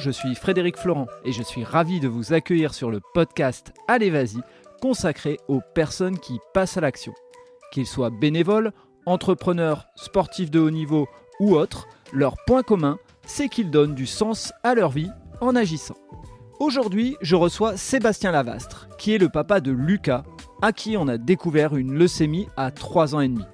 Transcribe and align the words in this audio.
je 0.00 0.10
suis 0.10 0.34
Frédéric 0.34 0.78
Florent 0.78 1.06
et 1.24 1.32
je 1.32 1.42
suis 1.42 1.62
ravi 1.62 2.00
de 2.00 2.08
vous 2.08 2.32
accueillir 2.32 2.72
sur 2.72 2.90
le 2.90 3.00
podcast 3.12 3.72
Allez 3.86 4.10
Vas-y, 4.10 4.40
consacré 4.80 5.38
aux 5.46 5.60
personnes 5.74 6.18
qui 6.18 6.38
passent 6.54 6.78
à 6.78 6.80
l'action. 6.80 7.12
Qu'ils 7.70 7.86
soient 7.86 8.10
bénévoles, 8.10 8.72
entrepreneurs, 9.04 9.86
sportifs 9.96 10.50
de 10.50 10.58
haut 10.58 10.70
niveau 10.70 11.06
ou 11.38 11.54
autres, 11.54 11.86
leur 12.12 12.36
point 12.46 12.62
commun, 12.62 12.98
c'est 13.26 13.48
qu'ils 13.48 13.70
donnent 13.70 13.94
du 13.94 14.06
sens 14.06 14.52
à 14.62 14.74
leur 14.74 14.90
vie 14.90 15.10
en 15.40 15.54
agissant. 15.54 15.96
Aujourd'hui, 16.58 17.16
je 17.20 17.36
reçois 17.36 17.76
Sébastien 17.76 18.32
Lavastre, 18.32 18.88
qui 18.98 19.14
est 19.14 19.18
le 19.18 19.28
papa 19.28 19.60
de 19.60 19.70
Lucas, 19.70 20.24
à 20.62 20.72
qui 20.72 20.96
on 20.96 21.08
a 21.08 21.18
découvert 21.18 21.76
une 21.76 21.94
leucémie 21.94 22.48
à 22.56 22.70
3 22.70 23.14
ans 23.14 23.20
et 23.20 23.28
demi. 23.28 23.44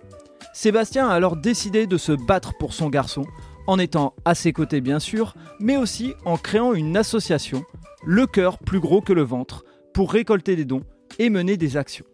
Sébastien 0.53 1.09
a 1.09 1.15
alors 1.15 1.37
décidé 1.37 1.87
de 1.87 1.99
se 1.99 2.13
battre 2.13 2.57
pour 2.57 2.73
son 2.73 2.89
garçon, 2.89 3.25
en 3.67 3.79
étant 3.79 4.15
à 4.25 4.35
ses 4.35 4.53
côtés 4.53 4.81
bien 4.81 4.99
sûr, 4.99 5.35
mais 5.61 5.77
aussi 5.77 6.15
en 6.25 6.37
créant 6.37 6.75
une 6.75 6.97
association, 6.97 7.65
le 8.05 8.27
cœur 8.27 8.59
plus 8.59 8.81
gros 8.81 9.01
que 9.01 9.13
le 9.13 9.23
ventre, 9.23 9.65
pour 9.93 10.13
récolter 10.13 10.57
des 10.57 10.65
dons 10.65 10.83
et 11.19 11.31
mener 11.31 11.57
des 11.57 11.77
actions. 11.77 12.05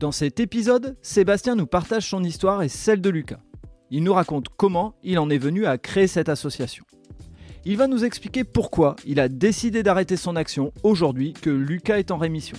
Dans 0.00 0.12
cet 0.12 0.40
épisode, 0.40 0.96
Sébastien 1.02 1.54
nous 1.54 1.66
partage 1.66 2.08
son 2.08 2.24
histoire 2.24 2.62
et 2.62 2.68
celle 2.68 3.00
de 3.00 3.10
Lucas. 3.10 3.40
Il 3.90 4.02
nous 4.02 4.12
raconte 4.12 4.48
comment 4.56 4.96
il 5.04 5.18
en 5.18 5.30
est 5.30 5.38
venu 5.38 5.66
à 5.66 5.78
créer 5.78 6.08
cette 6.08 6.28
association. 6.28 6.84
Il 7.64 7.76
va 7.76 7.86
nous 7.86 8.04
expliquer 8.04 8.44
pourquoi 8.44 8.96
il 9.06 9.20
a 9.20 9.28
décidé 9.28 9.82
d'arrêter 9.82 10.16
son 10.16 10.36
action 10.36 10.72
aujourd'hui 10.82 11.32
que 11.32 11.50
Lucas 11.50 11.98
est 11.98 12.10
en 12.10 12.18
rémission. 12.18 12.56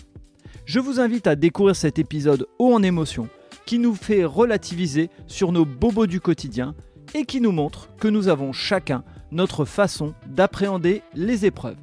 Je 0.66 0.80
vous 0.80 0.99
invite 0.99 1.27
à 1.27 1.35
découvrir 1.35 1.75
cet 1.75 1.99
épisode 1.99 2.47
haut 2.57 2.73
en 2.73 2.81
émotion 2.81 3.27
qui 3.66 3.77
nous 3.77 3.94
fait 3.94 4.23
relativiser 4.23 5.09
sur 5.27 5.52
nos 5.52 5.66
bobos 5.66 6.07
du 6.07 6.21
quotidien 6.21 6.73
et 7.14 7.26
qui 7.26 7.41
nous 7.41 7.52
montre 7.52 7.90
que 8.00 8.08
nous 8.08 8.27
avons 8.27 8.54
chacun 8.54 9.04
notre 9.32 9.66
façon 9.66 10.14
d'appréhender 10.28 11.02
les 11.14 11.45
épreuves. 11.45 11.75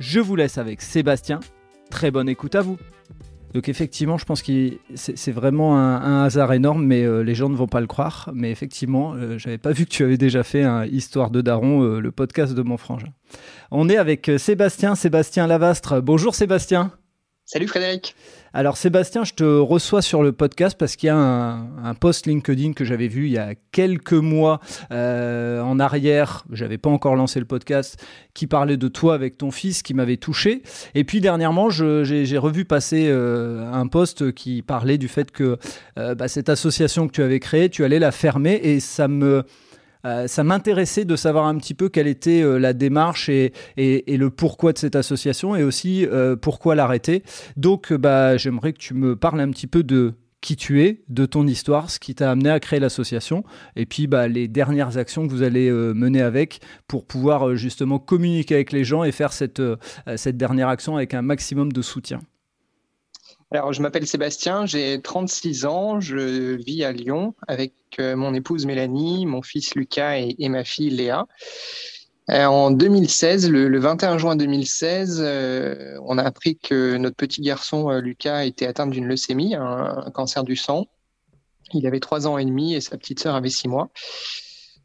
Je 0.00 0.20
vous 0.20 0.36
laisse 0.36 0.58
avec 0.58 0.82
Sébastien. 0.82 1.40
Très 1.90 2.10
bonne 2.10 2.28
écoute 2.28 2.54
à 2.54 2.62
vous. 2.62 2.76
Donc 3.54 3.70
effectivement, 3.70 4.18
je 4.18 4.26
pense 4.26 4.42
que 4.42 4.72
c'est 4.94 5.32
vraiment 5.32 5.78
un, 5.78 6.24
hasard 6.24 6.52
énorme, 6.52 6.84
mais 6.84 7.04
euh, 7.04 7.22
les 7.22 7.34
gens 7.34 7.48
ne 7.48 7.56
vont 7.56 7.68
pas 7.68 7.80
le 7.80 7.86
croire. 7.86 8.30
Mais 8.34 8.50
effectivement, 8.50 9.14
euh, 9.14 9.38
j'avais 9.38 9.56
pas 9.56 9.72
vu 9.72 9.86
que 9.86 9.90
tu 9.90 10.04
avais 10.04 10.18
déjà 10.18 10.42
fait 10.42 10.62
un 10.62 10.84
Histoire 10.84 11.30
de 11.30 11.40
Daron, 11.40 11.82
euh, 11.82 12.00
le 12.00 12.12
podcast 12.12 12.52
de 12.52 12.60
mon 12.60 12.76
frangin. 12.76 13.08
On 13.70 13.88
est 13.88 13.96
avec 13.96 14.30
Sébastien, 14.36 14.94
Sébastien 14.94 15.46
Lavastre. 15.46 16.02
Bonjour 16.02 16.34
Sébastien. 16.34 16.92
Salut 17.48 17.68
Frédéric. 17.68 18.16
Alors 18.52 18.76
Sébastien, 18.76 19.22
je 19.22 19.32
te 19.32 19.44
reçois 19.44 20.02
sur 20.02 20.20
le 20.24 20.32
podcast 20.32 20.76
parce 20.76 20.96
qu'il 20.96 21.06
y 21.06 21.10
a 21.10 21.16
un, 21.16 21.94
post 21.94 22.26
LinkedIn 22.26 22.72
que 22.72 22.84
j'avais 22.84 23.06
vu 23.06 23.26
il 23.26 23.32
y 23.32 23.38
a 23.38 23.54
quelques 23.70 24.14
mois 24.14 24.58
euh, 24.90 25.60
en 25.60 25.78
arrière, 25.78 26.44
j'avais 26.50 26.76
pas 26.76 26.90
encore 26.90 27.14
lancé 27.14 27.38
le 27.38 27.44
podcast, 27.44 28.04
qui 28.34 28.48
parlait 28.48 28.76
de 28.76 28.88
toi 28.88 29.14
avec 29.14 29.38
ton 29.38 29.52
fils, 29.52 29.84
qui 29.84 29.94
m'avait 29.94 30.16
touché. 30.16 30.64
Et 30.96 31.04
puis 31.04 31.20
dernièrement, 31.20 31.70
j'ai 31.70 32.38
revu 32.38 32.64
passer 32.64 33.06
euh, 33.10 33.70
un 33.72 33.86
post 33.86 34.32
qui 34.32 34.62
parlait 34.62 34.98
du 34.98 35.06
fait 35.06 35.30
que 35.30 35.56
euh, 36.00 36.16
bah, 36.16 36.26
cette 36.26 36.48
association 36.48 37.06
que 37.06 37.12
tu 37.12 37.22
avais 37.22 37.38
créée, 37.38 37.70
tu 37.70 37.84
allais 37.84 38.00
la 38.00 38.10
fermer 38.10 38.58
et 38.60 38.80
ça 38.80 39.06
me 39.06 39.44
euh, 40.04 40.26
ça 40.26 40.44
m'intéressait 40.44 41.04
de 41.04 41.16
savoir 41.16 41.46
un 41.46 41.56
petit 41.56 41.74
peu 41.74 41.88
quelle 41.88 42.06
était 42.06 42.42
euh, 42.42 42.58
la 42.58 42.72
démarche 42.72 43.28
et, 43.28 43.52
le 43.76 44.30
pourquoi 44.30 44.72
de 44.72 44.78
cette 44.78 44.96
association 44.96 45.56
et 45.56 45.62
aussi 45.62 46.06
euh, 46.06 46.36
pourquoi 46.36 46.74
l'arrêter. 46.74 47.22
Donc, 47.56 47.92
bah, 47.92 48.36
j'aimerais 48.36 48.72
que 48.72 48.78
tu 48.78 48.94
me 48.94 49.16
parles 49.16 49.40
un 49.40 49.50
petit 49.50 49.66
peu 49.66 49.82
de 49.82 50.14
qui 50.40 50.54
tu 50.54 50.84
es, 50.84 51.02
de 51.08 51.26
ton 51.26 51.46
histoire, 51.46 51.90
ce 51.90 51.98
qui 51.98 52.14
t'a 52.14 52.30
amené 52.30 52.50
à 52.50 52.60
créer 52.60 52.78
l'association, 52.78 53.42
et 53.74 53.84
puis 53.84 54.06
bah, 54.06 54.28
les 54.28 54.46
dernières 54.46 54.96
actions 54.96 55.26
que 55.26 55.32
vous 55.32 55.42
allez 55.42 55.72
mener 55.72 56.20
avec 56.20 56.60
pour 56.86 57.04
pouvoir 57.04 57.56
justement 57.56 57.98
communiquer 57.98 58.54
avec 58.54 58.70
les 58.70 58.84
gens 58.84 59.02
et 59.02 59.10
faire 59.10 59.32
cette, 59.32 59.62
cette 60.14 60.36
dernière 60.36 60.68
action 60.68 60.96
avec 60.96 61.14
un 61.14 61.22
maximum 61.22 61.72
de 61.72 61.82
soutien. 61.82 62.20
Alors, 63.52 63.72
je 63.72 63.80
m'appelle 63.80 64.08
Sébastien, 64.08 64.66
j'ai 64.66 65.00
36 65.00 65.66
ans, 65.66 66.00
je 66.00 66.56
vis 66.56 66.82
à 66.82 66.90
Lyon 66.90 67.34
avec 67.46 67.74
euh, 68.00 68.16
mon 68.16 68.34
épouse 68.34 68.66
Mélanie, 68.66 69.24
mon 69.24 69.40
fils 69.40 69.76
Lucas 69.76 70.18
et, 70.18 70.48
ma 70.48 70.64
fille 70.64 70.90
Léa. 70.90 71.26
Euh, 72.30 72.44
en 72.46 72.72
2016, 72.72 73.48
le, 73.48 73.78
21 73.78 74.18
juin 74.18 74.34
2016, 74.34 75.22
euh, 75.24 75.96
on 76.04 76.18
a 76.18 76.24
appris 76.24 76.58
que 76.58 76.96
notre 76.96 77.14
petit 77.14 77.40
garçon 77.40 77.88
Lucas 78.00 78.44
était 78.46 78.66
atteint 78.66 78.88
d'une 78.88 79.06
leucémie, 79.06 79.54
un, 79.54 80.10
cancer 80.12 80.42
du 80.42 80.56
sang. 80.56 80.86
Il 81.72 81.86
avait 81.86 82.00
trois 82.00 82.26
ans 82.26 82.38
et 82.38 82.44
demi 82.44 82.74
et 82.74 82.80
sa 82.80 82.96
petite 82.98 83.20
sœur 83.20 83.36
avait 83.36 83.48
six 83.48 83.68
mois. 83.68 83.90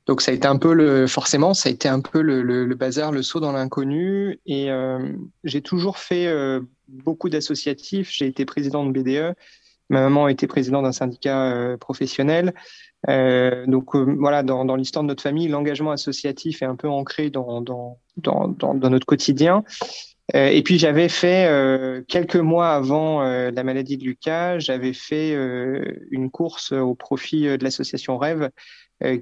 Donc 0.07 0.21
ça 0.21 0.31
a 0.31 0.33
été 0.33 0.47
un 0.47 0.57
peu 0.57 0.73
le, 0.73 1.07
forcément, 1.07 1.53
ça 1.53 1.69
a 1.69 1.71
été 1.71 1.87
un 1.87 2.01
peu 2.01 2.21
le, 2.21 2.75
bazar, 2.75 3.11
le 3.11 3.21
saut 3.21 3.39
dans 3.39 3.51
l'inconnu. 3.51 4.39
Et 4.45 4.69
j'ai 5.43 5.61
toujours 5.61 5.97
fait 5.97 6.27
beaucoup 6.87 7.29
d'associatifs. 7.29 8.09
J'ai 8.11 8.27
été 8.27 8.45
président 8.45 8.85
de 8.85 8.91
BDE. 8.91 9.35
Ma 9.91 9.99
maman 10.03 10.29
été 10.29 10.47
présidente 10.47 10.83
d'un 10.83 10.93
syndicat 10.93 11.51
euh, 11.51 11.75
professionnel. 11.75 12.53
Euh, 13.09 13.65
donc 13.65 13.93
euh, 13.93 14.15
voilà, 14.17 14.41
dans, 14.41 14.63
dans 14.63 14.77
l'histoire 14.77 15.03
de 15.03 15.09
notre 15.09 15.21
famille, 15.21 15.49
l'engagement 15.49 15.91
associatif 15.91 16.61
est 16.61 16.65
un 16.65 16.77
peu 16.77 16.87
ancré 16.87 17.29
dans, 17.29 17.59
dans, 17.59 17.99
dans, 18.15 18.47
dans 18.47 18.89
notre 18.89 19.05
quotidien. 19.05 19.65
et 20.33 20.63
puis 20.63 20.79
j'avais 20.79 21.09
fait 21.09 22.05
quelques 22.07 22.37
mois 22.37 22.69
avant 22.69 23.21
la 23.21 23.63
maladie 23.63 23.97
de 23.97 24.05
Lucas, 24.05 24.59
j'avais 24.59 24.93
fait 24.93 25.33
une 26.09 26.31
course 26.31 26.71
au 26.71 26.95
profit 26.95 27.57
de 27.57 27.63
l'association 27.63 28.17
Rêve 28.17 28.49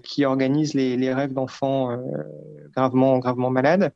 qui 0.04 0.26
organise 0.26 0.74
les, 0.74 0.98
les 0.98 1.14
rêves 1.14 1.34
d'enfants 1.34 1.98
gravement 2.76 3.20
gravement 3.20 3.50
malades. 3.50 3.92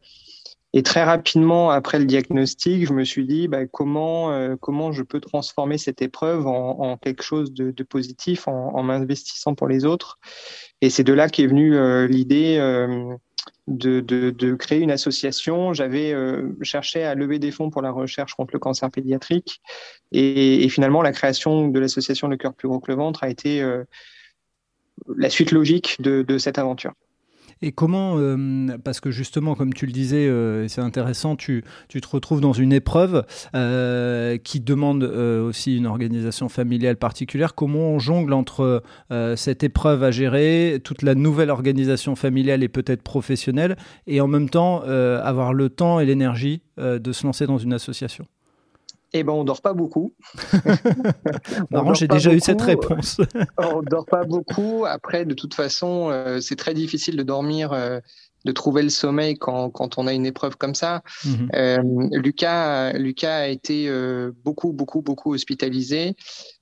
Et 0.76 0.82
très 0.82 1.04
rapidement, 1.04 1.70
après 1.70 2.00
le 2.00 2.06
diagnostic, 2.06 2.88
je 2.88 2.94
me 2.94 3.04
suis 3.04 3.28
dit 3.28 3.48
bah, 3.48 3.68
comment, 3.68 4.32
euh, 4.32 4.56
comment 4.60 4.92
je 4.92 5.04
peux 5.04 5.20
transformer 5.20 5.78
cette 5.78 6.02
épreuve 6.02 6.48
en, 6.48 6.98
quelque 6.98 7.22
chose 7.22 7.54
de, 7.54 7.72
positif 7.84 8.48
en, 8.48 8.82
m'investissant 8.82 9.54
pour 9.54 9.68
les 9.68 9.86
autres. 9.86 10.18
Et 10.82 10.90
c'est 10.90 11.04
de 11.04 11.14
là 11.14 11.30
qu'est 11.30 11.46
venue 11.46 11.78
euh, 11.78 12.08
l'idée 12.08 12.58
euh, 12.58 13.14
de, 13.68 14.00
de, 14.00 14.32
de, 14.32 14.56
créer 14.56 14.80
une 14.80 14.90
association. 14.90 15.74
J'avais 15.74 16.16
cherché 16.64 17.04
à 17.04 17.14
lever 17.14 17.38
des 17.38 17.52
fonds 17.52 17.70
pour 17.70 17.84
la 17.84 17.92
recherche 17.92 18.34
contre 18.34 18.54
le 18.54 18.60
cancer 18.60 18.90
pédiatrique. 18.90 19.62
Et, 20.12 20.64
et 20.64 20.70
finalement, 20.70 21.04
la 21.04 21.12
création 21.12 21.68
de 21.68 21.80
l'association 21.80 22.28
Le 22.28 22.38
cœur 22.38 22.56
plus 22.56 22.68
gros 22.68 22.80
que 22.80 22.92
le 22.92 22.98
ventre 22.98 23.24
a 23.24 23.30
été 23.30 23.64
la 25.18 25.30
suite 25.30 25.52
logique 25.52 25.98
de, 26.00 26.38
cette 26.38 26.58
aventure. 26.58 26.94
Et 27.62 27.72
comment, 27.72 28.16
euh, 28.18 28.78
parce 28.84 29.00
que 29.00 29.10
justement, 29.10 29.56
comme 29.56 29.74
tu 29.74 29.86
le 29.86 29.94
disais, 29.94 30.28
euh, 30.28 30.68
c'est 30.68 30.82
intéressant, 30.82 31.38
tu, 31.38 31.64
tu, 31.88 32.02
te 32.02 32.08
retrouves 32.10 32.42
dans 32.42 32.52
une 32.52 32.74
épreuve 32.74 33.26
euh, 33.56 34.38
qui 34.38 34.60
demande 34.60 35.04
aussi 35.04 35.78
une 35.78 35.86
organisation 35.86 36.50
familiale 36.50 36.98
particulière. 36.98 37.56
Comment 37.56 37.92
on 37.92 38.00
jongle 38.00 38.34
entre 38.34 38.84
cette 39.36 39.64
épreuve 39.64 40.04
à 40.04 40.12
gérer, 40.12 40.82
toute 40.84 41.04
la 41.04 41.16
nouvelle 41.16 41.50
organisation 41.50 42.16
familiale 42.16 42.64
et 42.64 42.70
peut-être 42.70 43.02
professionnelle, 43.02 43.78
et 44.08 44.20
en 44.20 44.28
même 44.28 44.50
temps 44.50 44.82
avoir 44.82 45.54
le 45.54 45.70
temps 45.70 46.00
et 46.00 46.06
l'énergie 46.06 46.62
de 46.78 47.12
se 47.12 47.26
lancer 47.26 47.46
dans 47.46 47.58
une 47.58 47.74
association? 47.74 48.26
Eh 49.14 49.24
ben, 49.24 49.34
on 49.34 49.44
dort 49.44 49.62
pas 49.62 49.74
beaucoup. 49.74 50.16
Marrant, 51.70 51.94
j'ai 51.94 52.08
déjà 52.08 52.34
eu 52.34 52.40
cette 52.40 52.62
réponse. 52.62 53.22
on 53.60 53.84
dort 53.84 54.06
pas 54.08 54.24
beaucoup. 54.24 54.86
Après, 54.86 55.24
de 55.24 55.36
toute 55.36 55.54
façon, 55.54 56.10
euh, 56.10 56.40
c'est 56.40 56.56
très 56.56 56.74
difficile 56.74 57.16
de 57.16 57.22
dormir, 57.22 57.74
euh, 57.74 58.00
de 58.46 58.52
trouver 58.52 58.82
le 58.82 58.90
sommeil 58.90 59.38
quand, 59.38 59.70
quand, 59.70 60.00
on 60.00 60.08
a 60.08 60.14
une 60.14 60.26
épreuve 60.26 60.58
comme 60.58 60.74
ça. 60.74 61.04
Mhm. 61.26 61.50
Euh, 61.54 61.78
Lucas, 62.12 62.94
Lucas 62.94 63.38
a 63.38 63.48
été 63.48 63.88
beaucoup, 64.44 64.74
beaucoup, 64.74 65.04
beaucoup 65.04 65.34
hospitalisé. 65.34 66.16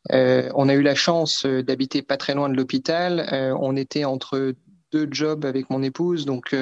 on 0.09 0.69
a 0.69 0.73
eu 0.73 0.81
la 0.81 0.95
chance 0.95 1.45
d'habiter 1.45 2.01
pas 2.01 2.17
très 2.17 2.35
loin 2.35 2.49
de 2.49 2.55
l'hôpital. 2.55 3.55
on 3.59 3.75
était 3.77 4.03
entre 4.03 4.53
deux 4.91 5.07
jobs 5.09 5.45
avec 5.45 5.69
mon 5.69 5.81
épouse, 5.81 6.25
donc. 6.25 6.55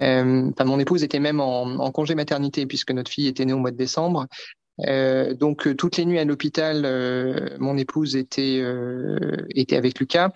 Mon 0.00 0.78
épouse 0.80 1.04
était 1.04 1.20
même 1.20 1.38
en, 1.38 1.62
en, 1.62 1.92
congé 1.92 2.16
maternité 2.16 2.66
puisque 2.66 2.90
notre 2.90 3.12
fille 3.12 3.28
était 3.28 3.44
née 3.44 3.52
au 3.52 3.58
mois 3.58 3.70
de 3.70 3.76
décembre. 3.76 4.26
Euh, 4.86 5.34
donc 5.34 5.66
euh, 5.66 5.74
toutes 5.74 5.96
les 5.96 6.04
nuits 6.04 6.18
à 6.18 6.24
l'hôpital, 6.24 6.82
euh, 6.84 7.56
mon 7.58 7.76
épouse 7.76 8.16
était 8.16 8.62
était 9.50 9.76
avec 9.76 9.98
Lucas 9.98 10.30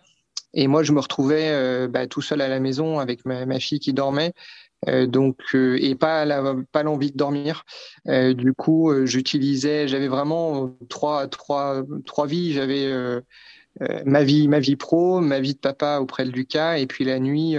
et 0.54 0.66
moi 0.66 0.82
je 0.82 0.92
me 0.92 1.00
retrouvais 1.00 1.88
bah, 1.88 2.06
tout 2.06 2.22
seul 2.22 2.40
à 2.40 2.48
la 2.48 2.60
maison 2.60 2.98
avec 2.98 3.24
ma, 3.24 3.46
ma 3.46 3.60
fille 3.60 3.80
qui 3.80 3.92
dormait. 3.92 4.32
donc 5.06 5.38
et 5.54 5.94
pas 5.94 6.24
la, 6.24 6.56
pas 6.72 6.82
l'envie 6.82 7.12
de 7.12 7.16
dormir. 7.16 7.64
du 8.06 8.52
coup, 8.52 8.92
j'utilisais, 9.06 9.88
j'avais 9.88 10.08
vraiment 10.08 10.76
trois 10.88 11.28
trois 11.28 11.82
trois 12.04 12.26
vies. 12.26 12.52
J'avais 12.52 12.92
ma 14.04 14.22
vie, 14.22 14.48
ma 14.48 14.60
vie 14.60 14.76
pro, 14.76 15.20
ma 15.20 15.40
vie 15.40 15.54
de 15.54 15.58
papa 15.58 15.98
auprès 16.00 16.24
de 16.26 16.30
Lucas, 16.30 16.76
et 16.76 16.86
puis 16.86 17.04
la 17.04 17.18
nuit, 17.18 17.56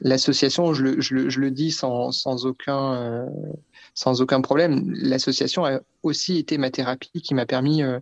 l'association, 0.00 0.74
je 0.74 0.82
le, 0.82 1.00
je, 1.00 1.14
le, 1.14 1.30
je 1.30 1.40
le 1.40 1.50
dis 1.50 1.70
sans, 1.70 2.12
sans 2.12 2.44
aucun 2.44 3.26
sans 3.94 4.20
aucun 4.20 4.40
problème. 4.40 4.92
L'association 4.94 5.64
a 5.64 5.80
aussi 6.02 6.38
été 6.38 6.58
ma 6.58 6.70
thérapie 6.70 7.22
qui 7.22 7.34
m'a 7.34 7.46
permis 7.46 7.82
euh, 7.82 8.00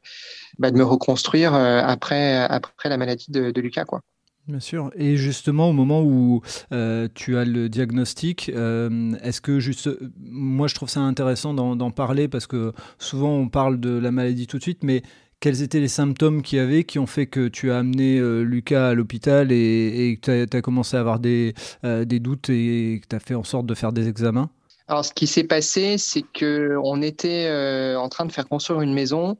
bah, 0.59 0.71
de 0.71 0.77
me 0.77 0.85
reconstruire 0.85 1.55
euh, 1.55 1.81
après, 1.83 2.37
après 2.37 2.89
la 2.89 2.97
maladie 2.97 3.31
de, 3.31 3.61
Lucas. 3.61 3.85
Quoi. 3.85 4.03
Bien 4.47 4.61
sûr. 4.61 4.91
Et 4.97 5.17
justement, 5.17 5.71
au 5.71 5.73
moment 5.73 6.03
où 6.03 6.43
euh, 6.73 7.09
tu 7.15 7.37
as 7.37 7.45
le 7.45 7.69
diagnostic, 7.69 8.49
est-ce 8.49 9.41
que 9.41 9.59
juste, 9.59 9.91
moi 10.19 10.69
je 10.69 10.75
trouve 10.75 10.89
ça 10.89 11.01
intéressant 11.01 11.55
d'en 11.55 11.91
parler 11.91 12.29
parce 12.29 12.47
que 12.47 12.73
souvent 12.99 13.31
on 13.31 13.49
parle 13.49 13.81
de 13.81 13.91
la 13.91 14.13
maladie 14.13 14.47
tout 14.47 14.59
de 14.59 14.63
suite, 14.63 14.85
mais 14.85 15.03
quels 15.41 15.63
étaient 15.63 15.81
les 15.81 15.89
symptômes 15.89 16.43
qu'il 16.43 16.59
y 16.59 16.61
avait 16.61 16.85
qui 16.85 16.99
ont 16.99 17.07
fait 17.07 17.27
que 17.27 17.49
tu 17.49 17.71
as 17.71 17.79
amené 17.79 18.21
Lucas 18.43 18.91
à 18.91 18.95
l'hôpital 18.95 19.51
et, 19.51 20.19
que 20.23 20.45
tu 20.45 20.57
as, 20.57 20.63
commencé 20.63 20.97
à 20.97 21.01
avoir 21.01 21.19
des, 21.19 21.55
des 21.83 22.21
doutes 22.21 22.51
et 22.51 23.01
que 23.03 23.09
tu 23.09 23.17
as 23.17 23.21
fait 23.21 23.35
en 23.35 23.45
sorte 23.45 23.67
de 23.67 23.75
faire 23.75 23.93
des 23.93 24.09
examens? 24.09 24.51
Alors, 24.89 25.05
ce 25.05 25.13
qui 25.13 25.27
s'est 25.27 25.45
passé, 25.45 25.99
c'est 25.99 26.23
qu'on 26.23 27.03
était 27.03 27.51
en 27.97 28.09
train 28.09 28.25
de 28.25 28.33
faire 28.33 28.49
construire 28.49 28.81
une 28.83 28.95
maison 28.95 29.37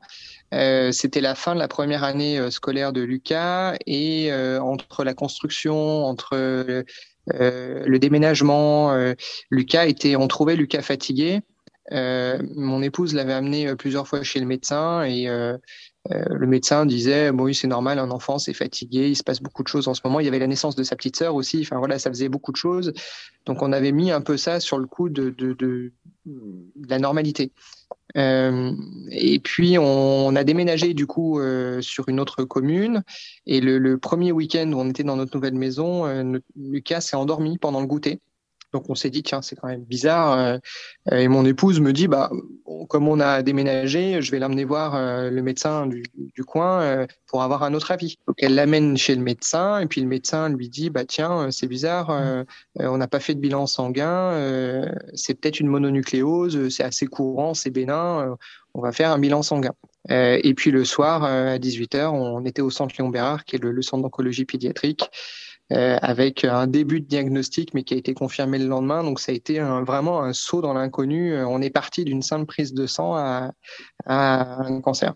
euh, 0.53 0.91
c'était 0.91 1.21
la 1.21 1.35
fin 1.35 1.55
de 1.55 1.59
la 1.59 1.67
première 1.67 2.03
année 2.03 2.39
euh, 2.39 2.49
scolaire 2.49 2.93
de 2.93 3.01
Lucas 3.01 3.75
et 3.85 4.31
euh, 4.31 4.61
entre 4.61 5.03
la 5.03 5.13
construction, 5.13 6.05
entre 6.05 6.85
le 7.29 7.97
déménagement, 7.97 9.13
Lucas 9.51 9.85
était, 9.85 10.15
on 10.15 10.29
trouvait 10.29 10.55
Lucas 10.55 10.81
fatigué. 10.81 11.41
mon 11.91 12.81
épouse 12.81 13.13
l'avait 13.13 13.33
amené 13.33 13.75
plusieurs 13.75 14.07
fois 14.07 14.23
chez 14.23 14.39
le 14.39 14.45
médecin 14.45 15.03
et 15.03 15.27
le 16.09 16.47
médecin 16.47 16.85
disait 16.85 17.29
oui 17.29 17.53
c'est 17.53 17.67
normal 17.67 17.99
un 17.99 18.11
enfant 18.11 18.39
c'est 18.39 18.53
fatigué 18.53 19.09
il 19.09 19.15
se 19.15 19.23
passe 19.23 19.41
beaucoup 19.41 19.63
de 19.63 19.67
choses 19.67 19.87
en 19.87 19.93
ce 19.93 20.01
moment 20.05 20.19
il 20.19 20.25
y 20.25 20.29
avait 20.29 20.39
la 20.39 20.47
naissance 20.47 20.75
de 20.75 20.83
sa 20.83 20.95
petite 20.95 21.15
sœur 21.15 21.35
aussi 21.35 21.61
enfin 21.61 21.77
voilà 21.77 21.99
ça 21.99 22.09
faisait 22.09 22.29
beaucoup 22.29 22.51
de 22.51 22.57
choses 22.57 22.93
donc 23.45 23.61
on 23.61 23.71
avait 23.73 23.91
mis 23.91 24.11
un 24.11 24.21
peu 24.21 24.37
ça 24.37 24.59
sur 24.59 24.77
le 24.77 24.87
coup 24.87 25.09
de, 25.09 25.91
la 26.87 26.99
normalité 26.99 27.51
euh, 28.15 28.71
et 29.11 29.39
puis 29.39 29.77
on, 29.77 30.35
a 30.35 30.43
déménagé 30.43 30.93
du 30.93 31.07
coup 31.07 31.39
euh, 31.39 31.81
sur 31.81 32.09
une 32.09 32.19
autre 32.19 32.43
commune. 32.43 33.03
Et 33.45 33.61
le, 33.61 33.97
premier 33.97 34.31
week-end 34.31 34.71
où 34.73 34.79
on 34.79 34.89
était 34.89 35.03
dans 35.03 35.15
notre 35.15 35.35
nouvelle 35.35 35.55
maison, 35.55 36.05
euh, 36.05 36.39
Lucas 36.55 37.01
s'est 37.01 37.15
endormi 37.15 37.57
pendant 37.57 37.81
le 37.81 37.87
goûter. 37.87 38.19
Donc 38.73 38.89
on 38.89 38.95
s'est 38.95 39.09
dit 39.09 39.23
tiens 39.23 39.41
c'est 39.41 39.55
quand 39.55 39.67
même 39.67 39.83
bizarre 39.83 40.37
euh, 40.37 40.57
et 41.11 41.27
mon 41.29 41.45
épouse 41.45 41.79
me 41.79 41.93
dit 41.93 42.07
bah 42.07 42.29
comme 42.89 43.07
on 43.07 43.19
a 43.21 43.41
déménagé 43.41 44.21
je 44.21 44.29
vais 44.31 44.39
l'amener 44.39 44.65
voir 44.65 44.95
euh, 44.95 45.29
le 45.29 45.41
médecin 45.41 45.87
du, 45.87 46.03
du 46.15 46.43
coin 46.43 46.81
euh, 46.81 47.07
pour 47.27 47.43
avoir 47.43 47.63
un 47.63 47.73
autre 47.73 47.91
avis. 47.91 48.17
Donc 48.27 48.35
elle 48.39 48.55
l'amène 48.55 48.97
chez 48.97 49.15
le 49.15 49.21
médecin 49.21 49.79
et 49.79 49.85
puis 49.87 50.01
le 50.01 50.07
médecin 50.07 50.49
lui 50.49 50.67
dit 50.67 50.89
bah 50.89 51.05
tiens 51.05 51.49
c'est 51.51 51.67
bizarre 51.67 52.45
on 52.75 52.97
n'a 52.97 53.07
pas 53.07 53.21
fait 53.21 53.35
de 53.35 53.39
bilan 53.39 53.67
sanguin 53.67 54.91
c'est 55.13 55.35
peut-être 55.35 55.59
une 55.61 55.67
mononucléose 55.67 56.67
c'est 56.69 56.83
assez 56.83 57.07
courant 57.07 57.53
c'est 57.53 57.69
bénin 57.69 58.35
on 58.73 58.81
va 58.81 58.91
faire 58.91 59.11
un 59.11 59.19
bilan 59.19 59.43
sanguin. 59.43 59.73
et 60.09 60.53
puis 60.55 60.71
le 60.71 60.83
soir 60.83 61.23
à 61.23 61.57
18h 61.57 62.09
on 62.09 62.43
était 62.43 62.61
au 62.61 62.69
centre 62.69 62.95
Léon 62.97 63.09
Bérard 63.09 63.45
qui 63.45 63.55
est 63.55 63.59
le, 63.59 63.71
le 63.71 63.81
centre 63.81 64.03
d'oncologie 64.03 64.45
pédiatrique 64.45 65.09
euh, 65.73 65.97
avec 66.01 66.45
un 66.45 66.65
début 66.65 67.01
de 67.01 67.05
diagnostic, 67.05 67.73
mais 67.73 67.83
qui 67.83 67.93
a 67.93 67.97
été 67.97 68.13
confirmé 68.13 68.57
le 68.57 68.67
lendemain. 68.67 69.03
Donc 69.03 69.19
ça 69.19 69.33
a 69.33 69.35
été 69.35 69.59
vraiment 69.59 70.23
un 70.23 70.31
saut 70.31 70.61
dans 70.61 70.73
l'inconnu. 70.73 71.33
Euh, 71.33 71.45
on 71.45 71.61
est 71.61 71.69
parti 71.69 72.05
d'une 72.05 72.21
simple 72.21 72.45
prise 72.45 72.73
de 72.73 72.85
sang 72.85 73.15
à, 73.15 73.51
un 74.05 74.79
cancer. 74.79 75.13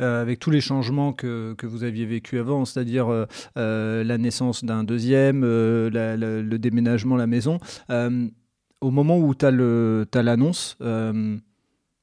Euh, 0.00 0.22
avec 0.22 0.38
tous 0.38 0.50
les 0.50 0.60
changements 0.60 1.12
que, 1.12 1.54
que 1.54 1.66
vous 1.66 1.82
aviez 1.82 2.06
vécu 2.06 2.38
avant, 2.38 2.64
c'est-à-dire 2.64 3.26
la 3.56 4.18
naissance 4.18 4.62
d'un 4.62 4.84
deuxième, 4.84 5.42
le 5.42 6.56
déménagement, 6.56 7.16
la 7.16 7.26
maison. 7.26 7.58
au 7.90 8.90
moment 8.90 9.18
où 9.18 9.34
tu 9.34 9.46
as 9.46 10.22
l'annonce, 10.22 10.78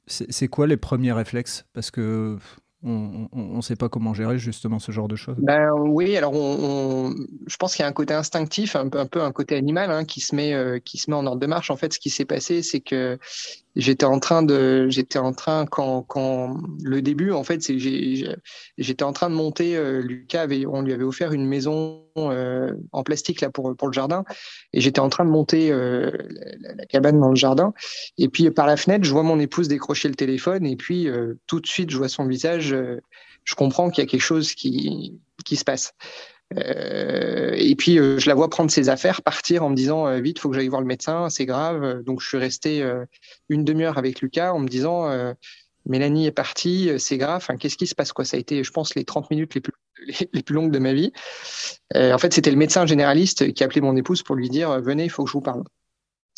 c'est 0.08 0.48
quoi 0.50 0.68
les 0.68 0.78
premiers 0.78 1.14
réflexes? 1.14 1.66
Parce 1.72 1.92
que 1.92 2.38
on 2.84 3.30
ne 3.34 3.62
sait 3.62 3.76
pas 3.76 3.88
comment 3.88 4.14
gérer 4.14 4.38
justement 4.38 4.80
ce 4.80 4.92
genre 4.92 5.08
de 5.08 5.16
choses 5.16 5.38
ben, 5.38 5.72
Oui, 5.72 6.18
alors 6.18 6.34
je 6.34 7.58
pense 7.58 7.76
qu'il 7.76 7.84
y 7.84 7.86
a 7.86 7.88
un 7.88 7.94
côté 7.94 8.14
instinctif, 8.14 8.76
un 8.76 8.90
peu, 8.90 9.00
un, 9.00 9.06
peu 9.06 9.22
un 9.22 9.32
côté 9.32 9.56
animal 9.56 9.92
hein, 9.92 10.06
qui, 10.06 10.20
se 10.20 10.36
met, 10.36 10.54
euh, 10.54 10.80
qui 10.80 10.98
se 10.98 11.10
met 11.10 11.16
en 11.16 11.26
ordre 11.26 11.40
de 11.40 11.48
marche. 11.48 11.72
En 11.72 11.78
fait, 11.78 11.94
ce 11.94 12.00
qui 12.00 12.10
s'est 12.10 12.26
passé, 12.26 12.62
c'est 12.62 12.82
que 12.82 13.18
j'étais 13.76 14.06
en 14.06 14.20
train 14.20 14.44
de 14.44 14.88
j'étais 14.90 15.20
en 15.20 15.34
train 15.34 15.66
quand 15.66 16.04
quand 16.04 16.58
le 16.84 17.02
début 17.02 17.32
en 17.32 17.44
fait 17.44 17.62
c'est 17.62 17.78
j'étais 18.78 19.04
en 19.04 19.14
train 19.14 19.30
de 19.30 19.36
monter 19.36 19.76
euh, 19.76 20.02
Lucas 20.02 20.42
avait 20.42 20.66
on 20.66 20.82
lui 20.82 20.94
avait 20.94 21.04
offert 21.04 21.34
une 21.34 21.46
maison 21.48 22.06
euh, 22.18 22.74
en 22.92 23.04
plastique 23.04 23.42
là 23.42 23.50
pour 23.50 23.76
pour 23.76 23.88
le 23.88 23.94
jardin. 23.94 24.24
Et 24.74 24.82
j'étais 24.82 25.00
en 25.00 25.10
train 25.10 25.26
de 25.26 25.30
monter 25.30 25.72
euh, 25.72 26.12
la, 26.60 26.86
cabane 26.86 27.20
dans 27.20 27.30
le 27.30 27.36
jardin. 27.36 27.74
Et 28.18 28.30
puis 28.30 28.50
par 28.52 28.68
la 28.68 28.78
fenêtre 28.78 29.06
je 29.06 29.12
vois 29.12 29.24
mon 29.24 29.40
épouse 29.40 29.68
décrocher 29.68 30.08
le 30.08 30.16
téléphone. 30.16 30.66
Et 30.66 30.76
puis 30.76 31.08
tout 31.48 31.60
de 31.60 31.68
suite 31.68 31.90
je 31.90 31.98
vois 31.98 32.10
son 32.10 32.28
visage 32.28 32.76
je 33.46 33.56
comprends 33.56 33.90
qu'il 33.90 34.04
y 34.04 34.08
a 34.08 34.10
quelque 34.10 34.22
chose 34.22 34.54
qui 34.54 35.20
qui 35.44 35.56
se 35.56 35.64
passe. 35.64 35.94
euh, 35.94 36.33
et 36.56 37.76
puis 37.76 38.00
euh, 38.00 38.20
je 38.20 38.28
la 38.28 38.36
vois 38.36 38.50
prendre 38.50 38.72
ses 38.72 38.90
affaires, 38.90 39.22
partir 39.22 39.64
en 39.64 39.70
me 39.70 39.76
disant 39.76 40.08
euh, 40.08 40.20
vite, 40.20 40.40
faut 40.40 40.50
que 40.50 40.56
j'aille 40.56 40.68
voir 40.68 40.82
le 40.82 40.88
médecin, 40.88 41.30
c'est 41.30 41.46
grave. 41.46 42.04
Donc 42.04 42.22
je 42.22 42.28
suis 42.28 42.38
resté 42.38 42.84
une 43.50 43.64
demi-heure 43.64 43.98
avec 43.98 44.22
Lucas 44.22 44.54
en 44.54 44.60
me 44.60 44.68
disant 44.68 45.10
Mélanie 45.86 46.28
est 46.28 46.32
partie, 46.32 46.92
c'est 46.98 47.18
grave. 47.18 47.46
Qu'est-ce 47.60 47.78
qui 47.78 47.88
se 47.88 47.96
passe 47.96 48.14
quoi? 48.14 48.26
Ça 48.26 48.38
a 48.38 48.40
été, 48.40 48.64
je 48.64 48.72
pense, 48.72 48.96
les 48.96 49.04
30 49.04 49.30
minutes 49.32 49.56
les 49.56 49.62
plus, 49.62 49.74
plus 50.44 50.56
longues 50.56 50.72
de 50.72 50.80
ma 50.80 50.94
vie. 50.94 51.12
en 51.96 52.18
fait, 52.18 52.34
c'était 52.34 52.52
le 52.52 52.58
médecin 52.58 52.86
généraliste 52.86 53.54
qui 53.54 53.64
appelait 53.64 53.82
mon 53.82 53.96
épouse 53.96 54.24
pour 54.24 54.36
lui 54.36 54.50
dire 54.50 54.82
venez, 54.82 55.06
il 55.06 55.10
faut 55.10 55.24
que 55.24 55.30
je 55.30 55.34
vous 55.34 55.42
parle. 55.42 55.64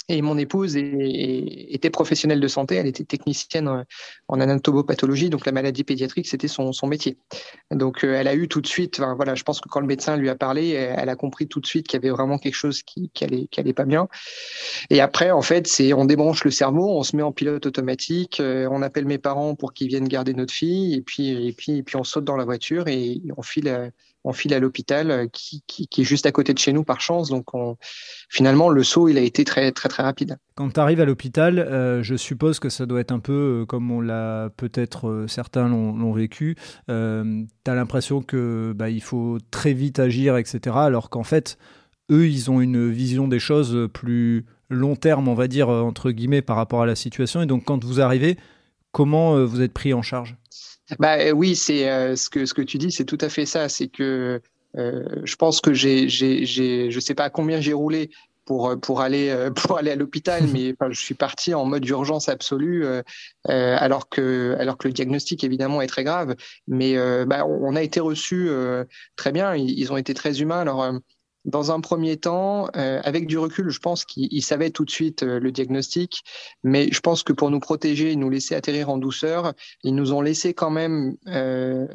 Et 0.07 0.21
mon 0.21 0.37
épouse 0.37 0.75
était 0.77 1.89
professionnelle 1.89 2.39
de 2.39 2.47
santé, 2.47 2.75
elle 2.75 2.85
était 2.85 3.03
technicienne 3.03 3.85
en 4.27 4.39
anatomopathologie, 4.39 5.31
donc 5.31 5.47
la 5.47 5.51
maladie 5.51 5.83
pédiatrique, 5.83 6.27
c'était 6.27 6.47
son, 6.47 6.71
métier. 6.85 7.17
Donc 7.71 8.03
euh, 8.03 8.13
elle 8.13 8.27
a 8.27 8.35
eu 8.35 8.47
tout 8.47 8.61
de 8.61 8.67
suite, 8.67 8.99
voilà, 8.99 9.33
je 9.33 9.43
pense 9.43 9.59
que 9.59 9.67
quand 9.67 9.79
le 9.79 9.87
médecin 9.87 10.15
lui 10.15 10.29
a 10.29 10.35
parlé, 10.35 10.69
elle 10.69 11.09
a 11.09 11.15
compris 11.15 11.47
tout 11.47 11.59
de 11.59 11.65
suite 11.65 11.87
qu'il 11.87 11.97
y 11.97 12.01
avait 12.05 12.11
vraiment 12.11 12.37
quelque 12.37 12.53
chose 12.53 12.83
qui, 12.83 13.09
qui, 13.13 13.73
pas 13.73 13.85
bien. 13.85 14.07
Et 14.91 15.01
après, 15.01 15.31
en 15.31 15.41
fait, 15.41 15.65
c'est 15.67 15.93
on 15.93 16.05
débranche 16.05 16.43
le 16.43 16.51
cerveau, 16.51 16.97
on 16.97 17.03
se 17.03 17.15
met 17.15 17.23
en 17.23 17.31
pilote 17.31 17.65
automatique, 17.65 18.39
euh, 18.39 18.67
on 18.71 18.83
appelle 18.83 19.05
mes 19.05 19.17
parents 19.17 19.55
pour 19.55 19.73
qu'ils 19.73 19.87
viennent 19.87 20.07
garder 20.07 20.35
notre 20.35 20.53
fille, 20.53 20.93
et 20.93 21.01
puis, 21.01 21.47
et 21.47 21.53
puis, 21.53 21.77
et 21.77 21.83
puis 21.83 21.95
on 21.95 22.03
saute 22.03 22.25
dans 22.25 22.37
la 22.37 22.45
voiture 22.45 22.87
et 22.87 23.21
on 23.35 23.41
file 23.41 23.91
on 24.25 24.33
file 24.33 24.53
à 24.53 24.59
l'hôpital 24.59 25.11
euh, 25.11 25.27
qui, 25.31 25.63
est 25.97 26.03
juste 26.03 26.25
à 26.25 26.31
côté 26.31 26.53
de 26.53 26.59
chez 26.59 26.73
nous 26.73 26.83
par 26.83 26.99
chance. 26.99 27.29
Donc 27.29 27.45
finalement, 28.29 28.69
le 28.69 28.83
saut, 28.83 29.07
il 29.07 29.17
a 29.17 29.21
été 29.21 29.45
très 29.45 29.71
très 29.71 29.87
très 29.87 30.03
rapide. 30.03 30.37
Quand 30.55 30.73
tu 30.73 30.79
arrives 30.79 30.99
à 30.99 31.05
l'hôpital, 31.05 31.59
euh, 31.59 32.01
je 32.03 32.15
suppose 32.15 32.59
que 32.59 32.69
ça 32.69 32.85
doit 32.85 32.99
être 32.99 33.11
un 33.11 33.19
peu 33.19 33.61
euh, 33.61 33.65
comme 33.65 33.91
on 33.91 34.01
l'a 34.01 34.49
peut-être 34.57 35.25
certains 35.27 35.69
l'ont 35.69 36.13
vécu. 36.13 36.55
tu 36.87 36.91
as 36.91 37.75
l'impression 37.75 38.21
que 38.21 38.73
bah, 38.75 38.89
il 38.89 39.01
faut 39.01 39.37
très 39.51 39.73
vite 39.73 39.99
agir, 39.99 40.37
etc. 40.37 40.75
Alors 40.75 41.09
qu'en 41.09 41.23
fait, 41.23 41.57
eux, 42.11 42.27
ils 42.27 42.49
ont 42.49 42.61
une 42.61 42.89
vision 42.89 43.27
des 43.27 43.39
choses 43.39 43.89
plus 43.93 44.45
long 44.69 44.95
terme, 44.95 45.27
on 45.27 45.35
va 45.35 45.47
dire, 45.47 45.69
entre 45.69 46.11
guillemets, 46.11 46.41
par 46.41 46.55
rapport 46.55 46.81
à 46.81 46.85
la 46.85 46.95
situation. 46.95 47.41
Et 47.41 47.45
donc 47.45 47.65
quand 47.65 47.83
vous 47.83 48.01
arrivez, 48.01 48.37
comment 48.91 49.45
vous 49.45 49.61
êtes 49.61 49.73
pris 49.73 49.93
en 49.93 50.01
charge? 50.01 50.35
Bah 50.99 51.17
euh, 51.19 51.31
oui, 51.31 51.55
c'est 51.55 51.89
euh, 51.89 52.15
ce 52.15 52.29
que 52.29 52.45
ce 52.45 52.53
que 52.53 52.61
tu 52.61 52.77
dis, 52.77 52.91
c'est 52.91 53.05
tout 53.05 53.17
à 53.21 53.29
fait 53.29 53.45
ça. 53.45 53.69
C'est 53.69 53.87
que 53.87 54.41
euh, 54.77 55.03
je 55.23 55.35
pense 55.35 55.61
que 55.61 55.73
j'ai 55.73 56.09
j'ai 56.09 56.45
j'ai 56.45 56.91
je 56.91 56.99
sais 56.99 57.15
pas 57.15 57.29
combien 57.29 57.59
j'ai 57.59 57.73
roulé 57.73 58.11
pour 58.45 58.79
pour 58.79 59.01
aller 59.01 59.49
pour 59.55 59.77
aller 59.77 59.91
à 59.91 59.95
l'hôpital, 59.95 60.43
mais 60.53 60.75
je 60.91 60.99
suis 60.99 61.15
parti 61.15 61.53
en 61.53 61.65
mode 61.65 61.85
urgence 61.87 62.29
absolue, 62.29 62.85
euh, 62.85 63.01
alors 63.45 64.09
que 64.09 64.55
alors 64.59 64.77
que 64.77 64.87
le 64.87 64.93
diagnostic 64.93 65.43
évidemment 65.43 65.81
est 65.81 65.87
très 65.87 66.03
grave. 66.03 66.35
Mais 66.67 66.95
bah, 67.25 67.45
on 67.45 67.75
a 67.75 67.81
été 67.81 67.99
reçus 67.99 68.49
très 69.15 69.31
bien. 69.31 69.55
Ils, 69.55 69.79
ils, 69.79 69.91
ont 69.91 69.97
été 69.97 70.13
très 70.13 70.41
humains. 70.41 70.59
Alors 70.59 70.93
dans 71.45 71.71
un 71.71 71.79
premier 71.79 72.17
temps, 72.17 72.67
euh, 72.75 72.99
avec 73.03 73.27
du 73.27 73.37
recul, 73.37 73.69
je 73.69 73.79
pense 73.79 74.03
qu'ils 74.03 74.43
savaient 74.43 74.71
tout 74.71 74.83
de 74.83 74.91
suite 74.91 75.23
euh, 75.23 75.39
le 75.39 75.51
diagnostic, 75.51 76.23
mais 76.63 76.89
je 76.91 76.99
pense 76.99 77.23
que 77.23 77.33
pour 77.33 77.51
nous 77.51 77.59
protéger 77.59 78.11
et 78.11 78.15
nous 78.15 78.29
laisser 78.29 78.55
atterrir 78.55 78.89
en 78.89 78.97
douceur, 78.97 79.53
ils 79.83 79.95
nous 79.95 80.11
ont 80.11 80.21
laissé 80.21 80.53
quand 80.53 80.71
même 80.71 81.15
euh, 81.27 81.87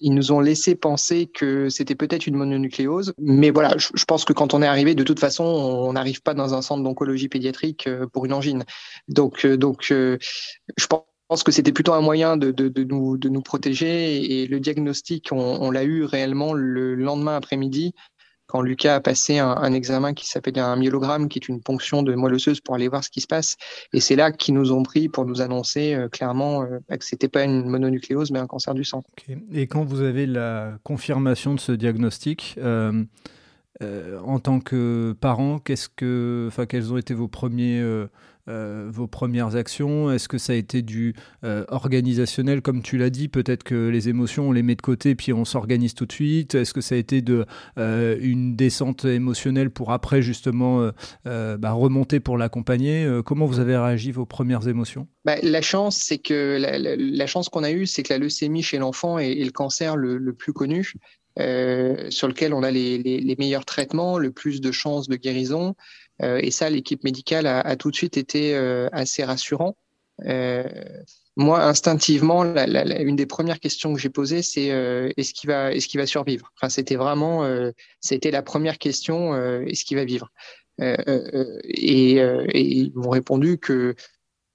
ils 0.00 0.12
nous 0.12 0.32
ont 0.32 0.40
laissé 0.40 0.74
penser 0.74 1.26
que 1.26 1.68
c'était 1.68 1.94
peut-être 1.94 2.26
une 2.26 2.36
mononucléose. 2.36 3.14
Mais 3.18 3.50
voilà, 3.50 3.74
je, 3.78 4.04
pense 4.04 4.24
que 4.24 4.32
quand 4.32 4.52
on 4.52 4.60
est 4.60 4.66
arrivé, 4.66 4.94
de 4.94 5.04
toute 5.04 5.20
façon, 5.20 5.44
on 5.44 5.92
n'arrive 5.92 6.20
pas 6.20 6.34
dans 6.34 6.52
un 6.52 6.62
centre 6.62 6.82
d'oncologie 6.82 7.28
pédiatrique 7.28 7.88
pour 8.12 8.26
une 8.26 8.32
angine. 8.34 8.64
Donc, 9.08 9.46
donc 9.46 9.84
je 9.84 10.18
pense 10.86 11.42
que 11.42 11.52
c'était 11.52 11.72
plutôt 11.72 11.94
un 11.94 12.02
moyen 12.02 12.36
de, 12.36 12.50
de, 12.50 12.68
de, 12.68 12.84
nous, 12.84 13.16
de 13.16 13.28
nous 13.30 13.40
protéger 13.40 14.42
et 14.42 14.46
le 14.46 14.60
diagnostic, 14.60 15.28
on, 15.32 15.38
on 15.38 15.70
l'a 15.70 15.84
eu 15.84 16.04
réellement 16.04 16.52
le 16.52 16.96
lendemain 16.96 17.36
après-midi 17.36 17.94
quand 18.46 18.60
Lucas 18.60 18.96
a 18.96 19.00
passé 19.00 19.38
un, 19.38 19.72
examen 19.72 20.14
qui 20.14 20.28
s'appelle 20.28 20.58
un 20.58 20.76
myélogramme, 20.76 21.28
qui 21.28 21.38
est 21.38 21.48
une 21.48 21.60
ponction 21.60 22.02
de 22.02 22.14
moelle 22.14 22.34
osseuse 22.34 22.60
pour 22.60 22.74
aller 22.74 22.88
voir 22.88 23.02
ce 23.02 23.10
qui 23.10 23.20
se 23.20 23.26
passe. 23.26 23.56
Et 23.92 24.00
c'est 24.00 24.16
là 24.16 24.32
qu'ils 24.32 24.54
nous 24.54 24.72
ont 24.72 24.82
pris 24.82 25.08
pour 25.08 25.24
nous 25.24 25.40
annoncer 25.40 25.94
euh, 25.94 26.08
clairement 26.08 26.62
euh, 26.62 26.78
bah, 26.88 26.98
que 26.98 27.04
c'était 27.04 27.28
pas 27.28 27.44
une 27.44 27.66
mononucléose, 27.68 28.30
mais 28.30 28.38
un 28.38 28.46
cancer 28.46 28.74
du 28.74 28.84
sang. 28.84 29.02
Et 29.52 29.66
quand 29.66 29.84
vous 29.84 30.02
avez 30.02 30.26
la 30.26 30.78
confirmation 30.82 31.54
de 31.54 31.60
ce 31.60 31.72
diagnostic, 31.72 32.56
euh, 32.58 33.04
en 34.24 34.38
tant 34.38 34.60
que 34.60 35.16
parent, 35.20 35.58
qu'est-ce 35.58 35.88
que, 35.88 36.50
quels 36.68 36.92
ont 36.92 36.98
été 36.98 37.14
vos 37.14 37.28
premiers 37.28 37.82
vos 38.46 39.06
premières 39.06 39.56
actions? 39.56 40.10
Est-ce 40.10 40.28
que 40.28 40.38
ça 40.38 40.52
a 40.52 40.56
été 40.56 40.82
du 40.82 41.14
organisationnel, 41.42 42.62
comme 42.62 42.82
tu 42.82 42.98
l'as 42.98 43.10
dit 43.10 43.28
Peut-être 43.28 43.64
que 43.64 43.88
les 43.88 44.08
émotions, 44.08 44.48
on 44.48 44.52
les 44.52 44.62
met 44.62 44.74
de 44.74 44.82
côté, 44.82 45.14
puis 45.14 45.32
on 45.32 45.44
s'organise 45.44 45.94
tout 45.94 46.06
de 46.06 46.12
suite. 46.12 46.54
Est-ce 46.54 46.74
que 46.74 46.80
ça 46.80 46.94
a 46.94 46.98
été 46.98 47.22
de, 47.22 47.46
une 47.76 48.56
descente 48.56 49.04
émotionnelle 49.04 49.70
pour 49.70 49.92
après, 49.92 50.22
justement, 50.22 50.90
bah, 51.24 51.72
remonter 51.72 52.20
pour 52.20 52.38
l'accompagner? 52.38 53.08
Comment 53.24 53.46
vous 53.46 53.60
avez 53.60 53.76
réagi 53.76 54.12
vos 54.12 54.26
premières 54.26 54.68
émotions? 54.68 55.08
Bah, 55.24 55.36
La 55.42 55.62
chance, 55.62 55.96
c'est 55.96 56.18
que 56.18 56.58
la, 56.60 57.26
chance 57.26 57.48
qu'on 57.48 57.64
a 57.64 57.70
eue, 57.70 57.86
c'est 57.86 58.02
que 58.02 58.12
la 58.12 58.18
leucémie 58.18 58.62
chez 58.62 58.78
l'enfant 58.78 59.18
est, 59.18 59.34
le 59.34 59.50
cancer 59.50 59.96
le, 59.96 60.32
plus 60.32 60.52
connu. 60.52 60.92
Euh, 61.40 62.10
sur 62.10 62.28
lequel 62.28 62.54
on 62.54 62.62
a 62.62 62.70
les, 62.70 63.36
meilleurs 63.38 63.64
traitements, 63.64 64.18
le 64.18 64.30
plus 64.30 64.60
de 64.60 64.70
chances 64.70 65.08
de 65.08 65.16
guérison. 65.16 65.74
Euh, 66.22 66.38
et 66.42 66.50
ça, 66.50 66.70
l'équipe 66.70 67.04
médicale 67.04 67.46
a, 67.46 67.76
tout 67.76 67.90
de 67.90 67.96
suite 67.96 68.16
été 68.16 68.54
euh, 68.54 68.88
assez 68.92 69.24
rassurant. 69.24 69.76
moi, 71.36 71.64
instinctivement, 71.64 72.44
une 72.44 73.16
des 73.16 73.26
premières 73.26 73.60
questions 73.60 73.92
que 73.92 74.00
j'ai 74.00 74.10
posées, 74.10 74.42
c'est 74.42 74.66
est-ce 75.16 75.34
qu'il 75.34 75.50
va, 75.50 75.72
est-ce 75.72 75.88
qu'il 75.88 75.98
va 76.00 76.06
survivre? 76.06 76.52
Enfin, 76.56 76.68
c'était 76.68 76.96
vraiment, 76.96 77.44
c'était 78.00 78.30
la 78.30 78.42
première 78.42 78.78
question 78.78 79.34
est-ce 79.62 79.84
qu'il 79.84 79.96
va 79.96 80.04
vivre? 80.04 80.30
Et, 80.80 82.16
et, 82.16 82.60
ils 82.60 82.92
m'ont 82.94 83.10
répondu 83.10 83.58
que 83.58 83.96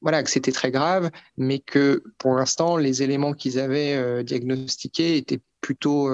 voilà, 0.02 0.24
que 0.24 0.30
c'était 0.30 0.54
très 0.54 0.72
grave, 0.72 1.12
mais 1.36 1.60
que 1.60 2.04
pour 2.18 2.36
l'instant, 2.36 2.78
les 2.78 3.04
éléments 3.04 3.34
qu'ils 3.34 3.60
avaient 3.60 4.24
diagnostiqués 4.24 5.18
étaient 5.18 5.42
plutôt 5.60 6.10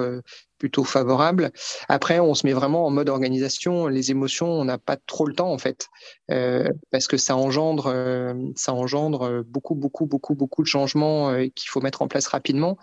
plutôt 0.66 0.84
favorable. 0.84 1.52
Après, 1.90 2.20
on 2.20 2.34
se 2.34 2.48
met 2.48 2.54
vraiment 2.54 2.88
en 2.88 2.90
mode 2.90 3.08
organisation. 3.08 3.86
Les 3.86 4.10
émotions, 4.10 4.48
on 4.48 4.66
n'a 4.66 4.80
pas 4.80 4.98
trop 4.98 5.28
le 5.28 5.36
temps 5.36 5.52
en 5.52 5.60
fait, 5.60 5.90
euh, 6.32 6.68
parce 6.90 7.08
que 7.08 7.18
ça 7.18 7.38
engendre, 7.38 7.86
euh, 7.86 8.34
ça 8.56 8.74
engendre 8.74 9.44
beaucoup, 9.46 9.76
beaucoup, 9.76 10.08
beaucoup, 10.08 10.34
beaucoup 10.34 10.64
de 10.64 10.68
changements 10.68 11.30
euh, 11.30 11.46
qu'il 11.54 11.70
faut 11.70 11.82
mettre 11.82 12.02
en 12.02 12.08
place 12.08 12.26
rapidement. 12.26 12.80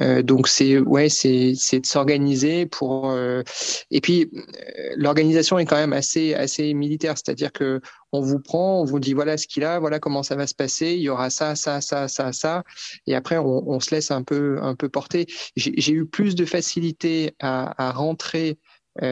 Euh, 0.00 0.22
donc 0.22 0.48
c'est 0.48 0.78
ouais, 0.78 1.10
c'est 1.10 1.52
c'est 1.54 1.80
de 1.80 1.86
s'organiser 1.86 2.64
pour 2.64 3.10
euh, 3.10 3.42
et 3.90 4.00
puis 4.00 4.30
euh, 4.34 4.94
l'organisation 4.96 5.58
est 5.58 5.66
quand 5.66 5.76
même 5.76 5.92
assez 5.92 6.32
assez 6.32 6.72
militaire, 6.72 7.14
c'est-à-dire 7.18 7.52
que 7.52 7.80
on 8.10 8.20
vous 8.22 8.38
prend, 8.38 8.80
on 8.80 8.84
vous 8.84 9.00
dit 9.00 9.12
voilà 9.12 9.36
ce 9.36 9.46
qu'il 9.46 9.64
a, 9.64 9.78
voilà 9.78 9.98
comment 9.98 10.22
ça 10.22 10.34
va 10.34 10.46
se 10.46 10.54
passer, 10.54 10.92
il 10.92 11.02
y 11.02 11.10
aura 11.10 11.28
ça, 11.28 11.56
ça, 11.56 11.82
ça, 11.82 12.08
ça, 12.08 12.32
ça, 12.32 12.64
et 13.06 13.14
après 13.14 13.36
on, 13.36 13.68
on 13.68 13.80
se 13.80 13.94
laisse 13.94 14.10
un 14.10 14.22
peu 14.22 14.58
un 14.62 14.74
peu 14.74 14.88
porter. 14.88 15.26
J'ai 15.56 15.92
eu 15.92 16.06
plus 16.06 16.34
de 16.34 16.46
facilité 16.46 17.34
à, 17.40 17.88
à 17.88 17.92
rentrer 17.92 18.58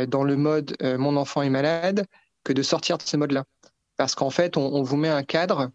dans 0.09 0.25
le 0.25 0.37
mode 0.37 0.77
mon 0.99 1.17
enfant 1.17 1.43
est 1.43 1.51
malade 1.51 2.07
que 2.45 2.53
de 2.55 2.63
sortir 2.63 2.97
de 2.97 3.03
ce 3.03 3.19
mode-là, 3.19 3.45
parce 3.99 4.15
qu'en 4.15 4.31
fait 4.31 4.57
on, 4.57 4.75
on 4.75 4.83
vous 4.83 4.97
met 4.97 5.09
un 5.09 5.23
cadre 5.23 5.71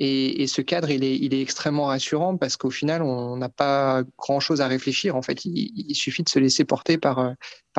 et, 0.00 0.46
ce 0.46 0.62
cadre, 0.62 0.90
il 0.90 1.04
est, 1.04 1.40
extrêmement 1.40 1.86
rassurant 1.86 2.36
parce 2.36 2.56
qu'au 2.56 2.70
final, 2.70 3.02
on 3.02 3.36
n'a 3.36 3.48
pas 3.48 4.02
grand-chose 4.16 4.60
à 4.60 4.68
réfléchir. 4.68 5.16
En 5.16 5.22
fait, 5.22 5.44
il, 5.44 5.94
suffit 5.94 6.22
de 6.22 6.28
se 6.28 6.38
laisser 6.38 6.64
porter 6.64 6.98
par, 6.98 7.18
euh, 7.18 7.32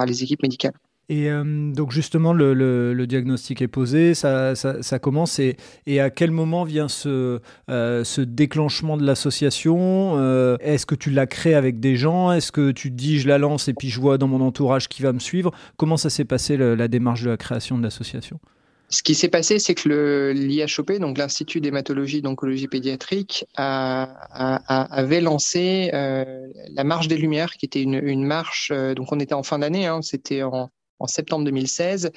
les 0.06 0.24
équipes 0.24 0.44
médicales. 0.44 0.74
Et 1.08 1.32
euh, 1.32 1.72
donc 1.72 1.92
justement, 1.92 2.34
le, 2.34 3.06
diagnostic 3.08 3.62
est 3.62 3.70
posé, 3.70 4.14
ça, 4.14 4.54
commence, 5.02 5.40
et, 5.40 5.56
à 6.00 6.10
quel 6.10 6.32
moment 6.32 6.66
vient 6.66 6.90
ce, 6.90 7.40
euh, 7.70 8.04
déclenchement 8.18 8.98
de 8.98 9.06
l'association? 9.06 10.58
Est-ce 10.60 10.86
que 10.86 10.96
tu 10.96 11.12
l'as 11.12 11.26
créé 11.26 11.56
avec 11.56 11.80
des 11.80 11.96
gens? 11.96 12.34
Est-ce 12.34 12.52
que 12.52 12.72
tu 12.72 12.92
te 12.92 12.96
dis 12.96 13.20
je 13.20 13.30
la 13.30 13.38
lance 13.38 13.70
et 13.70 13.74
puis 13.74 13.90
je 13.90 14.00
vois 14.02 14.18
dans 14.18 14.28
mon 14.28 14.42
entourage 14.42 14.90
qui 14.90 15.04
va 15.04 15.14
me 15.14 15.20
suivre? 15.20 15.52
Comment 15.78 15.98
ça 15.98 16.10
s'est 16.10 16.26
passé 16.26 16.58
la 16.58 16.88
démarche 16.90 17.24
de 17.24 17.30
la 17.30 17.38
création 17.38 17.78
de 17.78 17.84
l'association? 17.84 18.42
Ce 18.90 19.04
qui 19.04 19.14
s'est 19.14 19.30
passé, 19.30 19.60
c'est 19.60 19.76
que 19.76 20.32
l'IHOP, 20.36 20.94
donc 21.00 21.20
l'Institut 21.20 21.62
d'hématologie 21.62 22.24
d'oncologie 22.24 22.68
pédiatrique, 22.68 23.46
avait 23.56 25.22
lancé 25.22 25.92
euh, 25.94 26.48
la 26.74 26.84
marche 26.84 27.08
des 27.08 27.18
Lumières, 27.18 27.54
qui 27.54 27.68
était 27.68 27.84
une, 27.84 28.26
marche. 28.26 28.72
Euh, 28.74 28.96
donc 28.96 29.12
on 29.12 29.20
était 29.20 29.36
en 29.36 29.44
fin 29.44 29.60
d'année, 29.60 29.86
hein, 29.86 30.02
c'était 30.02 30.42
en, 30.42 30.72
septembre 31.06 31.46
2016, 31.46 32.12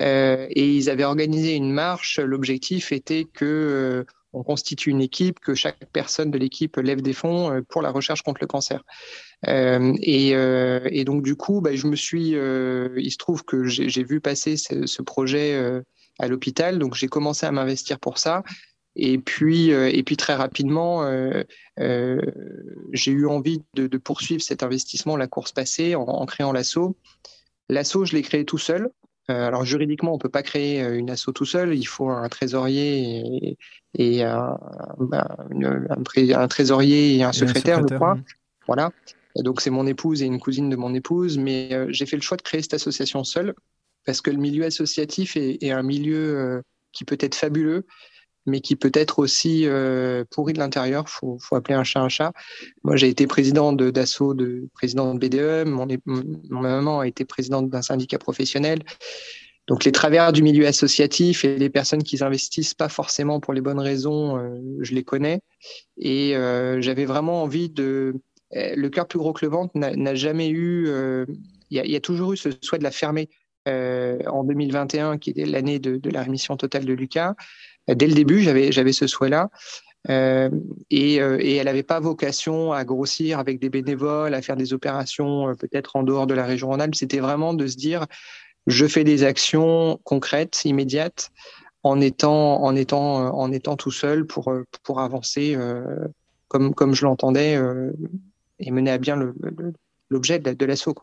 euh, 0.00 0.46
et 0.50 0.70
ils 0.70 0.90
avaient 0.90 1.04
organisé 1.04 1.54
une 1.54 1.72
marche. 1.72 2.18
L'objectif 2.18 2.92
était 2.92 3.24
que 3.24 4.04
on 4.34 4.42
constitue 4.42 4.90
une 4.90 5.00
équipe, 5.00 5.40
que 5.40 5.54
chaque 5.54 5.86
personne 5.94 6.30
de 6.30 6.36
l'équipe 6.36 6.76
lève 6.76 7.00
des 7.00 7.14
fonds 7.14 7.62
pour 7.70 7.80
la 7.80 7.90
recherche 7.90 8.20
contre 8.20 8.42
le 8.42 8.46
cancer. 8.46 8.84
Et, 9.46 10.28
et, 10.28 11.04
donc 11.04 11.22
du 11.22 11.34
coup, 11.34 11.62
bah, 11.62 11.74
je 11.74 11.86
me 11.86 11.96
suis, 11.96 12.32
il 12.32 13.10
se 13.10 13.16
trouve 13.16 13.44
que 13.44 13.64
j'ai 13.64 14.04
vu 14.04 14.20
passer 14.20 14.58
ce 14.58 15.02
projet 15.02 15.82
à 16.18 16.28
l'hôpital. 16.28 16.78
Donc 16.78 16.94
j'ai 16.94 17.08
commencé 17.08 17.46
à 17.46 17.52
m'investir 17.52 17.98
pour 17.98 18.18
ça. 18.18 18.42
Et 19.00 19.18
puis, 19.18 19.72
euh, 19.72 19.88
et 19.92 20.02
puis 20.02 20.16
très 20.16 20.34
rapidement, 20.34 21.04
euh, 21.04 21.44
euh, 21.78 22.20
j'ai 22.92 23.12
eu 23.12 23.26
envie 23.26 23.62
de, 23.74 23.86
de, 23.86 23.96
poursuivre 23.96 24.42
cet 24.42 24.64
investissement, 24.64 25.16
la 25.16 25.28
course 25.28 25.52
passée, 25.52 25.94
en, 25.94 26.02
en 26.02 26.26
créant 26.26 26.52
l'assaut. 26.52 26.96
L'assaut, 27.68 28.04
je 28.04 28.16
l'ai 28.16 28.22
créé 28.22 28.44
tout 28.44 28.58
seul. 28.58 28.90
Alors 29.30 29.66
juridiquement, 29.66 30.14
on 30.14 30.18
peut 30.18 30.30
pas 30.30 30.42
créer 30.42 30.80
une 30.80 31.10
asso 31.10 31.26
tout 31.34 31.44
seul. 31.44 31.74
Il 31.74 31.84
faut 31.84 32.08
un 32.08 32.30
trésorier 32.30 33.18
et, 33.18 33.58
et 33.98 34.24
un, 34.24 34.58
un, 35.12 35.86
un, 35.90 36.48
trésorier 36.48 37.16
et 37.16 37.22
un 37.22 37.32
secrétaire, 37.32 37.86
je 37.86 37.94
crois. 37.94 38.16
Voilà. 38.66 38.90
Et 39.36 39.42
donc 39.42 39.60
c'est 39.60 39.68
mon 39.68 39.86
épouse 39.86 40.22
et 40.22 40.24
une 40.24 40.40
cousine 40.40 40.70
de 40.70 40.76
mon 40.76 40.94
épouse, 40.94 41.36
mais 41.36 41.92
j'ai 41.92 42.06
fait 42.06 42.16
le 42.16 42.22
choix 42.22 42.38
de 42.38 42.42
créer 42.42 42.62
cette 42.62 42.72
association 42.72 43.22
seule 43.22 43.54
parce 44.08 44.22
que 44.22 44.30
le 44.30 44.38
milieu 44.38 44.64
associatif 44.64 45.36
est, 45.36 45.70
un 45.70 45.82
milieu 45.82 46.38
euh, 46.38 46.62
qui 46.92 47.04
peut 47.04 47.18
être 47.20 47.34
fabuleux, 47.34 47.84
mais 48.46 48.62
qui 48.62 48.74
peut 48.74 48.90
être 48.94 49.18
aussi 49.18 49.66
euh, 49.66 50.24
pourri 50.30 50.54
de 50.54 50.58
l'intérieur. 50.58 51.04
Il 51.06 51.36
faut, 51.38 51.54
appeler 51.54 51.74
un 51.74 51.84
chat 51.84 52.00
un 52.00 52.08
chat. 52.08 52.32
Moi, 52.84 52.96
j'ai 52.96 53.10
été 53.10 53.26
président 53.26 53.74
d'assaut, 53.74 54.32
de, 54.32 54.66
président 54.72 55.14
de 55.14 55.18
BDE. 55.18 55.68
Mon, 55.68 55.86
maman 56.48 57.00
a 57.00 57.06
été 57.06 57.26
présidente 57.26 57.68
d'un 57.68 57.82
syndicat 57.82 58.16
professionnel. 58.16 58.82
Donc, 59.66 59.84
les 59.84 59.92
travers 59.92 60.32
du 60.32 60.42
milieu 60.42 60.66
associatif 60.66 61.44
et 61.44 61.58
les 61.58 61.68
personnes 61.68 62.02
qui 62.02 62.24
investissent 62.24 62.72
pas 62.72 62.88
forcément 62.88 63.40
pour 63.40 63.52
les 63.52 63.60
bonnes 63.60 63.78
raisons, 63.78 64.38
euh, 64.38 64.58
je 64.80 64.94
les 64.94 65.04
connais. 65.04 65.42
Et 65.98 66.32
j'avais 66.80 67.04
vraiment 67.04 67.42
envie 67.42 67.68
de. 67.68 68.14
Le 68.52 68.88
cœur 68.88 69.06
plus 69.06 69.18
gros 69.18 69.34
que 69.34 69.44
le 69.44 69.50
ventre 69.50 69.72
n'a 69.74 70.14
jamais 70.14 70.48
eu. 70.48 70.88
Il 71.70 71.76
y, 71.76 71.96
a 71.96 72.00
toujours 72.00 72.32
eu 72.32 72.38
ce 72.38 72.48
souhait 72.62 72.78
de 72.78 72.84
la 72.84 72.90
fermer. 72.90 73.28
Euh, 73.68 74.18
en 74.26 74.44
2021, 74.44 75.18
qui 75.18 75.30
était 75.30 75.44
l'année 75.44 75.78
de, 75.78 76.00
la 76.10 76.22
rémission 76.22 76.56
totale 76.56 76.84
de 76.84 76.92
Lucas. 76.92 77.34
Euh, 77.90 77.94
dès 77.94 78.06
le 78.06 78.14
début, 78.14 78.40
j'avais, 78.40 78.92
ce 78.92 79.06
souhait-là. 79.06 79.50
Euh, 80.08 80.48
et, 80.90 81.16
elle 81.16 81.66
n'avait 81.66 81.82
pas 81.82 82.00
vocation 82.00 82.72
à 82.72 82.84
grossir 82.84 83.38
avec 83.38 83.58
des 83.58 83.68
bénévoles, 83.68 84.34
à 84.34 84.42
faire 84.42 84.56
des 84.56 84.72
opérations 84.72 85.54
peut-être 85.56 85.96
en 85.96 86.02
dehors 86.02 86.26
de 86.26 86.34
la 86.34 86.46
région. 86.46 86.76
C'était 86.94 87.20
vraiment 87.20 87.52
de 87.52 87.66
se 87.66 87.76
dire, 87.76 88.06
je 88.66 88.86
fais 88.86 89.04
des 89.04 89.24
actions 89.24 90.00
concrètes, 90.04 90.64
immédiates, 90.64 91.30
en 91.82 92.00
étant, 92.00 92.72
tout 93.76 93.90
seul 93.90 94.24
pour, 94.26 94.50
avancer 94.98 95.56
comme, 96.48 96.94
je 96.94 97.04
l'entendais 97.04 97.58
et 98.60 98.70
mener 98.70 98.90
à 98.90 98.98
bien 98.98 99.16
l'objet 100.10 100.38
de, 100.38 100.52
de 100.52 100.64
l'assaut. 100.64 100.94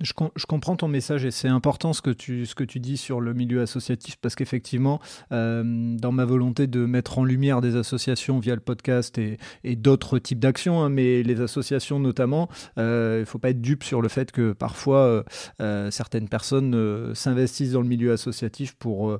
Je, 0.00 0.12
comprends 0.46 0.76
ton 0.76 0.88
message 0.88 1.24
et 1.24 1.30
c'est 1.30 1.48
important 1.48 1.94
ce 1.94 2.02
que, 2.02 2.10
tu, 2.10 2.44
ce 2.44 2.54
que 2.54 2.64
tu 2.64 2.80
dis 2.80 2.98
sur 2.98 3.18
le 3.18 3.32
milieu 3.32 3.62
associatif 3.62 4.16
parce 4.16 4.34
qu'effectivement, 4.34 5.00
euh, 5.32 5.96
dans 5.96 6.12
ma 6.12 6.26
volonté 6.26 6.66
de 6.66 6.84
mettre 6.84 7.18
en 7.18 7.24
lumière 7.24 7.62
des 7.62 7.76
associations 7.76 8.38
via 8.38 8.54
le 8.54 8.60
podcast 8.60 9.16
et, 9.16 9.38
et 9.64 9.74
d'autres 9.74 10.18
types 10.18 10.38
d'actions, 10.38 10.82
hein, 10.82 10.90
mais 10.90 11.22
les 11.22 11.40
associations 11.40 11.98
notamment, 11.98 12.50
euh, 12.76 13.16
il 13.16 13.20
ne 13.20 13.24
faut 13.24 13.38
pas 13.38 13.48
être 13.48 13.62
dupe 13.62 13.84
sur 13.84 14.02
le 14.02 14.08
fait 14.08 14.32
que 14.32 14.52
parfois 14.52 15.24
euh, 15.62 15.90
certaines 15.90 16.28
personnes 16.28 17.14
s'investissent 17.14 17.72
dans 17.72 17.82
le 17.82 17.88
milieu 17.88 18.12
associatif 18.12 18.74
pour, 18.74 19.18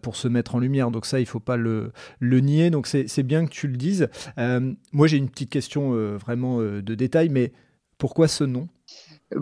pour 0.00 0.16
se 0.16 0.28
mettre 0.28 0.54
en 0.54 0.58
lumière. 0.58 0.90
Donc 0.90 1.04
ça, 1.04 1.18
il 1.18 1.24
ne 1.24 1.28
faut 1.28 1.38
pas 1.38 1.58
le, 1.58 1.92
le 2.18 2.40
nier. 2.40 2.70
Donc 2.70 2.86
c'est 2.86 3.22
bien 3.22 3.44
que 3.44 3.50
tu 3.50 3.68
le 3.68 3.76
dises. 3.76 4.08
moi, 4.38 5.06
j'ai 5.06 5.18
une 5.18 5.28
petite 5.28 5.50
question 5.50 5.92
vraiment 6.16 6.60
de 6.60 6.94
détail, 6.94 7.28
mais 7.28 7.52
pourquoi 7.98 8.28
ce 8.28 8.44
nom? 8.44 8.68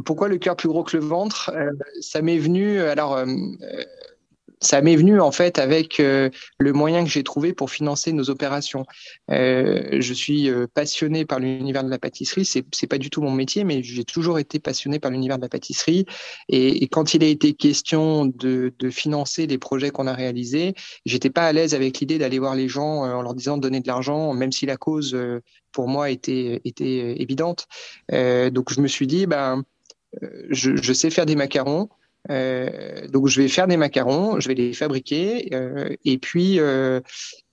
Pourquoi 0.05 0.29
le 0.29 0.39
cœur 0.39 0.57
plus 0.57 0.69
gros 0.69 0.85
que 0.85 0.97
le 0.97 1.05
ventre? 1.05 1.51
Euh, 1.55 1.71
Ça 2.01 2.23
m'est 2.23 2.39
venu. 2.39 2.81
Alors, 2.81 3.17
euh, 3.17 3.27
ça 4.61 4.81
m'est 4.81 4.95
venu 4.95 5.21
en 5.21 5.33
fait 5.33 5.59
avec 5.59 5.99
euh, 5.99 6.31
le 6.59 6.73
moyen 6.73 7.03
que 7.03 7.11
j'ai 7.11 7.25
trouvé 7.25 7.53
pour 7.53 7.69
financer 7.71 8.13
nos 8.13 8.31
opérations. 8.31 8.87
Euh, 9.31 9.99
je 9.99 10.15
suis 10.15 10.49
passionné 10.73 11.25
par 11.25 11.41
l'univers 11.41 11.83
de 11.83 11.91
la 11.91 11.99
pâtisserie. 11.99 12.45
C'est 12.45 12.65
c'est 12.73 12.87
pas 12.87 12.99
du 12.99 13.11
tout 13.11 13.23
mon 13.23 13.33
métier, 13.33 13.65
mais 13.65 13.83
j'ai 13.83 14.05
toujours 14.05 14.39
été 14.39 14.61
passionné 14.61 15.01
par 15.01 15.11
l'univers 15.11 15.37
de 15.37 15.43
la 15.43 15.49
pâtisserie. 15.49 16.07
Et, 16.49 16.87
quand 16.89 17.15
il 17.15 17.25
a 17.25 17.27
été 17.27 17.55
question 17.55 18.27
de, 18.27 18.73
de 18.79 18.91
financer 18.91 19.47
les 19.47 19.59
projets 19.59 19.91
qu'on 19.91 20.07
a 20.07 20.13
réalisés, 20.13 20.75
j'étais 21.07 21.31
pas 21.31 21.47
à 21.47 21.53
l'aise 21.53 21.75
avec 21.75 21.99
l'idée 21.99 22.19
d'aller 22.19 22.39
voir 22.39 22.55
les 22.55 22.69
gens 22.69 23.03
en 23.03 23.23
leur 23.23 23.35
disant 23.35 23.57
de 23.57 23.63
donner 23.63 23.81
de 23.81 23.89
l'argent, 23.89 24.33
même 24.33 24.53
si 24.53 24.67
la 24.67 24.77
cause 24.77 25.17
pour 25.73 25.89
moi 25.89 26.11
était 26.11 26.61
était 26.65 27.21
évidente. 27.21 27.67
donc 28.11 28.73
je 28.73 28.81
me 28.81 28.87
suis 28.89 29.07
dit 29.07 29.27
ben 29.27 29.65
je, 30.50 30.76
je, 30.76 30.92
sais 30.92 31.11
faire 31.11 31.26
des 31.26 31.37
macarons. 31.37 31.88
donc 32.28 33.26
je 33.28 33.40
vais 33.40 33.49
faire 33.49 33.66
des 33.66 33.76
macarons, 33.76 34.40
je 34.40 34.49
vais 34.49 34.54
les 34.54 34.73
fabriquer 34.73 35.50
et 36.04 36.19
puis 36.19 36.59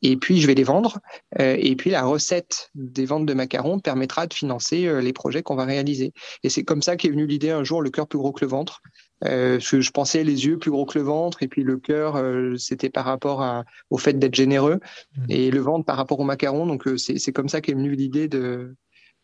et 0.02 0.18
puis 0.18 0.42
je 0.42 0.48
vais 0.48 0.56
les 0.56 0.64
vendre. 0.64 1.00
et 1.40 1.76
puis 1.76 1.90
la 1.90 2.04
recette 2.04 2.70
des 2.76 3.06
ventes 3.06 3.26
de 3.26 3.34
macarons 3.34 3.80
permettra 3.80 4.28
de 4.28 4.34
financer 4.34 5.02
les 5.02 5.14
projets 5.14 5.42
qu'on 5.44 5.56
va 5.56 5.66
réaliser. 5.66 6.14
Et 6.44 6.50
c'est 6.50 6.64
comme 6.64 6.82
ça 6.82 6.98
qu'est 6.98 7.10
venue 7.10 7.28
l'idée 7.28 7.52
un 7.52 7.64
jour 7.64 7.82
le 7.82 7.90
cœur 7.90 8.08
plus 8.08 8.20
gros 8.20 8.32
que 8.32 8.44
le 8.44 8.50
ventre. 8.50 8.82
Euh, 9.26 9.60
je 9.60 9.92
pensais 9.92 10.24
les 10.24 10.46
yeux 10.46 10.58
plus 10.58 10.72
gros 10.72 10.86
que 10.86 10.98
le 10.98 11.04
ventre 11.04 11.44
et 11.44 11.48
puis 11.48 11.64
le 11.64 11.78
cœur, 11.78 12.16
euh, 12.16 12.56
c'était 12.58 12.90
par 12.90 13.06
rapport 13.06 13.42
à, 13.42 13.66
au 13.90 13.98
fait 13.98 14.18
d'être 14.18 14.36
généreux 14.36 14.80
mmh. 15.18 15.26
et 15.30 15.52
le 15.52 15.60
ventre 15.60 15.86
par 15.86 15.98
rapport 15.98 16.20
au 16.20 16.24
macaron. 16.24 16.66
Donc 16.66 16.88
euh, 16.88 16.98
c'est 16.98 17.34
comme 17.34 17.50
ça 17.50 17.62
qu'est 17.62 17.74
venue 17.74 17.96
l'idée 17.96 18.28
de, 18.28 18.76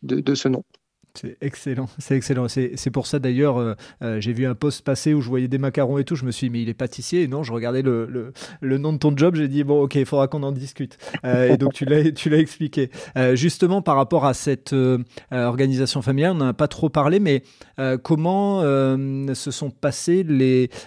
de, 0.02 0.20
de, 0.20 0.36
ce 0.36 0.50
nom. 0.50 0.64
C'est 1.18 1.38
excellent, 1.42 1.88
c'est 1.98 2.16
excellent. 2.16 2.48
C'est 2.48 2.92
pour 2.92 3.08
ça 3.08 3.20
d'ailleurs, 3.20 3.58
euh, 3.58 3.74
euh, 4.02 4.20
j'ai 4.20 4.34
vu 4.34 4.46
un 4.46 4.56
post 4.56 4.84
passer 4.84 5.14
où 5.14 5.22
je 5.22 5.30
voyais 5.30 5.48
des 5.48 5.58
macarons 5.58 5.98
et 5.98 6.04
tout. 6.04 6.16
Je 6.16 6.26
me 6.26 6.32
suis 6.32 6.48
dit, 6.48 6.52
mais 6.52 6.62
il 6.62 6.70
est 6.70 6.74
pâtissier. 6.74 7.24
Et 7.24 7.28
non, 7.28 7.44
je 7.44 7.52
regardais 7.54 7.82
le, 7.82 8.34
le, 8.62 8.78
nom 8.78 8.94
de 8.94 8.98
ton 8.98 9.16
job. 9.16 9.36
J'ai 9.36 9.48
dit, 9.48 9.64
bon, 9.64 9.82
ok, 9.82 9.96
il 9.96 10.06
faudra 10.06 10.28
qu'on 10.28 10.44
en 10.44 10.52
discute. 10.52 10.98
Euh, 11.24 11.54
et 11.54 11.58
donc, 11.58 11.74
tu 11.74 11.86
l'as 11.86 12.38
expliqué. 12.38 12.90
justement, 13.34 13.82
par 13.82 13.96
rapport 13.96 14.26
à 14.26 14.34
cette 14.34 14.76
organisation 15.32 16.02
familiale, 16.02 16.32
on 16.32 16.36
n'en 16.36 16.48
a 16.48 16.54
pas 16.54 16.68
trop 16.68 16.90
parlé, 16.90 17.20
mais 17.20 17.44
comment 18.04 18.62
se 18.62 19.52
sont 19.52 19.70
passées 19.70 20.26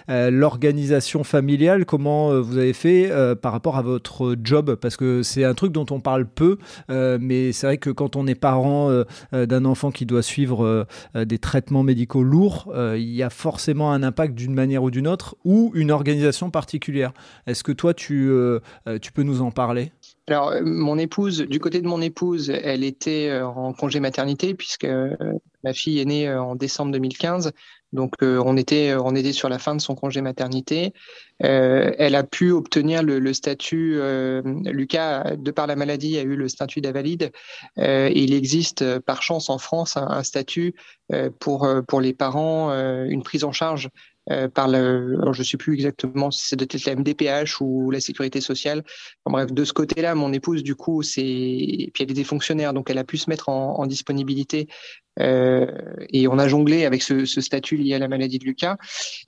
l'organisation 0.07 1.23
familiale? 1.23 1.85
Comment 1.85 2.39
vous 2.41 2.57
avez 2.57 2.73
fait 2.73 3.11
par 3.41 3.51
rapport 3.51 3.77
à 3.77 3.81
votre 3.81 4.35
job? 4.43 4.75
Parce 4.75 4.97
que 4.97 5.23
c'est 5.23 5.43
un 5.43 5.53
truc 5.53 5.71
dont 5.71 5.85
on 5.91 5.99
parle 5.99 6.25
peu, 6.25 6.57
mais 6.89 7.51
c'est 7.51 7.67
vrai 7.67 7.77
que 7.77 7.89
quand 7.89 8.15
on 8.15 8.27
est 8.27 8.35
parent 8.35 9.03
d'un 9.31 9.65
enfant 9.65 9.91
qui 9.91 10.05
doit 10.05 10.18
suivre 10.21 10.65
euh, 10.65 10.85
euh, 11.15 11.25
des 11.25 11.37
traitements 11.37 11.83
médicaux 11.83 12.23
lourds, 12.23 12.71
euh, 12.73 12.97
il 12.97 13.09
y 13.09 13.23
a 13.23 13.29
forcément 13.29 13.91
un 13.91 14.03
impact 14.03 14.35
d'une 14.35 14.53
manière 14.53 14.83
ou 14.83 14.91
d'une 14.91 15.07
autre 15.07 15.35
ou 15.45 15.71
une 15.75 15.91
organisation 15.91 16.51
particulière. 16.51 17.13
Est-ce 17.47 17.63
que 17.63 17.71
toi, 17.71 17.93
tu, 17.93 18.31
tu 19.01 19.11
peux 19.11 19.23
nous 19.23 19.41
en 19.41 19.51
parler? 19.51 19.91
Alors, 20.27 20.53
mon 20.63 20.97
épouse, 20.97 21.41
du 21.41 21.59
côté 21.59 21.81
de 21.81 21.87
mon 21.87 22.01
épouse, 22.01 22.49
elle 22.49 22.83
était 22.83 23.41
en 23.41 23.73
congé 23.73 23.99
maternité 23.99 24.53
puisque 24.53 24.87
ma 25.63 25.73
fille 25.73 25.99
est 25.99 26.05
née 26.05 26.31
en 26.33 26.55
décembre 26.55 26.91
2015. 26.91 27.51
Donc 27.91 28.13
euh, 28.21 28.41
on 28.45 28.55
était 28.55 28.93
on 28.93 29.15
était 29.15 29.31
sur 29.31 29.49
la 29.49 29.57
fin 29.57 29.75
de 29.75 29.81
son 29.81 29.95
congé 29.95 30.21
maternité. 30.21 30.93
Euh, 31.43 31.91
elle 31.97 32.15
a 32.15 32.23
pu 32.23 32.51
obtenir 32.51 33.01
le, 33.01 33.33
statut. 33.33 33.95
Euh, 33.99 34.41
Lucas, 34.65 35.35
de 35.35 35.51
par 35.51 35.65
la 35.65 35.75
maladie, 35.75 36.17
a 36.17 36.21
eu 36.21 36.35
le 36.35 36.47
statut 36.49 36.81
d'invalide. 36.81 37.31
Euh, 37.79 38.11
il 38.13 38.33
existe 38.33 38.99
par 38.99 39.23
chance 39.23 39.49
en 39.49 39.57
France 39.57 39.97
un, 39.97 40.07
un 40.07 40.23
statut 40.23 40.75
pour 41.39 41.67
pour 41.87 42.01
les 42.01 42.13
parents, 42.13 42.71
une 43.05 43.23
prise 43.23 43.43
en 43.43 43.51
charge 43.51 43.89
euh, 43.89 44.18
par 44.53 44.67
le, 44.67 45.17
alors 45.21 45.33
je 45.33 45.43
sais 45.43 45.57
plus 45.57 45.73
exactement 45.73 46.31
si 46.31 46.55
de 46.55 46.67
la 46.85 46.95
MDPH 46.95 47.61
ou 47.61 47.91
la 47.91 47.99
sécurité 47.99 48.41
sociale. 48.41 48.83
bref, 49.25 49.51
de 49.51 49.63
ce 49.63 49.73
côté-là, 49.73 50.15
mon 50.15 50.33
épouse, 50.33 50.63
du 50.63 50.75
coup, 50.75 51.01
c'est, 51.01 51.21
puis 51.21 52.03
elle 52.03 52.11
était 52.11 52.23
fonctionnaire, 52.23 52.73
donc 52.73 52.89
elle 52.89 52.97
a 52.97 53.03
pu 53.03 53.17
se 53.17 53.29
mettre 53.29 53.49
en, 53.49 53.79
en 53.79 53.85
disponibilité 53.85 54.67
euh, 55.19 55.67
et 56.09 56.27
on 56.27 56.39
a 56.39 56.47
jonglé 56.47 56.85
avec 56.85 57.01
ce, 57.01 57.25
ce, 57.25 57.41
statut 57.41 57.77
lié 57.77 57.95
à 57.95 57.99
la 57.99 58.07
maladie 58.07 58.39
de 58.39 58.45
Lucas. 58.45 58.77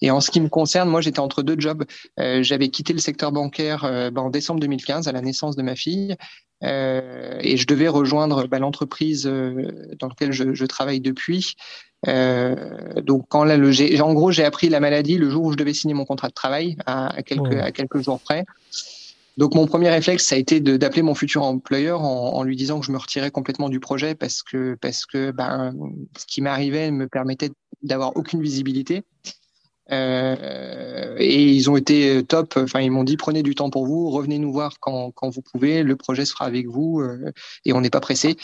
Et 0.02 0.12
en 0.12 0.22
ce 0.22 0.32
qui 0.32 0.42
me 0.42 0.50
concerne, 0.50 0.90
moi, 0.90 1.02
j'étais 1.02 1.20
entre 1.20 1.44
deux 1.44 1.60
jobs. 1.60 1.84
Euh, 2.20 2.44
j'avais 2.44 2.70
quitté 2.70 2.94
le 2.94 3.00
secteur 3.00 3.32
bancaire 3.32 3.84
euh, 3.86 4.10
ben, 4.12 4.22
en 4.22 4.30
décembre 4.30 4.60
2015 4.62 5.08
à 5.08 5.12
la 5.12 5.22
naissance 5.22 5.56
de 5.56 5.64
ma 5.64 5.76
fille. 5.76 6.16
Euh, 6.64 7.40
et 7.42 7.58
je 7.58 7.66
devais 7.66 7.88
rejoindre 7.88 8.48
ben, 8.48 8.60
l'entreprise 8.60 9.24
dans 9.26 10.08
laquelle 10.08 10.32
je, 10.32 10.54
je, 10.54 10.66
travaille 10.66 11.02
depuis. 11.02 11.56
Euh, 12.08 13.02
donc 13.02 13.26
quand 13.30 13.44
là, 13.44 13.58
le, 13.58 14.02
en 14.02 14.14
gros, 14.14 14.32
j'ai 14.32 14.44
appris 14.44 14.70
la 14.70 14.80
maladie 14.80 15.18
le 15.18 15.30
jour 15.30 15.46
où 15.46 15.52
je 15.52 15.58
devais 15.58 15.74
signer 15.74 15.94
mon 15.94 16.06
contrat 16.06 16.30
de 16.30 16.34
travail, 16.34 16.78
à, 16.86 17.22
quelques, 17.24 17.56
à 17.56 17.72
quelques 17.72 18.02
jours 18.02 18.20
près. 18.20 18.46
Donc 19.38 19.56
mon 19.56 19.66
premier 19.66 19.90
réflexe, 19.90 20.26
ça 20.26 20.36
a 20.36 20.38
été 20.38 20.60
d'appeler 20.60 21.04
mon 21.04 21.16
futur 21.16 21.44
employeur 21.44 22.02
en, 22.02 22.34
en, 22.36 22.44
lui 22.44 22.56
disant 22.56 22.80
que 22.80 22.86
je 22.86 22.92
me 22.92 22.98
retirais 22.98 23.32
complètement 23.32 23.70
du 23.70 23.80
projet 23.80 24.14
parce 24.14 24.44
que 24.44 24.76
parce 24.82 25.06
que 25.06 25.32
ben, 25.32 25.74
ce 26.18 26.26
qui 26.26 26.42
m'arrivait 26.42 26.92
me 26.92 27.08
permettait 27.08 27.52
d'avoir 27.82 28.16
aucune 28.18 28.42
visibilité. 28.42 29.04
Euh, 29.92 31.16
et 31.18 31.52
ils 31.52 31.70
ont 31.70 31.76
été 31.76 32.24
top. 32.24 32.56
Enfin, 32.58 32.82
ils 32.82 32.92
m'ont 32.92 33.04
dit 33.04 33.18
prenez 33.18 33.44
du 33.44 33.56
temps 33.56 33.70
pour 33.70 33.86
vous, 33.86 34.10
revenez 34.10 34.40
nous 34.40 34.52
voir 34.52 34.80
quand, 34.80 35.12
quand 35.12 35.30
vous 35.30 35.42
pouvez. 35.42 35.84
Le 35.84 35.96
projet 35.96 36.26
sera 36.26 36.46
avec 36.46 36.68
vous 36.68 37.02
euh, 37.02 37.32
et 37.66 37.74
on 37.74 37.82
n'est 37.82 37.90
pas 37.90 38.00
pressé. 38.00 38.38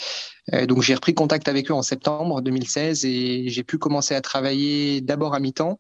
Euh, 0.54 0.66
donc 0.66 0.82
j'ai 0.82 0.96
repris 0.96 1.14
contact 1.14 1.48
avec 1.48 1.72
eux 1.72 1.74
en 1.74 1.82
septembre 1.82 2.42
2016 2.42 3.06
et 3.06 3.50
j'ai 3.50 3.64
pu 3.64 3.78
commencer 3.78 4.16
à 4.16 4.22
travailler 4.22 5.02
d'abord 5.02 5.34
à 5.34 5.40
mi-temps, 5.40 5.80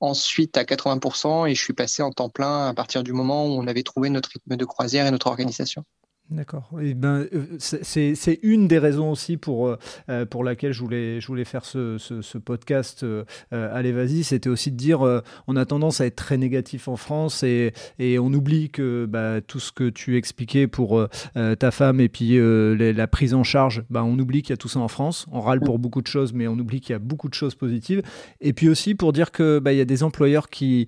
ensuite 0.00 0.56
à 0.56 0.64
80% 0.64 1.48
et 1.48 1.54
je 1.54 1.62
suis 1.62 1.74
passé 1.74 2.02
en 2.02 2.10
temps 2.10 2.30
plein 2.30 2.68
à 2.68 2.74
partir 2.74 3.02
du 3.02 3.12
moment 3.12 3.46
où 3.46 3.50
on 3.50 3.66
avait 3.66 3.82
trouvé 3.82 4.10
notre 4.10 4.30
rythme 4.30 4.56
de 4.56 4.64
croisière 4.64 5.06
et 5.06 5.10
notre 5.10 5.28
organisation. 5.28 5.84
D'accord. 6.30 6.70
Et 6.80 6.94
ben, 6.94 7.26
euh, 7.34 7.46
c'est 7.58 8.38
une 8.44 8.68
des 8.68 8.78
raisons 8.78 9.10
aussi 9.10 9.36
pour, 9.36 9.66
euh, 9.66 9.76
euh, 10.08 10.24
pour 10.24 10.44
laquelle 10.44 10.72
je 10.72 10.80
voulais, 10.80 11.20
je 11.20 11.26
voulais 11.26 11.44
faire 11.44 11.64
ce, 11.64 11.98
ce, 11.98 12.38
podcast. 12.38 13.04
allez, 13.50 13.90
vas-y. 13.90 14.22
C'était 14.22 14.48
aussi 14.48 14.70
de 14.70 14.76
dire 14.76 15.00
on 15.46 15.56
a 15.56 15.64
tendance 15.64 16.00
à 16.00 16.06
être 16.06 16.16
très 16.16 16.38
négatif 16.38 16.88
en 16.88 16.96
France 16.96 17.42
et, 17.42 17.72
et 17.98 18.18
on 18.18 18.28
oublie 18.28 18.70
que 18.70 19.06
bah, 19.06 19.40
tout 19.40 19.58
ce 19.58 19.72
que 19.72 19.90
tu 19.90 20.16
expliquais 20.16 20.66
pour 20.68 21.06
ta 21.34 21.70
femme 21.70 22.00
et 22.00 22.08
puis 22.08 22.38
la 22.38 23.06
prise 23.08 23.34
en 23.34 23.42
charge, 23.42 23.82
bah, 23.90 24.04
on 24.04 24.18
oublie 24.18 24.42
qu'il 24.42 24.50
y 24.50 24.54
a 24.54 24.56
tout 24.56 24.68
ça 24.68 24.78
en 24.78 24.88
France. 24.88 25.26
On 25.32 25.40
râle 25.40 25.60
pour 25.60 25.78
beaucoup 25.78 26.00
de 26.00 26.06
choses, 26.06 26.32
mais 26.32 26.48
on 26.48 26.58
oublie 26.58 26.80
qu'il 26.80 26.92
y 26.92 26.96
a 26.96 27.00
beaucoup 27.00 27.28
de 27.28 27.34
choses 27.34 27.54
positives. 27.54 28.02
Et 28.40 28.52
puis 28.52 28.68
aussi 28.68 28.94
pour 28.94 29.12
dire 29.12 29.32
que 29.32 29.58
bah, 29.58 29.72
y 29.72 29.80
a 29.80 29.84
des 29.84 30.02
employeurs 30.02 30.48
qui, 30.48 30.86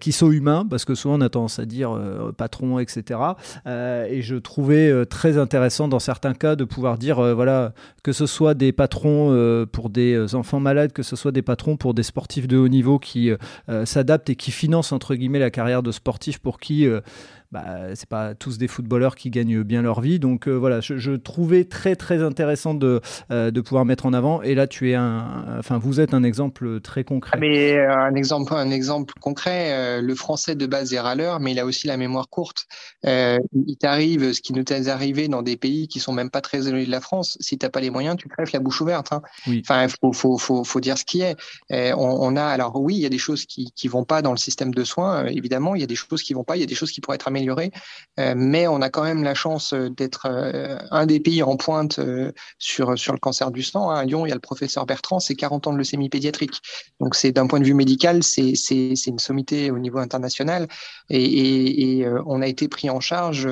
qui 0.00 0.12
sont 0.12 0.30
humains, 0.30 0.66
parce 0.68 0.84
que 0.84 0.94
souvent 0.94 1.16
on 1.16 1.22
a 1.22 1.28
tendance 1.28 1.58
à 1.58 1.64
dire 1.64 1.98
patron, 2.36 2.78
etc. 2.78 3.20
et 3.66 4.20
je 4.22 4.36
trouve 4.36 4.65
euh, 4.74 5.04
très 5.04 5.38
intéressant 5.38 5.88
dans 5.88 5.98
certains 5.98 6.34
cas 6.34 6.56
de 6.56 6.64
pouvoir 6.64 6.98
dire, 6.98 7.18
euh, 7.18 7.34
voilà, 7.34 7.72
que 8.02 8.12
ce 8.12 8.26
soit 8.26 8.54
des 8.54 8.72
patrons 8.72 9.28
euh, 9.32 9.66
pour 9.66 9.90
des 9.90 10.34
enfants 10.34 10.60
malades, 10.60 10.92
que 10.92 11.02
ce 11.02 11.16
soit 11.16 11.32
des 11.32 11.42
patrons 11.42 11.76
pour 11.76 11.94
des 11.94 12.02
sportifs 12.02 12.48
de 12.48 12.56
haut 12.56 12.68
niveau 12.68 12.98
qui 12.98 13.30
s'adaptent 13.84 14.30
et 14.30 14.36
qui 14.36 14.50
financent, 14.50 14.92
entre 14.92 15.14
guillemets, 15.14 15.38
la 15.38 15.50
carrière 15.50 15.82
de 15.82 15.92
sportif 15.92 16.38
pour 16.38 16.58
qui 16.58 16.86
bah, 17.52 17.94
c'est 17.94 18.08
pas 18.08 18.34
tous 18.34 18.58
des 18.58 18.68
footballeurs 18.68 19.14
qui 19.14 19.30
gagnent 19.30 19.62
bien 19.62 19.82
leur 19.82 20.00
vie. 20.00 20.18
Donc 20.18 20.48
euh, 20.48 20.52
voilà, 20.52 20.80
je, 20.80 21.12
trouvais 21.12 21.64
très 21.64 21.96
très 21.96 22.22
intéressant 22.22 22.74
de, 22.74 23.00
euh, 23.30 23.50
de 23.50 23.60
pouvoir 23.60 23.84
mettre 23.84 24.06
en 24.06 24.12
avant. 24.12 24.42
Et 24.42 24.54
là, 24.54 24.66
tu 24.66 24.90
es 24.90 24.94
un, 24.94 25.44
enfin, 25.58 25.78
vous 25.78 26.00
êtes 26.00 26.14
un 26.14 26.22
exemple 26.22 26.80
très 26.80 27.04
concret. 27.04 27.32
Ah, 27.34 27.38
mais 27.38 27.76
euh, 27.76 27.96
un 27.96 28.14
exemple, 28.14 28.52
un 28.54 28.70
exemple 28.70 29.14
concret. 29.20 30.00
le 30.02 30.14
français 30.14 30.54
de 30.54 30.66
base 30.66 30.92
est 30.92 31.00
râleur, 31.00 31.40
mais 31.40 31.52
il 31.52 31.58
a 31.60 31.64
aussi 31.64 31.86
la 31.86 31.96
mémoire 31.96 32.28
courte. 32.28 32.66
il 33.04 33.76
t'arrive 33.78 34.32
ce 34.32 34.40
qui 34.40 34.52
nous 34.52 34.60
est 34.60 34.88
arrivé 34.88 35.28
dans 35.28 35.42
des 35.42 35.56
pays 35.56 35.88
qui 35.88 36.00
sont 36.00 36.12
même 36.12 36.30
pas 36.30 36.40
très 36.40 36.68
éloignés 36.68 36.86
de 36.86 36.90
la 36.90 37.00
France. 37.00 37.36
Si 37.40 37.58
t'as 37.58 37.70
pas 37.70 37.80
les 37.80 37.90
moyens, 37.90 38.16
tu 38.16 38.28
crèves 38.28 38.50
la 38.52 38.60
bouche 38.60 38.80
ouverte. 38.80 39.12
Hein. 39.12 39.22
Enfin, 39.60 39.86
faut, 39.88 40.12
faut, 40.12 40.38
faut, 40.38 40.64
faut, 40.64 40.80
dire 40.80 40.98
ce 40.98 41.04
qui 41.04 41.20
est. 41.20 41.36
On, 41.70 42.18
on, 42.20 42.36
a 42.36 42.44
alors 42.44 42.80
oui, 42.80 42.96
il 42.96 43.00
y 43.00 43.06
a 43.06 43.10
des 43.10 43.18
choses 43.18 43.46
qui 43.46 43.72
qui 43.74 43.88
vont 43.88 44.04
pas 44.04 44.22
dans 44.22 44.32
le 44.32 44.36
système 44.36 44.74
de 44.74 44.84
soins. 44.84 45.26
évidemment, 45.26 45.74
il 45.74 45.80
y 45.80 45.84
a 45.84 45.86
des 45.86 45.96
choses 45.96 46.22
qui 46.22 46.34
vont 46.34 46.44
pas. 46.44 46.56
Il 46.56 46.60
y 46.60 46.64
a 46.64 46.66
des 46.66 46.74
choses 46.74 46.90
qui 46.90 47.00
pourraient 47.00 47.16
être 47.16 47.28
améliorées 47.28 47.35
euh, 48.18 48.34
mais 48.36 48.66
on 48.66 48.80
a 48.80 48.90
quand 48.90 49.02
même 49.02 49.22
la 49.22 49.34
chance 49.34 49.72
euh, 49.72 49.90
d'être 49.90 50.26
euh, 50.26 50.78
un 50.90 51.06
des 51.06 51.20
pays 51.20 51.42
en 51.42 51.56
pointe 51.56 52.00
sur, 52.58 52.98
sur 52.98 53.12
le 53.12 53.18
cancer 53.18 53.50
du 53.50 53.62
sang. 53.62 53.90
Hein. 53.90 53.96
À 53.96 54.04
Lyon, 54.04 54.26
il 54.26 54.30
y 54.30 54.32
a 54.32 54.34
le 54.34 54.40
professeur 54.40 54.86
Bertrand, 54.86 55.20
c'est 55.20 55.34
40 55.34 55.66
ans 55.66 55.72
de 55.72 55.78
leucémie 55.78 56.08
pédiatrique. 56.08 56.60
Donc 57.00 57.14
c'est 57.14 57.32
d'un 57.32 57.46
point 57.46 57.60
de 57.60 57.64
vue 57.64 57.74
médical, 57.74 58.22
c'est 58.22 58.54
une 59.06 59.18
sommité 59.18 59.70
au 59.70 59.78
niveau 59.78 59.98
international. 59.98 60.68
Et, 61.10 62.04
on 62.26 62.42
a 62.42 62.46
été 62.46 62.68
pris 62.68 62.90
en 62.90 63.00
charge 63.00 63.48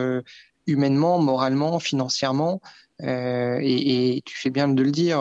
humainement, 0.67 1.19
moralement, 1.19 1.79
financièrement. 1.79 2.61
et, 3.01 4.23
tu 4.25 4.37
fais 4.37 4.51
bien 4.51 4.69
de 4.69 4.83
le 4.83 4.91
dire 4.91 5.19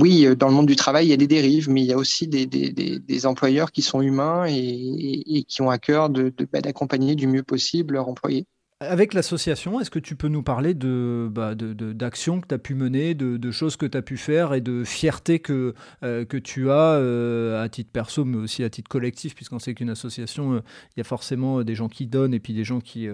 oui, 0.00 0.26
euh, 0.26 0.34
dans 0.34 0.48
le 0.48 0.54
monde 0.54 0.66
du 0.66 0.76
travail, 0.76 1.06
il 1.06 1.10
y 1.10 1.12
a 1.12 1.16
des 1.16 1.26
dérives, 1.26 1.68
mais 1.68 1.82
il 1.82 1.86
y 1.86 1.92
a 1.92 1.96
aussi 1.96 2.26
des, 2.26 3.26
employeurs 3.26 3.70
qui 3.70 3.82
sont 3.82 4.00
humains 4.00 4.46
et, 4.48 5.44
qui 5.46 5.62
ont 5.62 5.70
à 5.70 5.78
cœur 5.78 6.08
bah, 6.08 6.60
d'accompagner 6.60 7.14
du 7.14 7.26
mieux 7.26 7.42
possible 7.42 7.94
leurs 7.94 8.08
employés. 8.08 8.46
Avec 8.82 9.12
l'association, 9.12 9.78
est-ce 9.78 9.90
que 9.90 9.98
tu 9.98 10.16
peux 10.16 10.28
nous 10.28 10.42
parler 10.42 10.72
de, 10.72 11.28
bah, 11.30 11.54
d'actions 11.54 12.40
que 12.40 12.46
tu 12.46 12.54
as 12.54 12.58
pu 12.58 12.74
mener, 12.74 13.12
de, 13.14 13.50
choses 13.50 13.76
que 13.76 13.84
tu 13.84 13.98
as 13.98 14.00
pu 14.00 14.16
faire 14.16 14.54
et 14.54 14.62
de 14.62 14.84
fierté 14.84 15.38
que, 15.38 15.74
euh, 16.02 16.24
que 16.24 16.38
tu 16.38 16.70
as 16.70 16.94
euh, 16.94 17.62
à 17.62 17.68
titre 17.68 17.90
perso, 17.92 18.24
mais 18.24 18.38
aussi 18.38 18.64
à 18.64 18.70
titre 18.70 18.88
collectif, 18.88 19.34
puisqu'on 19.34 19.58
sait 19.58 19.74
qu'une 19.74 19.90
association, 19.90 20.54
euh, 20.54 20.60
il 20.96 21.00
y 21.00 21.02
a 21.02 21.04
forcément 21.04 21.62
des 21.62 21.74
gens 21.74 21.90
qui 21.90 22.06
donnent 22.06 22.32
et 22.32 22.40
puis 22.40 22.54
des 22.54 22.64
gens 22.64 22.80
qui, 22.80 23.06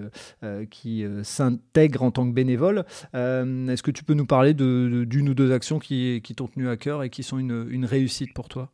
qui 0.70 1.04
s'intègrent 1.24 2.04
en 2.04 2.12
tant 2.12 2.28
que 2.28 2.32
bénévoles. 2.32 2.84
est-ce 3.12 3.82
que 3.82 3.90
tu 3.90 4.04
peux 4.04 4.14
nous 4.14 4.26
parler 4.26 4.54
d'une 4.54 5.28
ou 5.28 5.34
deux 5.34 5.50
actions 5.50 5.80
qui, 5.80 6.20
qui 6.22 6.36
t'ont 6.36 6.46
tenu 6.46 6.68
à 6.68 6.76
cœur 6.76 7.02
et 7.02 7.10
qui 7.10 7.24
sont 7.24 7.38
une, 7.38 7.66
une 7.70 7.86
réussite 7.86 8.32
pour 8.34 8.48
toi? 8.48 8.70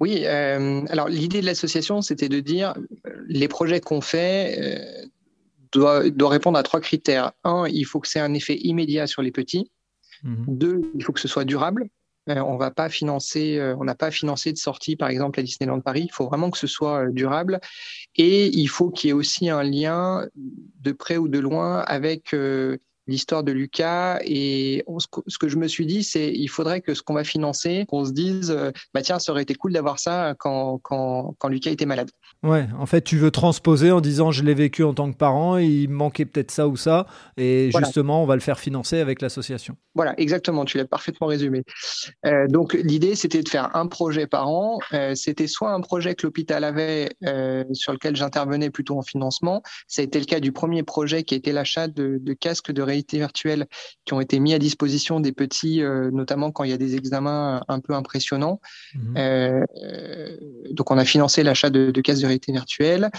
Oui, 0.00 0.24
alors 0.24 1.08
l'idée 1.08 1.42
de 1.42 1.46
l'association, 1.46 2.00
c'était 2.00 2.30
de 2.30 2.40
dire 2.40 2.72
les 3.26 3.48
projets 3.48 3.80
qu'on 3.80 4.00
fait, 4.00 5.10
doit, 5.72 6.02
répondre 6.28 6.58
à 6.58 6.62
trois 6.62 6.80
critères. 6.80 7.32
Un, 7.44 7.66
il 7.68 7.84
faut 7.84 8.00
que 8.00 8.08
c'est 8.08 8.20
un 8.20 8.34
effet 8.34 8.56
immédiat 8.56 9.06
sur 9.06 9.22
les 9.22 9.32
petits. 9.32 9.70
Mhm. 10.22 10.44
Deux, 10.48 10.80
il 10.94 11.04
faut 11.04 11.12
que 11.12 11.20
ce 11.20 11.28
soit 11.28 11.44
durable. 11.44 11.88
on 12.26 12.56
va 12.56 12.70
pas 12.70 12.88
financer, 12.88 13.58
on 13.78 13.84
n'a 13.84 13.94
pas 13.94 14.10
financé 14.10 14.52
de 14.52 14.58
sortie, 14.58 14.96
par 14.96 15.08
exemple, 15.08 15.40
à 15.40 15.42
Disneyland 15.42 15.80
Paris. 15.80 16.06
Il 16.10 16.12
faut 16.12 16.26
vraiment 16.26 16.50
que 16.50 16.58
ce 16.58 16.66
soit 16.66 17.06
durable. 17.10 17.60
Et 18.16 18.48
il 18.48 18.68
faut 18.68 18.90
qu'il 18.90 19.08
y 19.08 19.10
ait 19.10 19.14
aussi 19.14 19.48
un 19.48 19.62
lien 19.62 20.26
de 20.34 20.92
près 20.92 21.16
ou 21.16 21.28
de 21.28 21.38
loin 21.38 21.78
avec 21.80 22.34
l'histoire 23.08 23.42
de 23.42 23.50
Lucas. 23.50 24.20
Et 24.24 24.84
ce 25.26 25.38
que 25.38 25.48
je 25.48 25.56
me 25.56 25.66
suis 25.66 25.86
dit, 25.86 26.04
c'est 26.04 26.30
il 26.32 26.48
faudrait 26.48 26.80
que 26.80 26.94
ce 26.94 27.02
qu'on 27.02 27.14
va 27.14 27.24
financer, 27.24 27.86
qu'on 27.88 28.04
se 28.04 28.12
dise, 28.12 28.50
euh, 28.50 28.70
bah 28.94 29.02
tiens, 29.02 29.18
ça 29.18 29.32
aurait 29.32 29.42
été 29.42 29.54
cool 29.54 29.72
d'avoir 29.72 29.98
ça 29.98 30.34
quand, 30.38 30.78
quand, 30.78 31.34
quand, 31.38 31.48
Lucas 31.48 31.70
était 31.70 31.86
malade. 31.86 32.10
Ouais, 32.42 32.66
en 32.78 32.86
fait, 32.86 33.00
tu 33.02 33.16
veux 33.16 33.30
transposer 33.30 33.90
en 33.90 34.00
disant 34.00 34.30
je 34.30 34.44
l'ai 34.44 34.54
vécu 34.54 34.84
en 34.84 34.94
tant 34.94 35.10
que 35.10 35.16
parent, 35.16 35.56
il 35.56 35.88
manquait 35.88 36.26
peut-être 36.26 36.50
ça 36.50 36.68
ou 36.68 36.76
ça, 36.76 37.06
et 37.36 37.70
justement, 37.76 38.22
on 38.22 38.26
va 38.26 38.34
le 38.34 38.40
faire 38.40 38.60
financer 38.60 39.00
avec 39.00 39.22
l'association. 39.22 39.76
Voilà, 39.94 40.14
exactement, 40.20 40.64
tu 40.64 40.76
l'as 40.76 40.84
parfaitement 40.84 41.26
résumé. 41.26 41.64
Euh, 42.26 42.46
donc, 42.46 42.74
l'idée, 42.74 43.16
c'était 43.16 43.42
de 43.42 43.48
faire 43.48 43.74
un 43.74 43.86
projet 43.88 44.26
par 44.26 44.48
an. 44.48 44.78
Euh, 44.92 45.14
c'était 45.14 45.48
soit 45.48 45.72
un 45.72 45.80
projet 45.80 46.14
que 46.14 46.26
l'hôpital 46.26 46.62
avait 46.62 47.08
sur 47.72 47.92
lequel 47.92 48.14
j'intervenais 48.14 48.70
plutôt 48.70 48.98
en 48.98 49.02
financement. 49.02 49.62
Ça 49.86 50.02
a 50.02 50.04
été 50.04 50.18
le 50.18 50.26
cas 50.26 50.40
du 50.40 50.52
premier 50.52 50.82
projet 50.82 51.24
qui 51.24 51.34
était 51.34 51.52
l'achat 51.52 51.88
de, 51.88 52.18
de 52.20 52.32
casques 52.32 52.72
de 52.72 52.82
réalité 52.98 53.18
virtuelles 53.18 53.66
qui 54.04 54.12
ont 54.12 54.20
été 54.20 54.40
mis 54.40 54.54
à 54.54 54.58
disposition 54.58 55.20
des 55.20 55.32
petits, 55.32 55.82
euh, 55.82 56.10
notamment 56.10 56.50
quand 56.50 56.64
il 56.64 56.70
y 56.70 56.74
a 56.74 56.76
des 56.76 56.96
examens 56.96 57.62
un 57.68 57.80
peu 57.80 57.94
impressionnants. 57.94 58.60
Mhm. 58.94 59.14
Euh, 59.16 60.36
donc, 60.70 60.90
on 60.90 60.98
a 60.98 61.04
financé 61.04 61.42
l'achat 61.42 61.70
de, 61.70 61.90
de, 61.90 62.00
cases 62.00 62.20
de 62.20 62.26
réalité 62.26 62.52
virtuelle, 62.52 63.10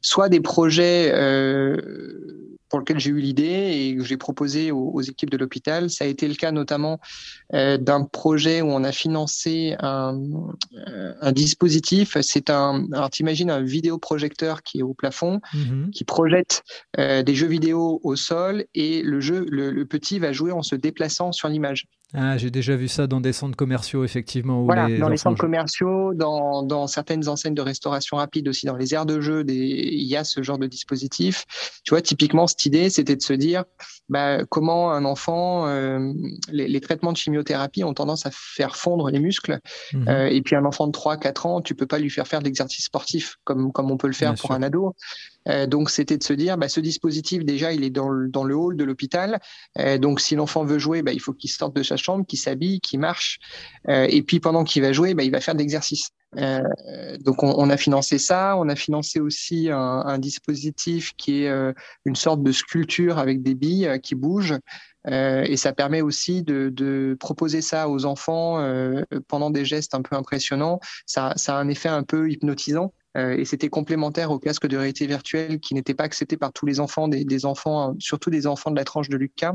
soit 0.00 0.28
des 0.28 0.40
projets 0.40 1.12
euh, 1.14 1.76
pour 2.68 2.78
lequel 2.78 2.98
j'ai 2.98 3.10
eu 3.10 3.20
l'idée 3.20 3.44
et 3.88 3.96
que 3.96 4.04
j'ai 4.04 4.16
proposé 4.16 4.70
aux, 4.70 5.00
équipes 5.00 5.30
de 5.30 5.36
l'hôpital. 5.36 5.90
Ça 5.90 6.04
a 6.04 6.08
été 6.08 6.26
le 6.26 6.34
cas 6.34 6.52
notamment 6.52 7.00
euh, 7.54 7.78
d'un 7.78 8.04
projet 8.04 8.62
où 8.62 8.66
on 8.66 8.82
a 8.84 8.92
financé 8.92 9.76
un, 9.80 10.20
euh, 10.88 11.14
un 11.20 11.32
dispositif. 11.32 12.16
C'est 12.20 12.50
un, 12.50 12.86
alors 12.92 13.10
t'imagines 13.10 13.50
un 13.50 13.62
vidéoprojecteur 13.62 14.62
qui 14.62 14.80
est 14.80 14.82
au 14.82 14.94
plafond, 14.94 15.40
mhm. 15.54 15.90
qui 15.90 16.04
projette 16.04 16.62
euh, 16.98 17.22
des 17.22 17.34
jeux 17.34 17.46
vidéo 17.46 18.00
au 18.02 18.16
sol 18.16 18.64
et 18.74 19.02
le 19.02 19.20
jeu, 19.20 19.46
le 19.48 19.84
petit 19.84 20.18
va 20.18 20.32
jouer 20.32 20.52
en 20.52 20.62
se 20.62 20.74
déplaçant 20.74 21.32
sur 21.32 21.48
l'image. 21.48 21.86
Ah, 22.14 22.38
j'ai 22.38 22.50
déjà 22.50 22.76
vu 22.76 22.86
ça 22.86 23.08
dans 23.08 23.20
des 23.20 23.32
centres 23.32 23.56
commerciaux, 23.56 24.04
effectivement. 24.04 24.62
voilà, 24.62 24.88
dans 24.96 25.08
les 25.08 25.16
centres 25.16 25.40
commerciaux, 25.40 26.14
dans, 26.14 26.62
dans, 26.62 26.86
certaines 26.86 27.28
enseignes 27.28 27.54
de 27.54 27.62
restauration 27.62 28.16
rapide 28.16 28.48
aussi, 28.48 28.64
dans 28.64 28.76
les 28.76 28.94
aires 28.94 29.06
de 29.06 29.20
jeu, 29.20 29.42
des... 29.42 29.54
il 29.56 30.06
y 30.06 30.16
a 30.16 30.22
ce 30.22 30.40
genre 30.40 30.58
de 30.58 30.68
dispositif. 30.68 31.44
Tu 31.84 31.90
vois, 31.90 32.00
typiquement, 32.00 32.46
cette 32.46 32.64
idée, 32.64 32.90
c'était 32.90 33.16
de 33.16 33.22
se 33.22 33.32
dire 33.32 33.64
bah, 34.08 34.44
comment 34.44 34.92
un 34.92 35.04
enfant, 35.04 35.66
euh, 35.66 36.12
les, 36.50 36.80
traitements 36.80 37.12
de 37.12 37.16
chimiothérapie 37.16 37.82
ont 37.82 37.94
tendance 37.94 38.24
à 38.24 38.30
faire 38.32 38.76
fondre 38.76 39.10
les 39.10 39.18
muscles. 39.18 39.58
Mhm. 39.92 40.08
Euh, 40.08 40.26
et 40.26 40.42
puis 40.42 40.54
un 40.54 40.64
enfant 40.64 40.86
de 40.86 40.92
3-4 40.92 41.48
ans, 41.48 41.60
tu 41.60 41.74
peux 41.74 41.86
pas 41.86 41.98
lui 41.98 42.10
faire 42.10 42.28
faire 42.28 42.38
de 42.38 42.44
l'exercice 42.44 42.84
sportif 42.84 43.36
comme, 43.42 43.72
comme 43.72 43.90
on 43.90 43.96
peut 43.96 44.06
le 44.06 44.12
faire 44.12 44.34
pour 44.34 44.52
un 44.52 44.62
ado. 44.62 44.94
Euh, 45.48 45.66
donc, 45.66 45.90
c'était 45.90 46.18
de 46.18 46.22
se 46.22 46.32
dire, 46.32 46.56
bah, 46.56 46.68
ce 46.68 46.80
dispositif, 46.80 47.44
déjà, 47.44 47.72
il 47.72 47.84
est 47.84 47.90
dans 47.90 48.08
le, 48.08 48.56
hall 48.56 48.76
de 48.76 48.84
l'hôpital. 48.84 49.40
Euh, 49.78 49.98
donc, 49.98 50.20
si 50.20 50.34
l'enfant 50.34 50.64
veut 50.64 50.78
jouer, 50.78 51.02
bah, 51.02 51.12
il 51.12 51.20
faut 51.20 51.32
qu'il 51.32 51.50
sorte 51.50 51.74
de 51.76 51.82
sa 51.82 51.96
chambre, 51.96 52.26
qu'il 52.26 52.38
s'habille, 52.38 52.80
qu'il 52.80 53.00
marche. 53.00 53.38
Euh, 53.88 54.06
et 54.08 54.22
puis, 54.22 54.40
pendant 54.40 54.64
qu'il 54.64 54.82
va 54.82 54.92
jouer, 54.92 55.14
bah, 55.14 55.22
il 55.22 55.30
va 55.30 55.40
faire 55.40 55.54
de 55.54 55.60
l'exercice. 55.60 56.10
Donc, 57.24 57.42
on, 57.42 57.70
a 57.70 57.76
financé 57.78 58.18
ça. 58.18 58.56
On 58.58 58.68
a 58.68 58.76
financé 58.76 59.20
aussi 59.20 59.70
un, 59.70 60.18
dispositif 60.18 61.12
qui 61.16 61.44
est 61.44 61.72
une 62.04 62.16
sorte 62.16 62.42
de 62.42 62.52
sculpture 62.52 63.18
avec 63.18 63.42
des 63.42 63.54
billes 63.54 63.98
qui 64.02 64.16
bougent. 64.16 64.58
et 65.06 65.56
ça 65.56 65.72
permet 65.72 66.02
aussi 66.02 66.42
de, 66.42 67.16
proposer 67.18 67.62
ça 67.62 67.88
aux 67.88 68.04
enfants 68.04 68.62
pendant 69.28 69.48
des 69.48 69.64
gestes 69.64 69.94
un 69.94 70.02
peu 70.02 70.14
impressionnants. 70.14 70.78
Ça 71.06 71.32
a 71.46 71.54
un 71.54 71.68
effet 71.68 71.88
un 71.88 72.02
peu 72.02 72.30
hypnotisant. 72.30 72.92
Euh, 73.16 73.36
et 73.36 73.44
c'était 73.44 73.68
complémentaire 73.68 74.30
au 74.30 74.38
casque 74.38 74.66
de 74.66 74.76
réalité 74.76 75.06
virtuelle 75.06 75.60
qui 75.60 75.74
n'était 75.74 75.94
pas 75.94 76.04
accepté 76.04 76.36
par 76.36 76.52
tous 76.52 76.66
les 76.66 76.80
enfants, 76.80 77.08
des, 77.08 77.46
enfants, 77.46 77.94
surtout 77.98 78.30
des 78.30 78.46
enfants 78.46 78.70
de 78.70 78.76
la 78.76 78.84
tranche 78.84 79.08
de 79.08 79.16
Lucas 79.16 79.54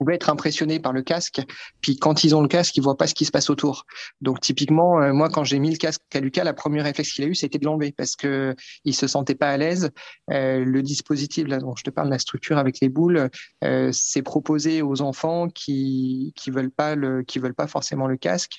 pouvaient 0.00 0.14
être 0.14 0.30
impressionnés 0.30 0.80
par 0.80 0.94
le 0.94 1.02
casque, 1.02 1.42
puis 1.82 1.98
quand 1.98 2.24
ils 2.24 2.34
ont 2.34 2.40
le 2.40 2.48
casque, 2.48 2.74
ils 2.78 2.82
voient 2.82 2.96
pas 2.96 3.06
ce 3.06 3.14
qui 3.14 3.26
se 3.26 3.30
passe 3.30 3.50
autour. 3.50 3.84
Donc 4.22 4.40
typiquement, 4.40 5.02
euh, 5.02 5.12
moi 5.12 5.28
quand 5.28 5.44
j'ai 5.44 5.58
mis 5.58 5.70
le 5.70 5.76
casque 5.76 6.00
à 6.14 6.20
Lucas, 6.20 6.42
la 6.42 6.54
première 6.54 6.84
réflexe 6.84 7.12
qu'il 7.12 7.24
a 7.24 7.28
eu, 7.28 7.34
c'était 7.34 7.58
de 7.58 7.66
l'enlever 7.66 7.92
parce 7.92 8.16
que 8.16 8.54
il 8.86 8.94
se 8.94 9.06
sentait 9.06 9.34
pas 9.34 9.50
à 9.50 9.58
l'aise. 9.58 9.90
Euh, 10.30 10.64
le 10.64 10.82
dispositif 10.82 11.46
là 11.46 11.58
dont 11.58 11.76
je 11.76 11.84
te 11.84 11.90
parle, 11.90 12.08
la 12.08 12.18
structure 12.18 12.56
avec 12.56 12.80
les 12.80 12.88
boules, 12.88 13.28
euh, 13.62 13.90
c'est 13.92 14.22
proposé 14.22 14.80
aux 14.80 15.02
enfants 15.02 15.48
qui 15.48 16.32
qui 16.34 16.50
veulent 16.50 16.70
pas 16.70 16.94
le 16.94 17.22
qui 17.22 17.38
veulent 17.38 17.54
pas 17.54 17.66
forcément 17.66 18.06
le 18.06 18.16
casque. 18.16 18.56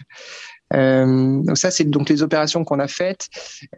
Euh, 0.73 1.41
donc 1.43 1.57
ça, 1.57 1.71
c'est 1.71 1.83
donc 1.85 2.09
les 2.09 2.23
opérations 2.23 2.63
qu'on 2.63 2.79
a 2.79 2.87
faites. 2.87 3.27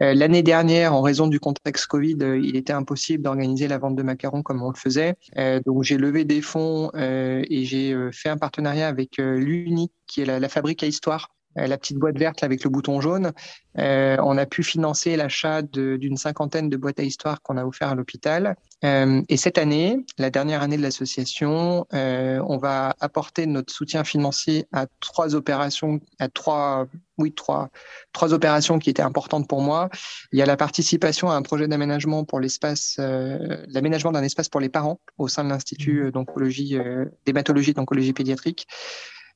Euh, 0.00 0.14
L'année 0.14 0.42
dernière, 0.42 0.94
en 0.94 1.02
raison 1.02 1.26
du 1.26 1.40
contexte 1.40 1.86
Covid, 1.86 2.16
euh, 2.22 2.38
il 2.38 2.56
était 2.56 2.72
impossible 2.72 3.22
d'organiser 3.22 3.68
la 3.68 3.78
vente 3.78 3.96
de 3.96 4.02
macarons 4.02 4.42
comme 4.42 4.62
on 4.62 4.70
le 4.70 4.76
faisait. 4.76 5.14
Euh, 5.38 5.60
donc 5.64 5.82
j'ai 5.82 5.96
levé 5.96 6.24
des 6.24 6.42
fonds 6.42 6.90
et 6.94 7.64
j'ai 7.64 7.96
fait 8.12 8.28
un 8.28 8.36
partenariat 8.36 8.88
avec 8.88 9.16
l'UNI, 9.18 9.90
qui 10.06 10.22
est 10.22 10.26
la 10.26 10.48
fabrique 10.48 10.82
à 10.82 10.86
histoire, 10.86 11.34
la 11.56 11.78
petite 11.78 11.98
boîte 11.98 12.18
verte 12.18 12.42
avec 12.42 12.64
le 12.64 12.70
bouton 12.70 13.00
jaune. 13.00 13.32
Euh, 13.78 14.16
on 14.22 14.38
a 14.38 14.46
pu 14.46 14.62
financer 14.62 15.16
l'achat 15.16 15.62
d'une 15.62 16.16
cinquantaine 16.16 16.68
de 16.68 16.76
boîtes 16.76 17.00
à 17.00 17.02
histoire 17.02 17.42
qu'on 17.42 17.56
a 17.56 17.64
offert 17.64 17.88
à 17.88 17.94
l'hôpital. 17.94 18.56
Euh, 18.84 19.22
et 19.28 19.36
cette 19.36 19.58
année, 19.58 20.04
la 20.18 20.30
dernière 20.30 20.62
année 20.62 20.76
de 20.76 20.82
l'association, 20.82 21.86
euh, 21.94 22.40
on 22.46 22.58
va 22.58 22.94
apporter 23.00 23.46
notre 23.46 23.72
soutien 23.72 24.04
financier 24.04 24.66
à 24.72 24.86
trois 25.00 25.34
opérations, 25.34 26.00
à 26.18 26.28
trois, 26.28 26.86
oui, 27.18 27.32
trois, 27.32 27.70
trois 28.12 28.32
opérations 28.32 28.78
qui 28.78 28.90
étaient 28.90 29.02
importantes 29.02 29.48
pour 29.48 29.62
moi. 29.62 29.88
Il 30.32 30.38
y 30.38 30.42
a 30.42 30.46
la 30.46 30.56
participation 30.56 31.30
à 31.30 31.34
un 31.34 31.42
projet 31.42 31.66
d'aménagement 31.66 32.24
pour 32.24 32.40
l'espace, 32.40 32.96
euh, 32.98 33.64
l'aménagement 33.68 34.12
d'un 34.12 34.22
espace 34.22 34.48
pour 34.48 34.60
les 34.60 34.68
parents 34.68 35.00
au 35.18 35.28
sein 35.28 35.44
de 35.44 35.48
l'Institut 35.48 36.12
d'oncologie, 36.12 36.78
d'hématologie 37.26 37.72
d'oncologie 37.72 38.12
pédiatrique 38.12 38.66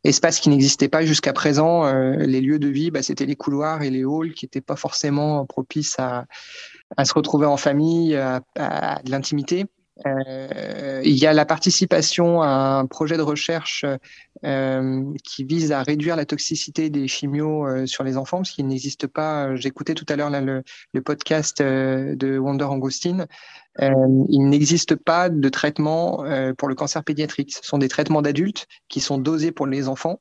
espace 0.05 0.41
qui 0.41 0.49
n'existait 0.49 0.89
pas 0.89 1.05
jusqu'à 1.05 1.33
présent. 1.33 1.87
Euh, 1.87 2.17
les 2.17 2.41
lieux 2.41 2.59
de 2.59 2.69
vie, 2.69 2.91
bah, 2.91 3.03
c'était 3.03 3.27
les 3.27 3.37
couloirs 3.37 3.83
et 3.83 3.91
les 3.91 4.05
halls 4.05 4.35
qui 4.35 4.45
n'étaient 4.45 4.61
pas 4.61 4.77
forcément 4.77 5.45
propices 5.47 5.99
à, 5.99 6.27
à, 6.97 7.05
se 7.05 7.15
retrouver 7.15 7.47
en 7.47 7.57
famille, 7.57 8.17
à, 8.17 8.41
à 8.57 9.03
de 9.03 9.11
l'intimité. 9.11 9.67
Euh, 10.07 11.01
il 11.05 11.17
y 11.17 11.27
a 11.27 11.33
la 11.33 11.45
participation 11.45 12.43
à 12.43 12.49
un 12.49 12.87
projet 12.87 13.17
de 13.17 13.23
recherche 13.23 13.85
euh, 14.45 15.05
qui 15.25 15.45
vise 15.45 15.73
à 15.73 15.83
réduire 15.83 16.15
la 16.15 16.25
toxicité 16.25 16.89
des 16.91 17.09
chimios 17.09 17.67
euh, 17.67 17.87
sur 17.87 18.05
les 18.05 18.17
enfants, 18.17 18.39
parce 18.39 18.51
qu'il 18.51 18.67
n'existe 18.67 19.07
pas. 19.07 19.55
J'écoutais 19.57 19.95
tout 19.95 20.07
à 20.09 20.17
l'heure 20.17 20.31
le, 20.31 20.63
podcast 21.01 21.63
de 21.63 22.39
Wonder 22.39 22.65
Angostin. 22.65 23.27
il 23.81 24.49
n'existe 24.49 24.95
pas 24.95 25.29
de 25.29 25.49
traitement 25.49 26.25
pour 26.57 26.69
le 26.69 26.75
cancer 26.75 27.03
pédiatrique. 27.03 27.55
Ce 27.55 27.67
sont 27.67 27.79
des 27.79 27.89
traitements 27.89 28.23
d'adultes 28.23 28.67
qui 28.89 29.01
sont 29.01 29.19
dosés 29.19 29.53
pour 29.53 29.67
les 29.67 29.89
enfants, 29.89 30.21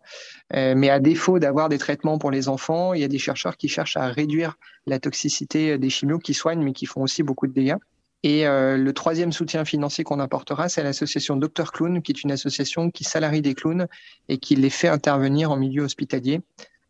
mais 0.54 0.90
à 0.90 1.00
défaut 1.00 1.40
d'avoir 1.40 1.68
des 1.68 1.78
traitements 1.78 2.20
pour 2.20 2.32
les 2.32 2.48
enfants, 2.48 2.94
il 2.94 3.02
y 3.02 3.04
a 3.04 3.08
des 3.08 3.18
chercheurs 3.18 3.58
qui 3.58 3.68
cherchent 3.68 3.98
à 3.98 4.08
réduire 4.08 4.56
la 4.86 5.00
toxicité 5.00 5.78
des 5.78 5.90
chimios 5.90 6.20
qui 6.20 6.34
soignent, 6.34 6.64
mais 6.64 6.74
qui 6.74 6.86
font 6.86 7.02
aussi 7.02 7.24
beaucoup 7.24 7.48
de 7.48 7.54
dégâts. 7.54 7.78
Et 8.24 8.48
euh, 8.48 8.78
le 8.78 8.94
troisième 8.94 9.32
soutien 9.32 9.64
financier 9.64 10.04
qu'on 10.04 10.20
apportera, 10.20 10.70
c'est 10.70 10.84
l'association 10.84 11.36
Docteur 11.36 11.72
Clown, 11.72 12.02
qui 12.02 12.12
est 12.12 12.24
une 12.24 12.32
association 12.32 12.90
qui 12.90 13.04
salarie 13.04 13.42
des 13.42 13.54
clowns 13.54 13.88
et 14.28 14.38
qui 14.40 14.56
les 14.56 14.72
fait 14.72 14.88
intervenir 14.88 15.52
en 15.52 15.58
milieu 15.58 15.84
hospitalier. 15.84 16.42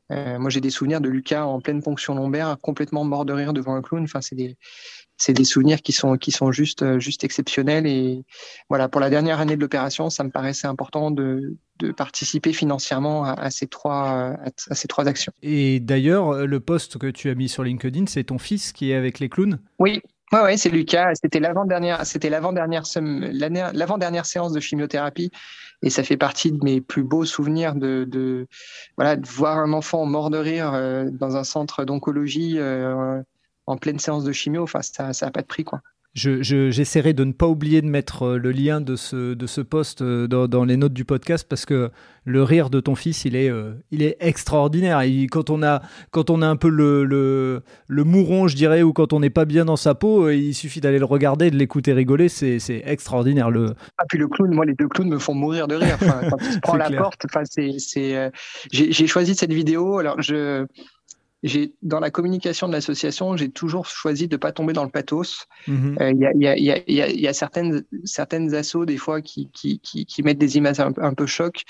Euh, 0.09 0.39
moi, 0.39 0.49
j'ai 0.49 0.61
des 0.61 0.69
souvenirs 0.69 1.01
de 1.01 1.09
Lucas 1.09 1.43
en 1.43 1.59
pleine 1.59 1.83
ponction 1.83 2.15
lombaire, 2.15 2.55
complètement 2.61 3.03
mort 3.03 3.25
de 3.25 3.33
rire 3.33 3.51
devant 3.51 3.75
un 3.75 3.81
clown. 3.81 4.03
Enfin, 4.03 4.21
c'est 4.21 4.35
des, 4.35 4.55
c'est 5.17 5.33
des 5.33 5.43
souvenirs 5.43 5.81
qui 5.81 5.91
sont 5.91 6.15
qui 6.15 6.31
sont 6.31 6.53
juste 6.53 6.81
euh, 6.81 6.97
juste 6.97 7.25
exceptionnels. 7.25 7.85
Et 7.85 8.23
voilà, 8.69 8.87
pour 8.87 9.01
la 9.01 9.09
dernière 9.09 9.41
année 9.41 9.57
de 9.57 9.61
l'opération, 9.61 10.09
ça 10.09 10.23
me 10.23 10.29
paraissait 10.29 10.67
important 10.67 11.11
de, 11.11 11.57
de 11.79 11.91
participer 11.91 12.53
financièrement 12.53 13.25
à, 13.25 13.33
à 13.33 13.51
ces 13.51 13.67
trois 13.67 14.37
à, 14.69 14.75
ces 14.75 14.87
trois 14.87 15.09
actions. 15.09 15.33
Et 15.43 15.81
d'ailleurs, 15.81 16.47
le 16.47 16.59
poste 16.61 16.97
que 16.97 17.07
tu 17.07 17.29
as 17.29 17.35
mis 17.35 17.49
sur 17.49 17.65
LinkedIn, 17.65 18.05
c'est 18.07 18.23
ton 18.23 18.37
fils 18.37 18.71
qui 18.71 18.91
est 18.91 18.95
avec 18.95 19.19
les 19.19 19.27
clowns? 19.27 19.59
Oui, 19.77 20.01
Ouais, 20.33 20.41
ouais, 20.41 20.57
c'est 20.57 20.69
Lucas. 20.69 21.13
C'était 21.21 21.39
l'avant-dernière, 21.39 22.05
c'était 22.05 22.29
l'avant-dernière, 22.29 22.83
l'avant-dernière 23.73 24.25
séance 24.25 24.51
de 24.51 24.59
chimiothérapie, 24.59 25.31
et 25.81 25.89
ça 25.89 26.03
fait 26.03 26.17
partie 26.17 26.51
de 26.51 26.61
mes 26.63 26.81
plus 26.81 27.03
beaux 27.03 27.23
souvenirs 27.23 27.75
de, 27.75 28.03
de 28.05 28.47
voilà, 28.97 29.15
de 29.15 29.25
voir 29.27 29.57
un 29.57 29.71
enfant 29.71 30.05
mort 30.05 30.29
de 30.29 30.37
rire 30.37 30.73
euh, 30.73 31.05
dans 31.11 31.37
un 31.37 31.43
centre 31.45 31.85
d'oncologie 31.85 32.59
euh, 32.59 33.21
en 33.67 33.77
pleine 33.77 33.99
séance 33.99 34.25
de 34.25 34.31
chimio. 34.33 34.63
Enfin, 34.63 34.81
ça, 34.81 35.13
ça 35.13 35.27
a 35.27 35.31
pas 35.31 35.41
de 35.41 35.47
prix, 35.47 35.63
quoi. 35.63 35.81
J'essaierai 36.17 37.13
de 37.13 37.23
ne 37.23 37.31
pas 37.31 37.47
oublier 37.47 37.81
de 37.81 37.87
mettre 37.87 38.23
euh, 38.23 38.37
le 38.37 38.51
lien 38.51 38.81
de 38.81 38.95
ce, 38.95 39.35
de 39.35 39.47
ce 39.47 39.61
post 39.61 40.01
euh, 40.01 40.27
dans, 40.27 40.65
les 40.65 40.75
notes 40.75 40.93
du 40.93 41.05
podcast 41.05 41.45
parce 41.47 41.65
que 41.65 41.91
le 42.25 42.43
rire 42.43 42.69
de 42.69 42.79
ton 42.79 42.95
fils, 42.95 43.23
il 43.23 43.35
est, 43.35 43.49
euh, 43.49 43.73
il 43.91 44.01
est 44.01 44.17
extraordinaire. 44.19 45.01
quand, 45.29 45.49
on 45.49 45.61
a, 45.61 45.81
quand 46.11 46.29
on 46.29 46.41
a 46.41 46.47
un 46.47 46.55
peu 46.55 46.69
le, 46.69 47.05
le, 47.05 47.61
le 47.87 48.03
mouron, 48.03 48.47
je 48.47 48.55
dirais, 48.55 48.81
ou 48.81 48.93
quand 48.93 49.13
on 49.13 49.19
n'est 49.19 49.29
pas 49.29 49.45
bien 49.45 49.63
dans 49.63 49.75
sa 49.75 49.93
peau, 49.95 50.29
il 50.29 50.53
suffit 50.53 50.81
d'aller 50.81 50.99
le 50.99 51.05
regarder, 51.05 51.51
de 51.51 51.55
l'écouter 51.55 51.93
rigoler, 51.93 52.29
c'est 52.29 52.59
extraordinaire. 52.85 53.51
Le... 53.51 53.75
Ah, 53.97 54.03
puis 54.09 54.17
le 54.17 54.27
clown, 54.27 54.53
moi, 54.53 54.65
les 54.65 54.73
deux 54.73 54.87
clowns 54.87 55.09
me 55.09 55.19
font 55.19 55.35
mourir 55.35 55.67
de 55.67 55.75
rire. 55.75 55.97
quand 55.99 56.37
il 56.41 56.59
prend 56.61 56.77
la 56.77 56.89
porte, 56.91 57.25
c'est, 57.45 58.31
j'ai 58.71 59.07
choisi 59.07 59.35
cette 59.35 59.53
vidéo. 59.53 59.99
Alors, 59.99 60.21
je 60.21 60.65
dans 61.83 61.99
la 61.99 62.09
communication 62.09 62.67
de 62.67 62.73
l'association, 62.73 63.37
j'ai 63.37 63.49
toujours 63.49 63.85
choisi 63.85 64.27
de 64.27 64.35
ne 64.35 64.37
pas 64.37 64.51
tomber 64.51 64.73
dans 64.73 64.83
le 64.83 64.89
pathos. 64.89 65.45
Il 65.67 65.83
y, 66.87 67.27
a, 67.27 67.33
certaines, 67.33 67.83
certaines 68.05 68.55
assos, 68.55 68.85
des 68.85 68.97
fois, 68.97 69.21
qui, 69.21 69.49
qui, 69.51 69.79
qui, 69.79 70.23
mettent 70.23 70.39
des 70.39 70.57
images 70.57 70.79
un, 70.79 71.13
peu 71.13 71.27
choc. 71.27 71.63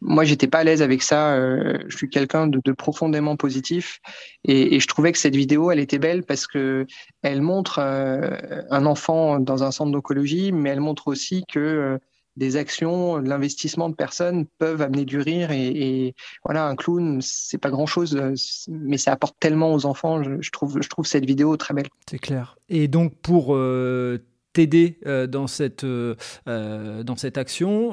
Moi, 0.00 0.24
j'étais 0.24 0.48
pas 0.48 0.58
à 0.58 0.64
l'aise 0.64 0.82
avec 0.82 1.02
ça. 1.02 1.34
Euh, 1.34 1.78
je 1.86 1.96
suis 1.96 2.08
quelqu'un 2.08 2.48
de, 2.48 2.60
de, 2.64 2.72
profondément 2.72 3.36
positif. 3.36 4.00
Et, 4.44 4.74
et, 4.74 4.80
je 4.80 4.88
trouvais 4.88 5.12
que 5.12 5.18
cette 5.18 5.36
vidéo, 5.36 5.70
elle 5.70 5.78
était 5.78 6.00
belle 6.00 6.24
parce 6.24 6.48
que 6.48 6.86
elle 7.22 7.42
montre 7.42 7.78
euh, 7.78 8.62
un 8.70 8.84
enfant 8.86 9.38
dans 9.38 9.62
un 9.62 9.70
centre 9.70 9.92
d'oncologie, 9.92 10.50
mais 10.50 10.70
elle 10.70 10.80
montre 10.80 11.06
aussi 11.06 11.44
que 11.46 11.60
euh, 11.60 11.98
des 12.36 12.56
actions, 12.56 13.18
l'investissement 13.18 13.88
de 13.88 13.94
personnes 13.94 14.46
peuvent 14.58 14.80
amener 14.80 15.04
du 15.04 15.18
rire 15.18 15.50
et, 15.50 16.14
voilà 16.44 16.66
un 16.66 16.76
clown 16.76 17.20
c'est 17.20 17.58
pas 17.58 17.70
grand 17.70 17.86
chose 17.86 18.18
mais 18.68 18.96
ça 18.96 19.12
apporte 19.12 19.36
tellement 19.38 19.74
aux 19.74 19.86
enfants 19.86 20.22
je, 20.22 20.50
trouve 20.50 20.80
je 20.80 20.88
trouve 20.88 21.06
cette 21.06 21.26
vidéo 21.26 21.56
très 21.56 21.74
belle. 21.74 21.88
C'est 22.08 22.18
clair. 22.18 22.56
Et 22.68 22.88
donc 22.88 23.14
pour 23.20 23.54
euh, 23.54 24.18
t'aider 24.52 24.98
euh, 25.06 25.26
dans 25.26 25.46
cette 25.46 25.84
euh, 25.84 26.14
dans 26.46 27.16
cette 27.16 27.38
action 27.38 27.92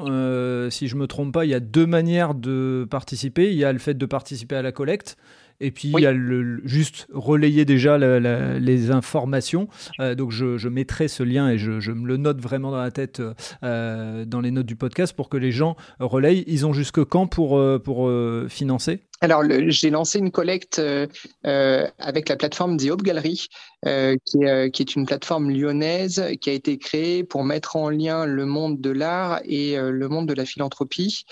si 0.70 0.88
je 0.88 0.96
me 0.96 1.06
trompe 1.06 1.32
pas 1.32 1.44
il 1.44 1.50
y 1.50 1.54
a 1.54 1.60
deux 1.60 1.86
manières 1.86 2.34
de 2.34 2.86
participer. 2.90 3.50
Il 3.50 3.58
y 3.58 3.64
a 3.64 3.72
le 3.72 3.78
fait 3.78 3.94
de 3.94 4.06
participer 4.06 4.56
à 4.56 4.62
la 4.62 4.72
collecte 4.72 5.16
et 5.60 5.70
puis, 5.70 5.92
il 5.94 6.00
y 6.00 6.06
a 6.06 6.12
le, 6.12 6.60
juste 6.64 7.06
relayer 7.12 7.64
déjà 7.64 7.98
les 7.98 8.90
informations. 8.90 9.68
Euh, 10.00 10.14
donc, 10.14 10.30
je, 10.30 10.68
mettrai 10.68 11.08
ce 11.08 11.22
lien 11.22 11.50
et 11.50 11.58
je, 11.58 11.90
me 11.92 12.06
le 12.06 12.16
note 12.16 12.40
vraiment 12.40 12.70
dans 12.70 12.80
la 12.80 12.90
tête 12.90 13.20
euh, 13.62 14.24
dans 14.24 14.40
les 14.40 14.50
notes 14.50 14.66
du 14.66 14.76
podcast 14.76 15.14
pour 15.14 15.28
que 15.28 15.36
les 15.36 15.52
gens 15.52 15.76
relayent. 15.98 16.44
Ils 16.46 16.66
ont 16.66 16.72
jusque 16.72 17.04
quand 17.04 17.26
pour, 17.26 17.58
euh, 17.58 17.78
pour 17.78 18.10
financer? 18.48 19.00
Alors, 19.22 19.42
j'ai 19.68 19.90
lancé 19.90 20.18
une 20.18 20.30
collecte 20.30 20.78
euh, 20.78 21.06
euh, 21.46 21.86
avec 21.98 22.30
la 22.30 22.36
plateforme 22.36 22.78
The 22.78 22.90
Hope 22.90 23.02
Gallery, 23.02 23.48
euh, 23.84 24.16
qui, 24.24 24.38
est, 24.44 24.70
qui, 24.70 24.82
est, 24.82 24.96
une 24.96 25.04
plateforme 25.04 25.50
lyonnaise 25.50 26.24
qui 26.40 26.48
a 26.48 26.54
été 26.54 26.78
créée 26.78 27.22
pour 27.22 27.44
mettre 27.44 27.76
en 27.76 27.90
lien 27.90 28.24
le 28.24 28.46
monde 28.46 28.80
de 28.80 28.90
l'art 28.90 29.40
et 29.44 29.76
le 29.76 30.08
monde 30.08 30.26
de 30.26 30.34
la 30.34 30.46
philanthropie. 30.46 31.24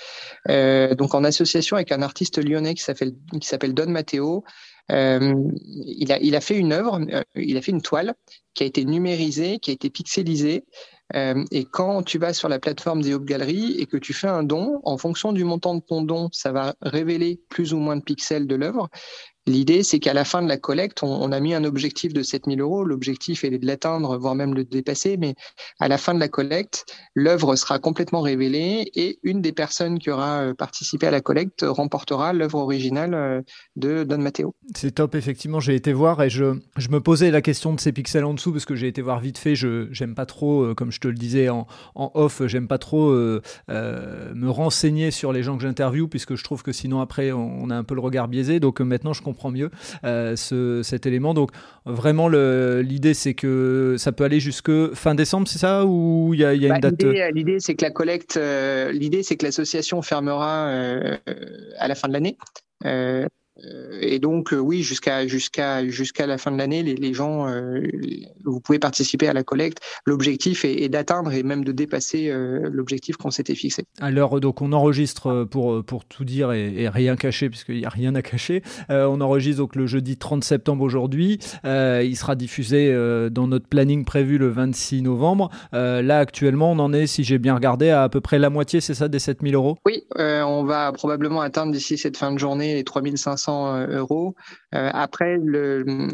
donc, 0.46 1.14
en 1.14 1.24
association 1.24 1.77
avec 1.77 1.90
un 1.92 2.03
artiste 2.03 2.42
lyonnais 2.42 2.74
qui 2.74 2.83
s'appelle 2.83 3.74
Don 3.74 3.90
Matteo. 3.90 4.44
il, 4.90 6.12
a, 6.12 6.18
il 6.20 6.37
a 6.37 6.40
fait 6.40 6.57
une 6.57 6.72
œuvre, 6.72 7.01
il 7.35 7.57
a 7.57 7.62
fait 7.62 7.72
une 7.72 7.83
toile 7.83 8.14
qui 8.55 8.64
a 8.64 8.66
été 8.66 8.85
numérisée, 8.85 9.59
qui 9.61 9.70
a 9.70 9.74
été 9.74 9.88
pixelisée. 9.88 10.64
Euh, 11.16 11.44
et 11.51 11.64
quand 11.64 12.03
tu 12.03 12.18
vas 12.18 12.33
sur 12.33 12.49
la 12.49 12.59
plateforme 12.59 13.03
des 13.03 13.14
Hope 13.14 13.25
Gallery 13.25 13.77
et 13.79 13.87
que 13.87 13.97
tu 13.97 14.12
fais 14.12 14.29
un 14.29 14.42
don, 14.42 14.81
en 14.85 14.99
fonction 14.99 15.33
du 15.33 15.44
montant 15.44 15.75
de 15.75 15.81
ton 15.81 16.03
don, 16.03 16.29
ça 16.33 16.53
va 16.53 16.75
révéler 16.83 17.40
plus 17.49 17.73
ou 17.73 17.79
moins 17.79 17.97
de 17.97 18.03
pixels 18.03 18.47
de 18.47 18.55
l'œuvre. 18.55 18.88
L'idée, 19.49 19.83
c'est 19.83 19.99
qu'à 19.99 20.13
la 20.13 20.27
fin 20.27 20.43
de 20.43 20.49
la 20.49 20.59
collecte, 20.59 21.03
on, 21.03 21.33
a 21.33 21.41
mis 21.41 21.55
un 21.55 21.65
objectif 21.65 22.13
de 22.13 22.23
7000 22.23 22.61
euros. 22.61 22.85
L'objectif 22.85 23.45
est 23.45 23.59
de 23.59 23.67
l'atteindre, 23.67 24.19
voire 24.19 24.35
même 24.35 24.55
le 24.55 24.63
dépasser. 24.63 25.17
Mais 25.17 25.35
à 25.81 25.89
la 25.89 25.97
fin 25.97 26.13
de 26.13 26.21
la 26.21 26.29
collecte, 26.29 26.85
l'œuvre 27.15 27.57
sera 27.57 27.79
complètement 27.79 28.21
révélée 28.21 28.91
et 28.95 29.19
une 29.23 29.41
des 29.41 29.53
personnes 29.53 29.99
qui 29.99 30.11
aura 30.11 30.41
euh, 30.41 30.55
participé 30.55 31.07
à 31.07 31.11
la 31.11 31.23
collecte 31.23 31.65
remportera 31.67 32.35
l'œuvre 32.35 32.59
originale 32.59 33.15
euh, 33.15 33.41
de 33.77 34.05
Don 34.05 34.19
Matteo. 34.19 34.55
C'est 34.77 34.97
top, 34.97 35.15
effectivement. 35.15 35.61
J'ai 35.61 35.75
été 35.75 35.95
voir 35.95 36.23
et 36.23 36.29
je, 36.29 36.59
je, 36.77 36.91
me 36.91 37.01
posais 37.01 37.31
la 37.31 37.41
question 37.41 37.73
de 37.73 37.81
ces 37.81 37.93
pixels 37.93 38.25
en 38.25 38.35
dessous 38.35 38.53
parce 38.53 38.67
que 38.67 38.77
j'ai 38.77 38.89
été 38.89 39.01
voir 39.01 39.19
vite 39.19 39.39
fait. 39.39 39.55
Je 39.55 39.89
j'aime 39.93 40.15
pas 40.15 40.27
trop, 40.27 40.63
euh, 40.63 40.75
comme 40.75 40.93
je 40.93 41.01
te 41.01 41.09
le 41.09 41.15
disais 41.15 41.49
en, 41.49 41.67
en 41.95 42.11
off, 42.13 42.43
j'aime 42.47 42.69
pas 42.69 42.79
trop 42.79 42.99
me 43.09 44.49
renseigner 44.49 45.11
sur 45.11 45.33
les 45.33 45.43
gens 45.43 45.57
que 45.57 45.63
j'interviewe 45.63 46.09
puisque 46.09 46.35
je 46.35 46.45
trouve 46.45 46.63
que 46.63 46.73
sinon 46.73 47.01
après 47.01 47.33
on 47.33 47.71
a 47.71 47.77
un 47.77 47.85
peu 47.85 47.95
le 47.95 48.01
regard 48.01 48.29
biaisé. 48.29 48.61
Donc 48.61 48.81
maintenant 48.81 49.13
je 49.15 49.23
comprends 49.23 49.38
comprend 49.38 49.51
mieux 49.53 49.70
euh, 50.05 50.35
ce, 50.35 50.83
cet 50.83 51.07
élément. 51.07 51.33
Donc 51.33 51.51
vraiment, 51.87 52.29
l'idée 52.29 53.14
c'est 53.14 53.35
que 53.35 53.94
ça 53.96 54.11
peut 54.11 54.24
aller 54.24 54.40
jusque 54.40 54.94
fin 54.94 55.14
décembre, 55.14 55.46
c'est 55.46 55.59
ça 55.59 55.87
Ou 55.87 56.35
il 56.35 56.40
y 56.40 56.44
a, 56.44 56.55
y 56.55 56.64
a 56.64 56.68
une 56.68 56.81
bah, 56.81 56.90
date 56.90 57.05
euh, 57.05 57.31
L'idée 57.31 57.61
c'est 57.61 57.77
que 57.77 57.85
la 57.85 57.90
collecte, 57.90 58.37
euh, 58.37 58.90
l'idée 58.90 59.22
c'est 59.22 59.37
que 59.37 59.46
l'association 59.46 60.03
fermera 60.03 60.68
à 61.79 61.88
la 61.88 61.94
fin 61.94 62.09
de 62.09 62.12
l'année. 62.12 62.37
Euh, 63.64 63.99
et 64.01 64.18
donc, 64.18 64.53
euh, 64.53 64.59
oui, 64.59 64.83
jusqu'à 64.83 65.27
jusqu'à 65.27 65.87
jusqu'à 65.88 66.27
la 66.27 66.38
fin 66.38 66.51
de 66.51 66.59
l'année, 66.59 66.83
les, 66.83 66.94
les, 66.94 67.14
gens, 67.14 67.49
euh, 67.49 67.83
vous 68.44 68.61
pouvez 68.61 68.79
participer 68.79 69.29
à 69.29 69.33
la 69.33 69.42
collecte. 69.42 69.79
L'objectif 70.07 70.64
est, 70.64 70.88
d'atteindre 70.88 71.33
et 71.33 71.42
même 71.42 71.64
de 71.64 71.73
dépasser 71.73 72.33
l'objectif 72.71 73.16
qu'on 73.16 73.31
s'était 73.31 73.55
fixé. 73.55 73.85
Alors, 74.01 74.40
donc, 74.40 74.62
on 74.62 74.73
enregistre 74.73 75.44
pour 75.44 75.85
pour 75.85 76.05
tout 76.05 76.25
dire 76.25 76.53
et, 76.53 76.88
rien 76.88 77.16
cacher 77.16 77.51
puisqu'il 77.51 77.77
n'y 77.77 77.85
a 77.85 77.90
rien 77.90 78.14
à 78.14 78.23
cacher. 78.23 78.62
on 78.88 79.21
enregistre 79.21 79.59
donc 79.59 79.77
le 79.77 79.87
jeudi 79.87 80.16
30 80.16 80.44
septembre 80.44 80.85
aujourd'hui. 80.85 81.38
il 81.64 82.16
sera 82.16 82.35
diffusé 82.35 82.92
dans 83.31 83.47
notre 83.47 83.66
planning 83.66 84.05
prévu 84.05 84.38
le 84.38 84.49
26 84.49 85.03
novembre. 85.03 85.51
là, 85.73 86.18
actuellement, 86.18 86.73
on 86.73 86.79
en 86.79 86.92
est, 86.92 87.07
si 87.07 87.25
j'ai 87.25 87.38
bien 87.38 87.55
regardé, 87.55 87.90
à 87.90 88.05
à 88.05 88.09
peu 88.09 88.21
près 88.21 88.38
la 88.38 88.49
moitié, 88.49 88.81
c'est 88.81 88.94
ça, 88.94 89.09
des 89.09 89.18
7000 89.18 89.55
euros? 89.55 89.77
Oui, 89.85 90.05
on 90.16 90.64
va 90.64 90.92
probablement 90.92 91.40
atteindre 91.40 91.73
d'ici 91.73 91.99
cette 91.99 92.16
fin 92.16 92.33
de 92.33 92.38
journée 92.38 92.75
les 92.75 92.85
3500 92.85 93.48
euh, 93.49 93.99
euros. 93.99 94.35
Euh, 94.75 94.91
après, 94.93 95.39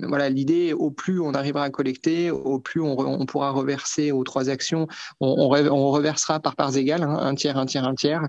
voilà, 0.02 0.28
l'idée, 0.30 0.72
au 0.72 0.90
plus 0.90 1.20
on 1.20 1.32
arrivera 1.32 1.64
à 1.64 1.70
collecter, 1.70 2.30
au 2.30 2.58
plus 2.58 2.80
on, 2.80 3.26
pourra 3.26 3.50
reverser 3.50 4.12
aux 4.12 4.24
trois 4.24 4.48
actions. 4.48 4.86
On, 5.20 5.48
on, 5.48 5.90
reversera 5.90 6.40
par 6.40 6.56
parts 6.56 6.76
égales, 6.76 7.02
hein, 7.02 7.18
un 7.20 7.34
tiers, 7.34 7.56
un 7.58 7.66
tiers, 7.66 7.84
un 7.84 7.94
tiers. 7.94 8.22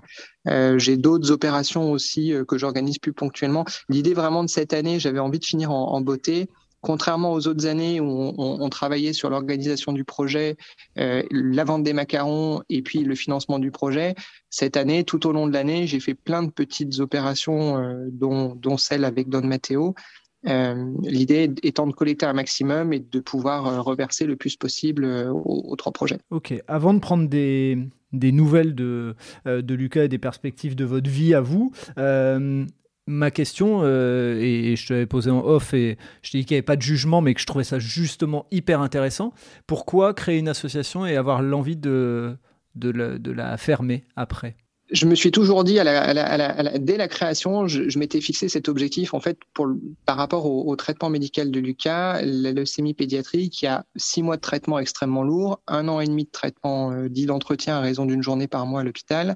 Euh, 0.48 0.78
j'ai 0.78 0.96
d'autres 0.96 1.30
opérations 1.30 1.90
aussi 1.90 2.32
que 2.46 2.58
j'organise 2.58 2.98
plus 2.98 3.12
ponctuellement. 3.12 3.64
L'idée 3.88 4.14
vraiment 4.14 4.44
de 4.44 4.48
cette 4.48 4.72
année, 4.72 5.00
j'avais 5.00 5.18
envie 5.18 5.38
de 5.38 5.44
finir 5.44 5.70
en 5.70 6.00
beauté 6.00 6.48
contrairement 6.86 7.32
aux 7.32 7.48
autres 7.48 7.66
années 7.66 7.98
où 7.98 8.32
on, 8.38 8.68
travaillait 8.68 9.12
sur 9.12 9.28
l'organisation 9.28 9.92
du 9.92 10.04
projet, 10.04 10.56
euh, 10.98 11.24
la 11.32 11.64
vente 11.64 11.82
des 11.82 11.92
macarons 11.92 12.62
et 12.68 12.80
puis 12.80 13.00
le 13.00 13.16
financement 13.16 13.58
du 13.58 13.72
projet, 13.72 14.14
cette 14.50 14.76
année, 14.76 15.02
tout 15.02 15.26
au 15.26 15.32
long 15.32 15.48
de 15.48 15.52
l'année, 15.52 15.88
j'ai 15.88 15.98
fait 15.98 16.14
plein 16.14 16.44
de 16.44 16.50
petites 16.50 17.00
opérations, 17.00 17.76
euh, 17.76 18.06
dont, 18.12 18.76
celle 18.76 19.04
avec 19.04 19.28
Don 19.28 19.44
Matteo. 19.44 19.96
Euh, 20.46 20.92
l'idée 21.02 21.52
étant 21.64 21.88
de 21.88 21.92
collecter 21.92 22.24
un 22.24 22.34
maximum 22.34 22.92
et 22.92 23.00
de 23.00 23.18
pouvoir 23.18 23.84
reverser 23.84 24.24
le 24.24 24.36
plus 24.36 24.54
possible 24.54 25.04
aux, 25.32 25.74
trois 25.74 25.92
projets. 25.92 26.18
Ok, 26.30 26.54
avant 26.68 26.94
de 26.94 27.00
prendre 27.00 27.28
des, 27.28 27.76
nouvelles 28.12 28.76
de, 28.76 29.16
de 29.44 29.74
Lucas 29.74 30.04
et 30.04 30.08
des 30.08 30.18
perspectives 30.18 30.76
de 30.76 30.84
votre 30.84 31.10
vie 31.10 31.34
à 31.34 31.40
vous, 31.40 31.72
ma 33.06 33.30
question, 33.30 33.80
euh, 33.82 34.38
et, 34.40 34.76
je 34.76 34.86
te 34.86 34.92
l'avais 34.92 35.06
posé 35.06 35.30
en 35.30 35.44
off, 35.44 35.74
et 35.74 35.96
je 36.22 36.30
t'ai 36.30 36.38
dit 36.38 36.44
qu'il 36.44 36.54
n'y 36.54 36.58
avait 36.58 36.62
pas 36.62 36.76
de 36.76 36.82
jugement, 36.82 37.20
mais 37.20 37.34
que 37.34 37.40
je 37.40 37.46
trouvais 37.46 37.64
ça 37.64 37.78
justement 37.78 38.46
hyper 38.50 38.80
intéressant. 38.80 39.32
Pourquoi 39.66 40.14
créer 40.14 40.38
une 40.38 40.48
association 40.48 41.06
et 41.06 41.16
avoir 41.16 41.42
l'envie 41.42 41.76
de, 41.76 42.36
la, 42.74 43.56
fermer 43.56 44.04
après? 44.16 44.56
Je 44.92 45.06
me 45.06 45.16
suis 45.16 45.32
toujours 45.32 45.64
dit, 45.64 45.74
dès 45.74 46.96
la 46.96 47.08
création, 47.08 47.66
je, 47.66 47.98
m'étais 47.98 48.20
fixé 48.20 48.48
cet 48.48 48.68
objectif 48.68 49.14
en 49.14 49.20
fait 49.20 49.38
par 50.04 50.16
rapport 50.16 50.46
au, 50.46 50.76
traitement 50.76 51.10
médical 51.10 51.50
de 51.50 51.58
Lucas, 51.58 52.20
la 52.22 52.52
leucémie 52.52 52.94
pédiatrique, 52.94 53.52
qui 53.52 53.66
a 53.66 53.84
six 53.96 54.22
mois 54.22 54.36
de 54.36 54.42
traitement 54.42 54.78
extrêmement 54.78 55.24
lourd, 55.24 55.60
un 55.66 55.88
an 55.88 55.98
et 55.98 56.06
demi 56.06 56.24
de 56.24 56.30
traitement 56.30 56.92
euh, 56.92 57.08
dit 57.08 57.26
d'entretien 57.26 57.78
à 57.78 57.80
raison 57.80 58.06
d'une 58.06 58.22
journée 58.22 58.46
par 58.46 58.64
mois 58.66 58.82
à 58.82 58.84
l'hôpital, 58.84 59.34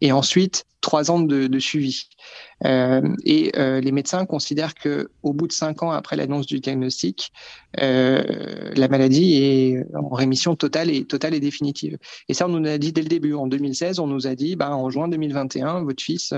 et 0.00 0.10
ensuite 0.10 0.64
trois 0.80 1.10
ans 1.10 1.20
de, 1.20 1.58
suivi. 1.58 2.04
Euh, 2.64 3.02
et 3.24 3.52
euh, 3.56 3.80
les 3.80 3.92
médecins 3.92 4.26
considèrent 4.26 4.74
que 4.74 5.10
au 5.22 5.32
bout 5.32 5.46
de 5.46 5.52
cinq 5.52 5.82
ans 5.82 5.90
après 5.90 6.16
l'annonce 6.16 6.46
du 6.46 6.60
diagnostic, 6.60 7.32
euh, 7.80 8.22
la 8.74 8.88
maladie 8.88 9.34
est 9.36 9.84
en 9.94 10.08
rémission 10.08 10.56
totale 10.56 10.90
et 10.90 11.04
totale 11.04 11.34
et 11.34 11.40
définitive. 11.40 11.98
Et 12.28 12.34
ça, 12.34 12.46
on 12.46 12.50
nous 12.50 12.68
a 12.68 12.78
dit 12.78 12.92
dès 12.92 13.02
le 13.02 13.08
début. 13.08 13.34
En 13.34 13.46
2016, 13.46 13.98
on 13.98 14.06
nous 14.06 14.26
a 14.26 14.34
dit, 14.34 14.56
bah, 14.56 14.74
en 14.74 14.90
juin 14.90 15.08
2021, 15.08 15.84
votre 15.84 16.02
fils, 16.02 16.32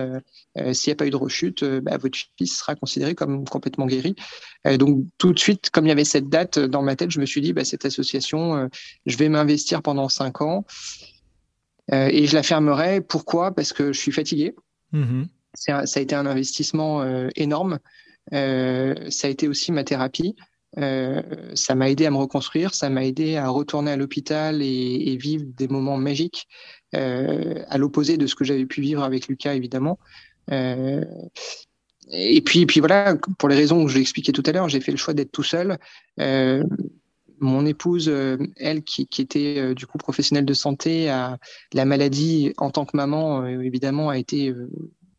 s'il 0.73 0.91
n'y 0.91 0.93
a 0.93 0.97
pas 0.97 1.07
eu 1.07 1.11
de 1.11 1.17
rechute, 1.17 1.65
bah, 1.65 1.97
votre 1.99 2.19
fils 2.37 2.59
sera 2.59 2.75
considéré 2.75 3.15
comme 3.15 3.45
complètement 3.47 3.87
guéri. 3.87 4.15
donc 4.79 5.05
tout 5.19 5.33
de 5.33 5.39
suite, 5.39 5.71
comme 5.71 5.87
il 5.87 5.91
y 5.91 5.93
avait 5.93 6.05
cette 6.05 6.29
date 6.29 6.59
dans 6.59 6.83
ma 6.83 6.97
tête, 6.97 7.11
je 7.11 7.21
me 7.21 7.27
suis 7.27 7.41
dit, 7.41 7.53
bah, 7.53 7.65
cette 7.65 7.85
association, 7.85 8.69
je 9.07 9.17
vais 9.17 9.29
m'investir 9.29 9.83
pendant 9.83 10.09
cinq 10.09 10.41
ans. 10.41 10.65
Euh, 11.93 12.09
et 12.11 12.27
je 12.27 12.35
la 12.35 12.43
fermerai. 12.43 13.01
Pourquoi? 13.01 13.53
Parce 13.53 13.73
que 13.73 13.93
je 13.93 13.99
suis 13.99 14.13
fatigué. 14.13 14.55
Mm-hmm. 14.93 15.27
ça 15.55 15.83
a 15.95 16.01
été 16.01 16.15
un 16.15 16.27
investissement 16.27 17.03
euh, 17.03 17.29
énorme. 17.37 17.79
Euh, 18.33 18.95
ça 19.11 19.29
a 19.29 19.31
été 19.31 19.49
aussi 19.49 19.73
ma 19.73 19.85
thérapie. 19.85 20.37
ça 20.77 21.75
m'a 21.75 21.91
aidé 21.91 22.07
à 22.07 22.11
me 22.11 22.17
reconstruire, 22.17 22.75
ça 22.75 22.91
m'a 22.91 23.05
aidé 23.05 23.37
à 23.37 23.49
retourner 23.49 23.91
à 23.93 23.97
l'hôpital 23.97 24.63
et, 24.63 25.17
vivre 25.17 25.45
des 25.47 25.69
moments 25.69 25.97
magiques, 25.97 26.47
à 26.93 27.79
l'opposé 27.79 28.17
de 28.17 28.27
ce 28.27 28.35
que 28.35 28.45
j'avais 28.45 28.67
pu 28.67 28.81
vivre 28.81 29.03
avec 29.03 29.27
Lucas, 29.27 29.55
évidemment. 29.55 29.99
et 30.49 32.41
puis, 32.45 32.67
puis 32.67 32.79
voilà, 32.79 33.17
pour 33.39 33.49
les 33.49 33.57
raisons 33.57 33.85
que 33.85 33.91
je 33.91 33.97
l'ai 33.97 34.03
expliqué 34.03 34.31
tout 34.31 34.45
à 34.47 34.53
l'heure, 34.53 34.69
j'ai 34.69 34.81
fait 34.81 34.93
le 34.93 34.99
choix 34.99 35.15
d'être 35.15 35.33
tout 35.33 35.43
seul 35.43 35.77
mon 37.41 37.67
épouse, 37.67 38.09
euh, 38.09 38.37
elle, 38.57 38.83
qui, 38.83 39.09
était 39.19 39.59
euh, 39.59 39.75
du 39.75 39.87
coup 39.87 39.99
professionnelle 39.99 40.45
de 40.45 40.55
santé, 40.55 41.09
a, 41.09 41.39
la 41.73 41.85
maladie 41.85 42.53
en 42.59 42.71
tant 42.71 42.85
que 42.85 42.97
maman, 42.97 43.43
euh, 43.43 43.61
évidemment, 43.61 44.11
a 44.11 44.19
été 44.19 44.55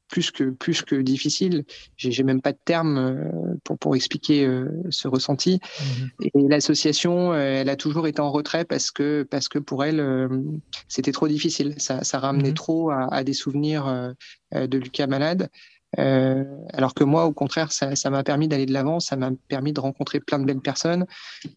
plus 0.08 0.30
que 0.30 0.50
plus 0.50 0.82
que 0.82 0.96
difficile. 0.96 1.64
J'ai 1.96 2.24
même 2.24 2.42
pas 2.42 2.52
de 2.52 2.58
termes 2.66 3.32
pour 3.64 3.78
pour 3.78 3.96
expliquer 3.96 4.46
ce 4.90 5.08
ressenti. 5.08 5.62
Mhm. 5.80 6.10
Et 6.22 6.48
l'association, 6.50 7.34
elle 7.34 7.70
a 7.70 7.78
toujours 7.78 8.08
été 8.08 8.20
en 8.20 8.30
retrait 8.30 8.66
parce 8.66 8.92
que 8.92 9.24
parce 9.24 9.48
que 9.48 9.58
pour 9.58 9.86
elle, 9.86 10.30
c'était 10.90 11.14
trop 11.14 11.30
difficile. 11.30 11.76
Ça, 11.78 12.04
ça 12.04 12.20
ramenait 12.20 12.50
mhm. 12.50 12.56
trop 12.56 12.90
à, 12.90 13.08
à, 13.14 13.24
des 13.24 13.32
souvenirs 13.32 14.14
de 14.54 14.78
Lucas 14.78 15.08
malade. 15.08 15.50
Euh, 16.00 16.46
alors 16.74 16.94
que 16.94 17.04
moi, 17.04 17.26
au 17.26 17.34
contraire, 17.34 17.72
ça 17.72 18.10
m'a 18.10 18.24
permis 18.24 18.48
d'aller 18.48 18.66
de 18.66 18.74
l'avant, 18.74 19.00
ça 19.00 19.16
m'a 19.16 19.32
permis 19.50 19.74
de 19.74 19.80
rencontrer 19.80 20.20
plein 20.20 20.40
de 20.40 20.46
belles 20.46 20.62
personnes, 20.62 21.06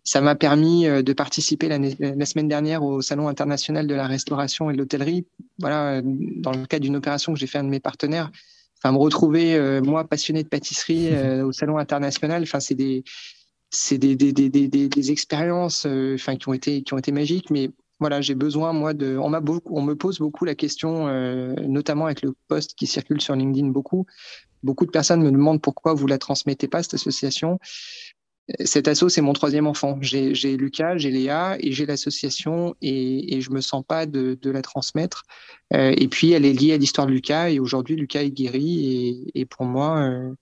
ça 0.02 0.20
m'a 0.20 0.34
permis 0.34 0.86
euh, 0.86 1.02
de 1.02 1.12
participer 1.12 1.68
la, 1.68 1.78
la, 1.78 2.26
semaine 2.26 2.48
dernière 2.48 2.82
au 2.82 3.00
Salon 3.00 3.28
international 3.28 3.86
de 3.86 3.94
la 3.94 4.06
restauration 4.06 4.70
et 4.70 4.72
de 4.72 4.78
l'hôtellerie. 4.78 5.26
Voilà, 5.58 6.02
dans 6.02 6.52
le 6.52 6.66
cadre 6.66 6.82
d'une 6.82 6.96
opération 6.96 7.32
que 7.32 7.38
j'ai 7.38 7.46
fait 7.46 7.58
à 7.58 7.60
un 7.60 7.64
de 7.64 7.68
mes 7.68 7.80
partenaires, 7.80 8.30
enfin 8.78 8.92
me 8.92 8.98
retrouver 8.98 9.54
euh, 9.54 9.80
moi 9.80 10.04
passionné 10.04 10.42
de 10.42 10.48
pâtisserie 10.48 11.10
au 11.42 11.52
Salon 11.52 11.78
international, 11.78 12.42
enfin 12.42 12.60
c'est 12.60 12.74
des 12.74 13.04
c'est 13.70 13.98
des, 13.98 14.14
des, 14.14 14.32
des, 14.32 14.48
des, 14.48 14.68
des 14.68 15.10
expériences 15.10 15.86
enfin 16.14 16.36
qui 16.36 16.48
ont 16.48 16.54
été 16.54 16.82
qui 16.82 16.94
ont 16.94 16.98
été 16.98 17.12
magiques, 17.12 17.50
mais 17.50 17.70
voilà, 18.00 18.20
j'ai 18.20 18.34
besoin, 18.34 18.72
moi, 18.72 18.92
de. 18.92 19.16
On, 19.16 19.30
beaucoup, 19.40 19.76
on 19.76 19.82
me 19.82 19.94
pose 19.94 20.18
beaucoup 20.18 20.44
la 20.44 20.54
question, 20.54 21.08
euh, 21.08 21.54
notamment 21.66 22.06
avec 22.06 22.22
le 22.22 22.34
post 22.48 22.74
qui 22.74 22.86
circule 22.86 23.20
sur 23.20 23.34
LinkedIn 23.34 23.68
beaucoup. 23.68 24.06
Beaucoup 24.62 24.86
de 24.86 24.90
personnes 24.90 25.22
me 25.22 25.30
demandent 25.30 25.62
pourquoi 25.62 25.94
vous 25.94 26.06
la 26.06 26.18
transmettez 26.18 26.68
pas, 26.68 26.82
cette 26.82 26.94
association. 26.94 27.58
Cet 28.64 28.88
asso, 28.88 29.08
c'est 29.08 29.22
mon 29.22 29.32
troisième 29.32 29.66
enfant. 29.66 29.98
J'ai 30.02 30.56
Lucas, 30.56 30.98
j'ai 30.98 31.10
Léa 31.10 31.56
et 31.60 31.72
j'ai 31.72 31.86
l'association 31.86 32.74
et, 32.82 33.36
et 33.36 33.40
je 33.40 33.50
me 33.50 33.62
sens 33.62 33.82
pas 33.86 34.04
de, 34.04 34.38
la 34.44 34.60
transmettre. 34.60 35.22
Euh, 35.72 35.94
et 35.96 36.08
puis, 36.08 36.32
elle 36.32 36.44
est 36.44 36.52
liée 36.52 36.74
à 36.74 36.76
l'histoire 36.76 37.06
de 37.06 37.12
Lucas 37.12 37.48
et 37.48 37.58
aujourd'hui, 37.58 37.96
Lucas 37.96 38.22
est 38.22 38.30
guéri 38.30 39.24
et, 39.34 39.40
et 39.40 39.46
pour 39.46 39.64
moi, 39.64 39.98
euh, 39.98 40.34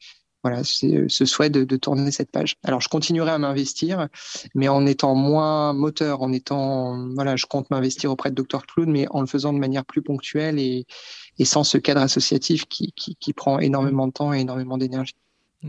voilà, 0.43 0.65
c'est 0.65 0.95
euh, 0.95 1.09
ce 1.09 1.25
souhait 1.25 1.51
de, 1.51 1.65
tourner 1.77 2.11
cette 2.11 2.31
page. 2.31 2.57
Alors, 2.65 2.81
je 2.81 2.89
continuerai 2.89 3.31
à 3.31 3.39
m'investir, 3.39 4.09
mais 4.55 4.69
en 4.69 4.87
étant 4.87 5.15
moins 5.15 5.73
moteur, 5.73 6.23
en 6.23 6.33
étant, 6.33 7.09
voilà, 7.15 7.37
je 7.37 7.47
compte 7.47 7.71
m'investir 7.71 8.11
auprès 8.11 8.31
de 8.31 8.43
Dr 8.43 8.67
Cloud, 8.67 8.89
mais 8.89 9.07
en 9.11 9.21
le 9.21 9.27
faisant 9.27 9.53
de 9.53 9.59
manière 9.59 9.85
plus 9.85 10.03
ponctuelle 10.03 10.59
et, 10.59 10.87
sans 11.45 11.65
ce 11.65 11.79
cadre 11.79 12.01
associatif 12.01 12.67
qui, 12.67 12.93
qui 12.93 13.33
prend 13.33 13.59
énormément 13.59 14.07
de 14.07 14.13
temps 14.13 14.33
et 14.33 14.41
énormément 14.41 14.79
d'énergie. 14.79 15.15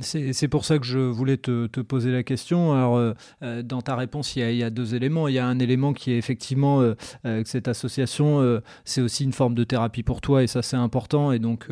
C'est 0.01 0.47
pour 0.47 0.65
ça 0.65 0.79
que 0.79 0.85
je 0.85 0.97
voulais 0.97 1.37
te, 1.37 1.67
poser 1.81 2.11
la 2.11 2.23
question. 2.23 2.73
Alors, 2.73 2.97
euh, 2.97 3.13
euh, 3.43 3.61
dans 3.61 3.81
ta 3.81 3.95
réponse, 3.95 4.35
il 4.35 4.55
y, 4.55 4.63
a, 4.63 4.69
deux 4.71 4.95
éléments. 4.95 5.27
Il 5.27 5.35
y 5.35 5.39
a 5.39 5.45
un 5.45 5.59
élément 5.59 5.93
qui 5.93 6.11
est 6.11 6.17
effectivement 6.17 6.81
euh, 6.81 6.95
que 7.23 7.47
cette 7.47 7.67
association, 7.67 8.61
c'est 8.85 9.01
aussi 9.01 9.23
une 9.23 9.33
forme 9.33 9.53
de 9.53 9.63
thérapie 9.63 10.01
pour 10.01 10.21
toi, 10.21 10.41
et 10.41 10.47
ça 10.47 10.61
c'est 10.61 10.77
important. 10.77 11.31
Et 11.31 11.39
donc, 11.39 11.67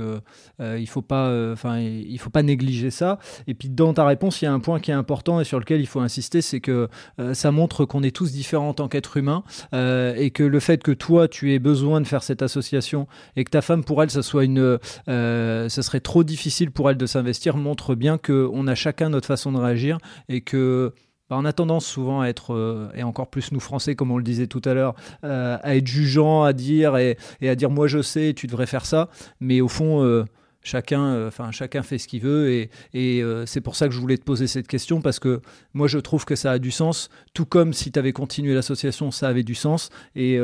il 0.59 0.87
faut 0.87 1.01
pas, 1.01 1.55
faut 1.55 2.29
pas 2.29 2.43
négliger 2.43 2.91
ça. 2.91 3.17
Et 3.47 3.53
puis, 3.55 3.69
dans 3.69 3.93
ta 3.93 4.05
réponse, 4.05 4.41
il 4.41 4.45
y 4.45 4.47
a 4.47 4.53
un 4.53 4.59
point 4.59 4.79
qui 4.79 4.91
est 4.91 4.95
important 4.95 5.39
et 5.39 5.43
sur 5.43 5.59
lequel 5.59 5.81
il 5.81 5.87
faut 5.87 5.99
insister, 5.99 6.41
c'est 6.41 6.59
que 6.59 6.89
ça 7.33 7.51
montre 7.51 7.85
qu'on 7.85 8.03
est 8.03 8.15
tous 8.15 8.31
différents 8.31 8.69
en 8.69 8.73
tant 8.73 8.87
qu'être 8.87 9.17
humain, 9.17 9.43
et 9.73 10.31
que 10.31 10.43
le 10.43 10.59
fait 10.59 10.83
que 10.83 10.91
toi, 10.91 11.27
tu 11.27 11.53
aies 11.53 11.59
besoin 11.59 12.01
de 12.01 12.07
faire 12.07 12.23
cette 12.23 12.41
association 12.41 13.07
et 13.35 13.43
que 13.43 13.49
ta 13.49 13.61
femme, 13.61 13.83
pour 13.83 14.03
elle, 14.03 14.11
ça 14.11 14.21
soit 14.21 14.43
une, 14.43 14.77
ça 15.07 15.81
serait 15.81 16.01
trop 16.01 16.23
difficile 16.23 16.71
pour 16.71 16.89
elle 16.89 16.97
de 16.97 17.05
s'investir, 17.07 17.57
montre 17.57 17.95
bien 17.95 18.10
qu'on 18.17 18.67
a 18.67 18.75
chacun 18.75 19.09
notre 19.09 19.27
façon 19.27 19.51
de 19.51 19.57
réagir 19.57 19.97
et 20.29 20.41
que 20.41 20.93
bah, 21.31 21.37
on 21.39 21.45
a 21.45 21.53
tendance 21.53 21.85
souvent 21.85 22.19
à 22.19 22.27
être, 22.27 22.53
euh, 22.53 22.89
et 22.93 23.03
encore 23.03 23.29
plus 23.29 23.53
nous 23.53 23.61
Français, 23.61 23.95
comme 23.95 24.11
on 24.11 24.17
le 24.17 24.23
disait 24.23 24.47
tout 24.47 24.61
à 24.65 24.73
l'heure, 24.73 24.95
euh, 25.23 25.57
à 25.63 25.77
être 25.77 25.87
jugeant, 25.87 26.43
à 26.43 26.51
dire 26.51 26.97
et, 26.97 27.17
à 27.41 27.55
dire 27.55 27.69
moi 27.69 27.87
je 27.87 28.01
sais, 28.01 28.33
tu 28.35 28.47
devrais 28.47 28.65
faire 28.65 28.85
ça. 28.85 29.07
Mais 29.39 29.61
au 29.61 29.69
fond, 29.69 30.03
euh, 30.03 30.25
chacun, 30.61 31.25
enfin 31.27 31.51
chacun 31.51 31.83
fait 31.83 31.97
ce 31.99 32.09
qu'il 32.09 32.21
veut 32.21 32.67
et, 32.93 33.23
c'est 33.45 33.61
pour 33.61 33.77
ça 33.77 33.87
que 33.87 33.93
je 33.93 33.99
voulais 34.01 34.17
te 34.17 34.25
poser 34.25 34.45
cette 34.45 34.67
question 34.67 35.01
parce 35.01 35.19
que 35.19 35.39
moi 35.73 35.87
je 35.87 35.99
trouve 35.99 36.25
que 36.25 36.35
ça 36.35 36.51
a 36.51 36.59
du 36.59 36.69
sens, 36.69 37.09
tout 37.33 37.45
comme 37.45 37.71
si 37.71 37.93
tu 37.93 37.97
avais 37.97 38.11
continué 38.11 38.53
l'association, 38.53 39.09
ça 39.09 39.29
avait 39.29 39.43
du 39.43 39.55
sens 39.55 39.89
et 40.15 40.37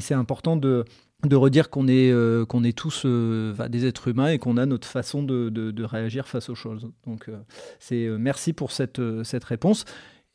c'est 0.00 0.14
important 0.14 0.56
de 0.56 0.86
de 1.26 1.36
redire 1.36 1.70
qu'on 1.70 1.88
est, 1.88 2.10
euh, 2.10 2.44
qu'on 2.44 2.64
est 2.64 2.76
tous 2.76 3.02
euh, 3.04 3.54
des 3.68 3.86
êtres 3.86 4.08
humains 4.08 4.28
et 4.28 4.38
qu'on 4.38 4.56
a 4.56 4.66
notre 4.66 4.88
façon 4.88 5.22
de, 5.22 5.84
réagir 5.84 6.28
face 6.28 6.48
aux 6.48 6.54
choses. 6.54 6.90
Donc, 7.06 7.28
euh, 7.28 7.36
c'est 7.78 8.08
merci 8.18 8.52
pour 8.52 8.72
cette, 8.72 9.00
cette 9.24 9.44
réponse. 9.44 9.84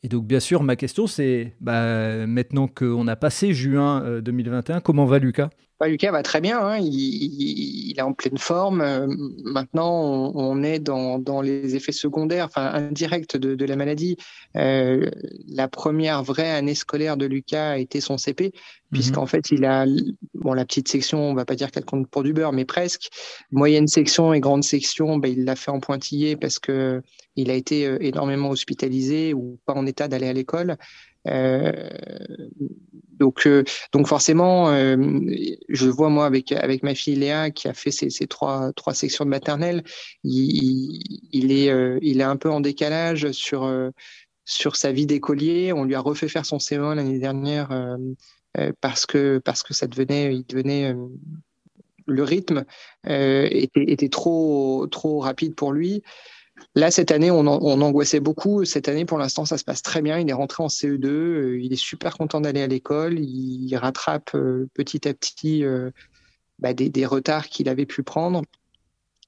Et 0.02 0.08
donc, 0.08 0.26
bien 0.26 0.40
sûr, 0.40 0.62
ma 0.62 0.76
question, 0.76 1.06
c'est 1.06 1.54
bah, 1.60 2.26
maintenant 2.26 2.68
qu'on 2.68 3.08
a 3.08 3.16
passé 3.16 3.52
juin 3.52 4.20
2021, 4.20 4.80
comment 4.80 5.06
va 5.06 5.18
Lucas? 5.18 5.50
Bah, 5.80 5.86
Lucas 5.86 6.10
va 6.10 6.22
très 6.22 6.40
bien, 6.40 6.58
hein. 6.60 6.78
il, 6.80 7.94
est 7.96 8.02
en 8.02 8.12
pleine 8.12 8.38
forme. 8.38 8.80
Euh, 8.80 9.06
maintenant, 9.44 10.32
on, 10.34 10.62
est 10.62 10.80
dans, 10.80 11.18
dans, 11.18 11.40
les 11.40 11.76
effets 11.76 11.92
secondaires, 11.92 12.46
enfin 12.46 12.72
indirects 12.72 13.36
de, 13.36 13.54
de 13.54 13.64
la 13.64 13.76
maladie. 13.76 14.16
Euh, 14.56 15.08
la 15.46 15.68
première 15.68 16.24
vraie 16.24 16.50
année 16.50 16.74
scolaire 16.74 17.16
de 17.16 17.26
Lucas 17.26 17.70
a 17.70 17.78
été 17.78 18.00
son 18.00 18.18
CP, 18.18 18.52
puisqu'en 18.90 19.22
mhm. 19.22 19.28
fait, 19.28 19.50
il 19.52 19.64
a 19.64 19.86
bon 20.34 20.52
la 20.52 20.64
petite 20.64 20.88
section, 20.88 21.30
on 21.30 21.34
va 21.34 21.44
pas 21.44 21.54
dire 21.54 21.70
qu'elle 21.70 21.84
compte 21.84 22.08
pour 22.08 22.24
du 22.24 22.32
beurre, 22.32 22.52
mais 22.52 22.64
presque. 22.64 23.08
Moyenne 23.52 23.86
section 23.86 24.32
et 24.32 24.40
grande 24.40 24.64
section, 24.64 25.18
bah, 25.18 25.28
il 25.28 25.44
l'a 25.44 25.54
fait 25.54 25.70
en 25.70 25.78
pointillé 25.78 26.36
parce 26.36 26.58
que 26.58 27.02
il 27.36 27.52
a 27.52 27.54
été 27.54 27.86
euh, 27.86 27.98
énormément 28.00 28.50
hospitalisé 28.50 29.32
ou 29.32 29.60
pas 29.64 29.74
en 29.74 29.86
état 29.86 30.08
d'aller 30.08 30.26
à 30.26 30.32
l'école. 30.32 30.76
Euh, 31.28 31.72
donc, 33.18 33.46
euh, 33.46 33.64
donc 33.92 34.06
forcément, 34.06 34.70
euh, 34.70 34.96
je 35.68 35.88
vois 35.88 36.08
moi 36.08 36.26
avec 36.26 36.52
avec 36.52 36.82
ma 36.82 36.94
fille 36.94 37.16
Léa 37.16 37.50
qui 37.50 37.68
a 37.68 37.74
fait 37.74 37.90
ses, 37.90 38.08
trois 38.26 38.72
trois 38.74 38.94
sections 38.94 39.24
de 39.24 39.30
maternelle, 39.30 39.82
il, 40.22 41.02
il 41.32 41.52
est 41.52 41.98
il 42.00 42.20
est 42.20 42.24
un 42.24 42.36
peu 42.36 42.50
en 42.50 42.60
décalage 42.60 43.32
sur 43.32 43.68
sur 44.44 44.76
sa 44.76 44.92
vie 44.92 45.06
d'écolier. 45.06 45.72
On 45.72 45.84
lui 45.84 45.94
a 45.94 46.00
refait 46.00 46.28
faire 46.28 46.46
son 46.46 46.58
CE1 46.58 46.94
l'année 46.94 47.18
dernière 47.18 47.70
parce 48.80 49.04
que 49.04 49.38
parce 49.38 49.62
que 49.64 49.74
ça 49.74 49.88
devenait 49.88 50.34
il 50.34 50.46
devenait 50.46 50.94
le 52.06 52.22
rythme 52.22 52.64
était, 53.04 53.84
était 53.90 54.08
trop 54.08 54.86
trop 54.90 55.18
rapide 55.18 55.56
pour 55.56 55.72
lui. 55.72 56.04
Là, 56.74 56.90
cette 56.90 57.10
année, 57.10 57.30
on, 57.30 57.46
angoissait 57.46 58.20
beaucoup. 58.20 58.64
Cette 58.64 58.88
année, 58.88 59.04
pour 59.04 59.18
l'instant, 59.18 59.44
ça 59.44 59.58
se 59.58 59.64
passe 59.64 59.82
très 59.82 60.02
bien. 60.02 60.18
Il 60.18 60.28
est 60.28 60.34
rentré 60.34 60.62
en 60.62 60.68
CE2. 60.68 61.06
Euh, 61.06 61.60
il 61.60 61.72
est 61.72 61.76
super 61.76 62.16
content 62.16 62.40
d'aller 62.40 62.62
à 62.62 62.66
l'école. 62.66 63.18
Il 63.18 63.74
rattrape 63.76 64.34
euh, 64.34 64.68
petit 64.74 65.08
à 65.08 65.14
petit 65.14 65.64
euh, 65.64 65.90
bah, 66.58 66.74
des, 66.74 67.06
retards 67.06 67.48
qu'il 67.48 67.68
avait 67.68 67.86
pu 67.86 68.02
prendre. 68.02 68.42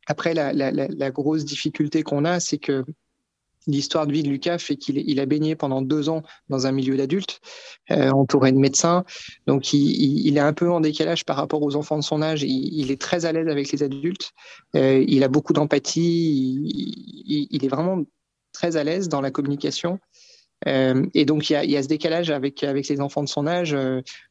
Après, 0.07 0.35
la 0.35 1.11
grosse 1.11 1.45
difficulté 1.45 2.03
qu'on 2.03 2.25
a, 2.25 2.41
c'est 2.41 2.59
que 2.59 2.85
l'histoire 3.67 4.07
de 4.07 4.13
vie 4.13 4.23
de 4.23 4.29
Lucas 4.29 4.59
fait 4.59 4.77
qu'il 4.77 5.21
a 5.21 5.27
baigné 5.27 5.55
pendant 5.55 5.83
deux 5.83 6.09
ans 6.09 6.23
dans 6.49 6.67
un 6.67 6.73
milieu 6.73 6.97
d'adultes, 6.97 7.41
euh, 7.91 8.11
entouré 8.11 8.53
de 8.53 8.59
médecins. 8.59 9.05
Donc, 9.47 9.73
il, 9.73 10.37
est 10.37 10.41
un 10.41 10.53
peu 10.53 10.71
en 10.71 10.81
décalage 10.81 11.25
par 11.25 11.37
rapport 11.37 11.63
aux 11.63 11.77
enfants 11.77 11.99
de 11.99 12.03
son 12.03 12.23
âge. 12.23 12.43
Il, 12.43 12.91
est 12.91 13.01
très 13.01 13.25
à 13.25 13.33
l'aise 13.33 13.49
avec 13.49 13.71
les 13.73 13.83
adultes. 13.83 14.33
Euh, 14.77 15.05
il 15.07 15.25
a 15.25 15.29
beaucoup 15.29 15.53
d'empathie. 15.53 17.47
Il, 17.51 17.65
est 17.65 17.69
vraiment 17.69 18.03
très 18.53 18.77
à 18.77 18.85
l'aise 18.85 19.09
dans 19.09 19.21
la 19.21 19.31
communication. 19.31 19.99
Euh, 20.69 21.07
et 21.15 21.25
donc, 21.25 21.49
il 21.49 21.55
y, 21.71 21.77
a, 21.77 21.83
ce 21.83 21.89
décalage 21.89 22.31
avec, 22.31 22.63
avec 22.65 22.89
les 22.89 23.01
enfants 23.01 23.23
de 23.23 23.29
son 23.29 23.47
âge. 23.47 23.75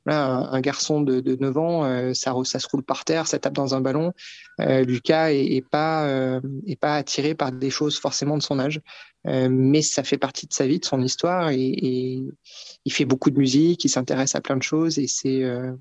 un, 0.05 0.61
garçon 0.61 1.01
de, 1.01 1.19
de 1.19 1.35
9 1.35 1.57
ans, 1.57 2.13
ça, 2.13 2.33
ça, 2.43 2.59
se 2.59 2.67
roule 2.67 2.83
par 2.83 3.05
terre, 3.05 3.27
ça 3.27 3.39
tape 3.39 3.53
dans 3.53 3.75
un 3.75 3.81
ballon. 3.81 4.13
Lucas 4.59 5.31
est, 5.31 5.65
pas, 5.69 6.39
est 6.67 6.79
pas 6.79 6.95
attiré 6.95 7.33
par 7.35 7.51
des 7.51 7.69
choses 7.69 7.97
forcément 7.97 8.37
de 8.37 8.43
son 8.43 8.59
âge. 8.59 8.81
Euh, 9.27 9.49
mais 9.51 9.81
ça 9.81 10.03
fait 10.03 10.17
partie 10.17 10.47
de 10.47 10.53
sa 10.53 10.65
vie, 10.65 10.79
de 10.79 10.85
son 10.85 11.01
histoire, 11.01 11.49
et, 11.49 12.23
il 12.85 12.93
fait 12.93 13.05
beaucoup 13.05 13.29
de 13.29 13.37
musique, 13.37 13.83
il 13.83 13.89
s'intéresse 13.89 14.35
à 14.35 14.41
plein 14.41 14.55
de 14.55 14.63
choses, 14.63 14.97
et 14.97 15.07
c'est 15.07 15.43
euh, 15.43 15.73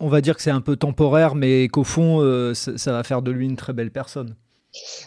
on 0.00 0.08
va 0.08 0.20
dire 0.20 0.34
que 0.34 0.42
c'est 0.42 0.50
un 0.50 0.62
peu 0.62 0.76
temporaire, 0.76 1.34
mais 1.34 1.68
qu'au 1.68 1.84
fond, 1.84 2.20
euh, 2.22 2.54
ça, 2.54 2.92
va 2.92 3.04
faire 3.04 3.22
de 3.22 3.30
lui 3.30 3.44
une 3.44 3.56
très 3.56 3.72
belle 3.72 3.90
personne. 3.90 4.34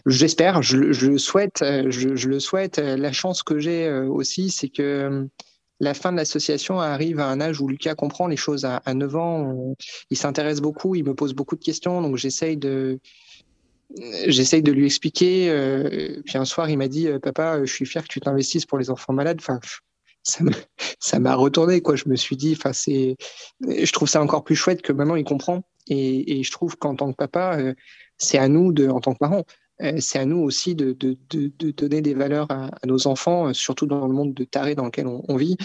J'espère, 0.06 0.62
je, 0.62 0.78
le 0.78 1.18
souhaite, 1.18 1.64
je, 1.90 2.28
le 2.28 2.40
souhaite. 2.40 2.80
La 2.80 3.12
chance 3.12 3.44
que 3.44 3.60
j'ai 3.60 3.92
aussi, 3.92 4.50
c'est 4.50 4.70
que 4.70 5.28
la 5.80 5.94
fin 5.94 6.12
de 6.12 6.18
l'association 6.18 6.80
arrive 6.80 7.20
à 7.20 7.28
un 7.28 7.42
âge 7.42 7.62
où 7.62 7.68
Lucas 7.68 7.96
comprend 7.96 8.28
les 8.28 8.38
choses. 8.38 8.66
À, 8.66 8.78
à 8.86 8.94
9 8.94 9.16
ans, 9.16 9.76
il 10.10 10.18
s'intéresse 10.18 10.62
beaucoup, 10.62 10.96
il 10.96 11.04
me 11.04 11.14
pose 11.14 11.34
beaucoup 11.34 11.56
de 11.56 11.64
questions, 11.64 12.02
donc 12.02 12.18
j'essaye 12.18 12.58
de, 12.58 13.00
j'essaye 14.28 14.64
de 14.64 14.72
lui 14.72 14.86
expliquer. 14.86 15.50
puis 16.26 16.38
un 16.38 16.46
soir, 16.46 16.70
il 16.70 16.78
m'a 16.78 16.88
dit 16.88 17.08
Papa, 17.22 17.64
je 17.66 17.74
suis 17.74 17.86
fier 17.86 18.04
que 18.04 18.08
tu 18.08 18.20
t'investisses 18.20 18.66
pour 18.66 18.78
les 18.78 18.90
enfants 18.90 19.14
malades. 19.14 19.38
Enfin, 19.40 19.60
ça 21.00 21.20
m'a 21.20 21.36
retourné. 21.36 21.82
Quoi. 21.82 21.96
Je 21.96 22.08
me 22.08 22.16
suis 22.16 22.36
dit, 22.36 22.58
c'est, 22.74 23.18
je 23.62 23.92
trouve 23.92 24.10
ça 24.10 24.22
encore 24.22 24.44
plus 24.44 24.56
chouette 24.56 24.82
que 24.82 24.94
maintenant 24.94 25.16
il 25.16 25.26
comprend. 25.26 25.64
Et 25.88 26.44
je 26.44 26.52
trouve 26.52 26.78
qu'en 26.78 26.96
tant 26.96 27.12
que 27.12 27.18
papa, 27.18 27.58
c'est 28.24 28.38
à 28.38 28.48
nous, 28.48 28.72
de, 28.72 28.88
en 28.88 29.00
tant 29.00 29.14
que 29.14 29.20
parents, 29.20 29.44
c'est 30.00 30.20
à 30.20 30.26
nous 30.26 30.38
aussi 30.38 30.76
de, 30.76 30.94
de, 30.94 31.18
de, 31.30 31.72
donner 31.72 32.02
des 32.02 32.14
valeurs 32.14 32.48
à, 32.50 32.70
nos 32.86 33.08
enfants, 33.08 33.54
surtout 33.54 33.86
dans 33.86 34.08
le 34.08 34.14
monde 34.14 34.34
de 34.34 34.44
taré 34.44 34.76
dans 34.76 34.86
lequel 34.86 35.08
on, 35.08 35.36
vit. 35.36 35.58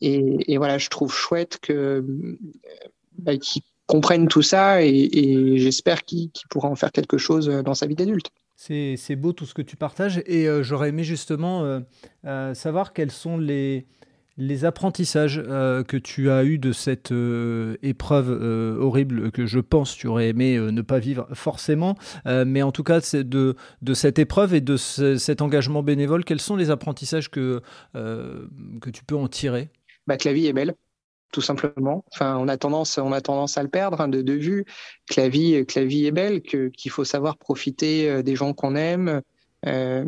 Et, 0.00 0.56
voilà, 0.58 0.78
je 0.78 0.88
trouve 0.88 1.12
chouette 1.12 1.58
que 1.62 2.04
bah, 3.18 3.36
qu'ils 3.36 3.62
comprennent 3.86 4.28
tout 4.28 4.42
ça 4.42 4.84
et, 4.84 5.58
j'espère 5.58 6.04
qu'il 6.04 6.30
pourra 6.50 6.68
en 6.68 6.76
faire 6.76 6.92
quelque 6.92 7.18
chose 7.18 7.46
dans 7.48 7.74
sa 7.74 7.86
vie 7.86 7.94
d'adulte. 7.94 8.30
C'est 8.56 9.16
beau 9.16 9.32
tout 9.32 9.44
ce 9.44 9.54
que 9.54 9.62
tu 9.62 9.76
partages 9.76 10.22
et 10.24 10.46
euh, 10.46 10.62
j'aurais 10.62 10.90
aimé 10.90 11.02
justement 11.02 11.64
euh, 11.64 11.80
euh, 12.24 12.54
savoir 12.54 12.92
quels 12.92 13.10
sont 13.10 13.36
les, 13.36 13.86
les 14.36 14.64
apprentissages 14.64 15.42
que 15.42 15.96
tu 15.96 16.30
as 16.30 16.44
eus 16.44 16.58
de 16.58 16.72
cette 16.72 17.12
épreuve 17.82 18.30
horrible 18.80 19.30
que 19.30 19.46
je 19.46 19.60
pense 19.60 19.96
tu 19.96 20.06
aurais 20.06 20.28
aimé 20.28 20.58
ne 20.58 20.82
pas 20.82 20.98
vivre 20.98 21.28
forcément, 21.32 21.96
mais 22.24 22.62
en 22.62 22.72
tout 22.72 22.82
cas 22.82 23.00
de, 23.12 23.56
cette 23.94 24.18
épreuve 24.18 24.54
et 24.54 24.60
de 24.60 24.76
cet 24.76 25.42
engagement 25.42 25.82
bénévole, 25.82 26.24
quels 26.24 26.40
sont 26.40 26.56
les 26.56 26.70
apprentissages 26.70 27.30
que, 27.30 27.60
que 27.94 28.90
tu 28.90 29.04
peux 29.04 29.16
en 29.16 29.28
tirer? 29.28 29.70
Bah, 30.06 30.16
Que 30.16 30.28
la 30.28 30.34
vie 30.34 30.46
est 30.46 30.52
belle 30.52 30.74
tout 31.32 31.40
simplement. 31.40 32.04
Enfin, 32.12 32.36
on 32.38 32.46
a 32.46 32.56
tendance, 32.56 32.98
on 32.98 33.10
a 33.10 33.20
tendance 33.20 33.58
à 33.58 33.62
le 33.62 33.68
perdre 33.68 34.00
hein, 34.00 34.08
de, 34.08 34.32
vue. 34.32 34.64
Que 35.10 35.20
la 35.20 35.28
vie, 35.28 35.64
que 35.66 35.80
la 35.80 35.86
vie 35.86 36.06
est 36.06 36.12
belle, 36.12 36.42
qu'il 36.42 36.90
faut 36.90 37.04
savoir 37.04 37.38
profiter 37.38 38.08
euh, 38.08 38.22
des 38.22 38.36
gens 38.36 38.52
qu'on 38.52 38.76
aime, 38.76 39.22
euh, 39.66 40.04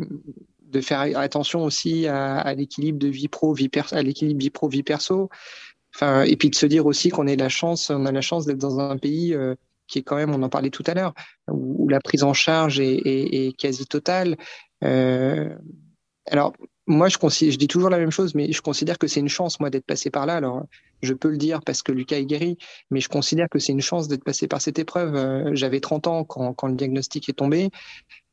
de 0.75 0.81
faire 0.81 1.17
attention 1.17 1.63
aussi 1.63 2.07
à, 2.07 2.53
l'équilibre 2.53 2.99
de 2.99 3.07
vie 3.07 3.29
pro, 3.29 3.53
vie 3.53 3.69
perso, 3.69 3.95
à 3.95 4.01
l'équilibre 4.01 4.39
vie 4.39 4.49
pro, 4.49 4.67
vie 4.67 4.83
perso. 4.83 5.29
Enfin, 5.95 6.23
et 6.23 6.35
puis 6.35 6.49
de 6.49 6.55
se 6.55 6.65
dire 6.65 6.85
aussi 6.85 7.09
qu'on 7.09 7.23
la 7.23 7.49
chance, 7.49 7.89
on 7.89 8.05
a 8.05 8.11
la 8.11 8.21
chance 8.21 8.45
d'être 8.45 8.57
dans 8.57 8.79
un 8.79 8.97
pays 8.97 9.33
euh, 9.33 9.55
qui 9.87 9.99
est 9.99 10.01
quand 10.01 10.17
même, 10.17 10.35
on 10.35 10.43
en 10.43 10.49
parlait 10.49 10.69
tout 10.69 10.83
à 10.87 10.93
l'heure, 10.93 11.13
où, 11.49 11.87
la 11.87 12.01
prise 12.01 12.23
en 12.23 12.33
charge 12.33 12.81
est, 12.81 13.57
quasi 13.57 13.85
totale. 13.85 14.35
Euh, 14.83 15.55
alors, 16.29 16.53
moi, 16.85 17.07
je, 17.07 17.17
je 17.17 17.57
dis 17.57 17.67
toujours 17.67 17.89
la 17.89 17.97
même 17.97 18.11
chose, 18.11 18.35
mais 18.35 18.51
je 18.51 18.61
considère 18.61 18.97
que 18.97 19.07
c'est 19.07 19.21
une 19.21 19.29
chance, 19.29 19.61
moi, 19.61 19.69
d'être 19.69 19.85
passé 19.85 20.09
par 20.09 20.25
là. 20.25 20.35
Alors, 20.35 20.65
je 21.01 21.13
peux 21.13 21.29
le 21.29 21.37
dire 21.37 21.61
parce 21.65 21.83
que 21.83 21.91
Lucas 21.91 22.17
est 22.17 22.25
guéri, 22.25 22.57
mais 22.91 22.99
je 22.99 23.09
considère 23.09 23.47
que 23.49 23.59
c'est 23.59 23.71
une 23.71 23.81
chance 23.81 24.07
d'être 24.07 24.23
passé 24.23 24.47
par 24.47 24.61
cette 24.61 24.79
épreuve. 24.79 25.15
Euh, 25.15 25.51
j'avais 25.53 25.79
30 25.79 26.07
ans 26.07 26.23
quand, 26.23 26.53
quand, 26.53 26.67
le 26.67 26.75
diagnostic 26.75 27.29
est 27.29 27.33
tombé. 27.33 27.69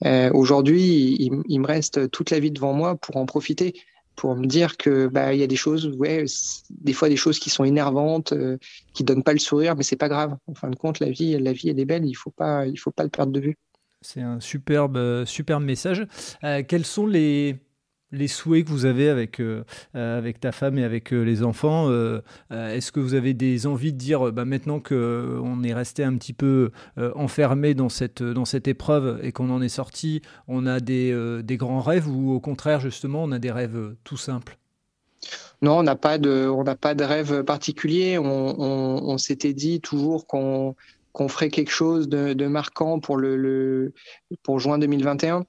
Euh, 0.04 0.30
Aujourd'hui, 0.32 1.16
il, 1.48 1.60
me 1.60 1.66
reste 1.66 2.10
toute 2.10 2.30
la 2.30 2.40
vie 2.40 2.50
devant 2.50 2.72
moi 2.72 2.96
pour 2.96 3.16
en 3.16 3.26
profiter, 3.26 3.74
pour 4.16 4.36
me 4.36 4.46
dire 4.46 4.76
que 4.76 5.06
bah 5.06 5.32
il 5.32 5.40
y 5.40 5.42
a 5.42 5.46
des 5.46 5.56
choses, 5.56 5.86
ouais, 5.86 6.24
des 6.70 6.92
fois 6.92 7.08
des 7.08 7.16
choses 7.16 7.38
qui 7.38 7.50
sont 7.50 7.64
énervantes, 7.64 8.32
euh, 8.32 8.58
qui 8.94 9.04
donnent 9.04 9.22
pas 9.22 9.32
le 9.32 9.38
sourire, 9.38 9.76
mais 9.76 9.84
c'est 9.84 9.96
pas 9.96 10.08
grave. 10.08 10.36
En 10.46 10.54
fin 10.54 10.70
de 10.70 10.76
compte, 10.76 11.00
la 11.00 11.10
vie, 11.10 11.38
la 11.38 11.52
vie, 11.52 11.68
elle 11.68 11.80
est 11.80 11.84
belle. 11.84 12.04
Il 12.04 12.14
faut 12.14 12.30
pas, 12.30 12.66
il 12.66 12.78
faut 12.78 12.90
pas 12.90 13.04
le 13.04 13.10
perdre 13.10 13.32
de 13.32 13.40
vue. 13.40 13.56
C'est 14.02 14.20
un 14.20 14.40
superbe, 14.40 15.24
superbe 15.24 15.62
message. 15.62 16.06
Euh, 16.42 16.62
quels 16.66 16.84
sont 16.84 17.06
les 17.06 17.56
les 18.12 18.28
souhaits 18.28 18.64
que 18.64 18.70
vous 18.70 18.84
avez 18.84 19.08
avec, 19.08 19.40
euh, 19.40 19.64
euh, 19.96 20.18
avec 20.18 20.38
ta 20.38 20.52
femme 20.52 20.78
et 20.78 20.84
avec 20.84 21.12
euh, 21.12 21.22
les 21.22 21.42
enfants. 21.42 21.72
Est-ce 22.50 22.92
que 22.92 23.00
vous 23.00 23.14
avez 23.14 23.34
des 23.34 23.66
envies 23.66 23.92
de 23.92 23.98
dire, 23.98 24.32
bah, 24.32 24.44
maintenant 24.44 24.80
qu'on 24.80 25.62
est 25.62 25.74
resté 25.74 26.04
un 26.04 26.16
petit 26.16 26.32
peu 26.32 26.70
enfermé 27.14 27.74
dans 27.74 27.88
cette, 27.88 28.22
dans 28.22 28.44
cette 28.44 28.68
épreuve 28.68 29.20
et 29.22 29.32
qu'on 29.32 29.50
en 29.50 29.62
est 29.62 29.68
sorti, 29.68 30.20
on 30.48 30.66
a 30.66 30.80
des, 30.80 31.42
des, 31.42 31.56
grands 31.56 31.80
rêves 31.80 32.08
ou 32.08 32.32
au 32.32 32.40
contraire, 32.40 32.80
justement, 32.80 33.24
on 33.24 33.32
a 33.32 33.38
des 33.38 33.50
rêves 33.50 33.94
tout 34.04 34.16
simples? 34.16 34.58
Non, 35.62 35.78
on 35.78 35.82
n'a 35.82 35.96
pas 35.96 36.18
de, 36.18 36.48
on 36.48 36.64
n'a 36.64 36.74
pas 36.74 36.94
de 36.94 37.04
rêve 37.04 37.42
particulier. 37.44 38.18
On, 38.18 38.60
on, 38.60 39.18
s'était 39.18 39.54
dit 39.54 39.80
toujours 39.80 40.26
qu'on 40.26 40.74
qu'on 41.12 41.28
ferait 41.28 41.50
quelque 41.50 41.70
chose 41.70 42.08
de, 42.08 42.32
de 42.32 42.46
marquant 42.46 42.98
pour 42.98 43.18
le, 43.18 43.36
le, 43.36 43.92
pour 44.42 44.60
juin 44.60 44.78
2021 44.78 45.44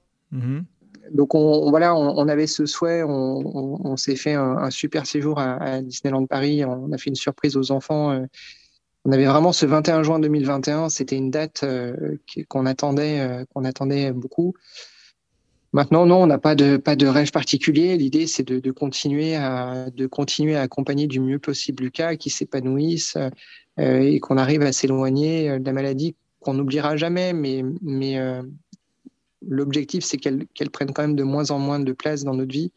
donc 1.12 1.34
on, 1.34 1.70
voilà, 1.70 1.94
on, 1.94 2.28
avait 2.28 2.46
ce 2.46 2.66
souhait, 2.66 3.02
on, 3.02 3.96
s'est 3.96 4.16
fait 4.16 4.34
un, 4.34 4.70
super 4.70 5.06
séjour 5.06 5.38
à, 5.38 5.82
Disneyland 5.82 6.26
Paris, 6.26 6.64
on 6.64 6.92
a 6.92 6.98
fait 6.98 7.10
une 7.10 7.16
surprise 7.16 7.56
aux 7.56 7.70
enfants. 7.72 8.12
Euh. 8.12 8.26
on 9.04 9.12
avait 9.12 9.26
vraiment 9.26 9.52
ce 9.52 9.66
21 9.66 10.02
juin 10.02 10.18
2021, 10.18 10.88
c'était 10.88 11.16
une 11.16 11.30
date 11.30 11.62
euh, 11.62 12.16
qu'on 12.48 12.66
attendait, 12.66 13.20
euh, 13.20 13.44
qu'on 13.52 13.64
attendait 13.64 14.12
beaucoup. 14.12 14.54
Maintenant, 15.72 16.06
non, 16.06 16.22
on 16.22 16.26
n'a 16.26 16.38
pas 16.38 16.54
de 16.54 16.76
pas 16.76 16.94
de 16.94 17.06
rêve 17.06 17.32
particulier. 17.32 17.96
L'idée, 17.96 18.28
c'est 18.28 18.44
de, 18.44 18.70
continuer 18.70 19.34
à 19.34 19.90
de 19.90 20.06
continuer 20.06 20.54
à 20.54 20.62
accompagner 20.62 21.08
du 21.08 21.18
mieux 21.18 21.40
possible 21.40 21.82
Lucas, 21.82 22.14
qui 22.14 22.30
s'épanouisse 22.30 23.18
et 23.76 24.20
qu'on 24.20 24.36
arrive 24.36 24.62
à 24.62 24.70
s'éloigner 24.70 25.58
de 25.58 25.64
la 25.66 25.72
maladie 25.72 26.14
qu'on 26.38 26.54
n'oubliera 26.54 26.96
jamais, 26.96 27.32
mais 27.32 27.64
mais 27.82 28.20
l'objectif, 29.48 30.04
c'est 30.04 30.16
qu'elle 30.16 30.46
qu 30.54 30.64
prenne 30.70 30.92
quand 30.92 31.02
même 31.02 31.16
de 31.16 31.22
moins 31.22 31.50
en 31.50 31.58
moins 31.58 31.80
de 31.80 31.92
place 31.92 32.24
dans 32.24 32.34
notre 32.34 32.52
vie. 32.52 32.72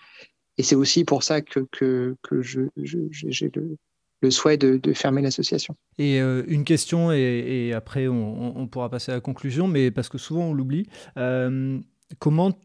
Et 0.57 0.63
c'est 0.63 0.75
aussi 0.75 1.03
pour 1.03 1.23
ça 1.23 1.41
que, 1.41 1.67
que, 1.71 2.15
que 2.23 2.41
j'ai 2.41 3.51
le, 3.53 3.77
le, 4.21 4.31
souhait 4.31 4.57
de, 4.57 4.77
de 4.77 4.93
fermer 4.93 5.21
l'association. 5.21 5.75
Et 5.99 6.19
euh, 6.19 6.43
une 6.47 6.63
question, 6.63 7.11
et, 7.11 7.67
et 7.67 7.73
après 7.73 8.07
on, 8.07 8.57
on, 8.57 8.67
pourra 8.67 8.89
passer 8.89 9.11
à 9.11 9.15
la 9.15 9.21
conclusion, 9.21 9.67
mais 9.67 9.91
parce 9.91 10.09
que 10.09 10.17
souvent 10.17 10.45
on 10.45 10.53
l'oublie. 10.53 10.87
Euh, 11.17 11.79
comment 12.19 12.57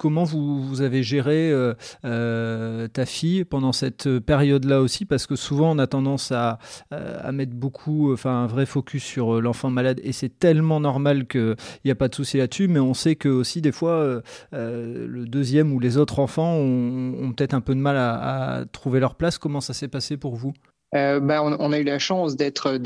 comment 0.00 0.24
vous, 0.24 0.80
avez 0.80 1.02
géré 1.02 1.50
euh, 1.50 1.74
euh, 2.06 2.88
ta 2.88 3.04
fille 3.04 3.44
pendant 3.44 3.72
cette 3.72 4.18
période-là 4.18 4.80
aussi? 4.80 5.04
Parce 5.04 5.26
que 5.26 5.36
souvent, 5.36 5.72
on 5.72 5.78
a 5.78 5.86
tendance 5.86 6.32
à, 6.32 6.58
euh, 6.94 7.30
mettre 7.32 7.52
beaucoup, 7.52 8.10
enfin, 8.10 8.30
un 8.30 8.46
vrai 8.46 8.64
focus 8.64 9.04
sur 9.04 9.42
l'enfant 9.42 9.68
malade, 9.68 10.00
et 10.02 10.12
c'est 10.12 10.38
tellement 10.38 10.80
normal 10.80 11.26
qu'il 11.26 11.54
n'y 11.84 11.90
a 11.90 11.94
pas 11.94 12.08
de 12.08 12.14
souci 12.14 12.38
là-dessus, 12.38 12.66
mais 12.66 12.80
on 12.80 12.94
sait 12.94 13.14
que 13.14 13.28
aussi, 13.28 13.60
des 13.60 13.72
fois, 13.72 14.22
le 14.52 15.24
deuxième 15.26 15.70
ou 15.74 15.80
les 15.80 15.98
autres 15.98 16.18
enfants 16.18 16.54
ont, 16.54 17.32
peut-être 17.36 17.52
un 17.52 17.60
peu 17.60 17.74
de 17.74 17.80
mal 17.80 17.98
à, 17.98 18.64
trouver 18.72 19.00
leur 19.00 19.16
place. 19.16 19.36
Comment 19.36 19.60
ça 19.60 19.74
s'est 19.74 19.88
passé 19.88 20.16
pour 20.16 20.34
vous? 20.34 20.54
Bah, 20.92 21.42
on, 21.42 21.72
a 21.72 21.78
eu 21.78 21.84
la 21.84 21.98
chance 21.98 22.36
d'être 22.36 22.80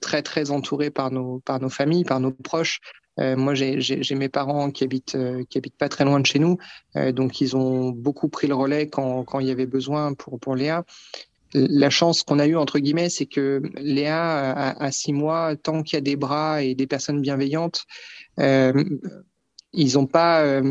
très 0.00 0.22
très 0.22 0.50
entouré 0.50 0.90
par 0.90 1.12
nos 1.12 1.68
familles, 1.68 2.04
par 2.04 2.18
nos 2.18 2.32
proches. 2.32 2.80
Euh, 3.20 3.36
moi, 3.36 3.54
j'ai 3.54 4.14
mes 4.14 4.28
parents 4.28 4.70
qui 4.70 4.84
habitent 4.84 5.14
euh, 5.14 5.44
qui 5.48 5.58
habitent 5.58 5.76
pas 5.76 5.88
très 5.88 6.04
loin 6.04 6.20
de 6.20 6.26
chez 6.26 6.38
nous, 6.38 6.58
euh, 6.96 7.12
donc 7.12 7.40
ils 7.40 7.56
ont 7.56 7.90
beaucoup 7.90 8.28
pris 8.28 8.46
le 8.46 8.54
relais 8.54 8.88
quand, 8.88 9.24
quand 9.24 9.40
il 9.40 9.46
y 9.46 9.50
avait 9.50 9.66
besoin 9.66 10.14
pour 10.14 10.38
pour 10.40 10.54
Léa. 10.54 10.84
La 11.52 11.90
chance 11.90 12.22
qu'on 12.22 12.38
a 12.38 12.46
eue 12.46 12.56
entre 12.56 12.78
guillemets, 12.78 13.10
c'est 13.10 13.26
que 13.26 13.60
Léa 13.76 14.70
à, 14.70 14.92
six 14.92 15.12
mois, 15.12 15.56
tant 15.56 15.82
qu'il 15.82 15.96
y 15.96 15.98
a 15.98 16.00
des 16.00 16.14
bras 16.14 16.62
et 16.62 16.76
des 16.76 16.86
personnes 16.86 17.20
bienveillantes, 17.20 17.86
ils 18.38 19.94
n'ont 19.94 20.06
pas 20.06 20.62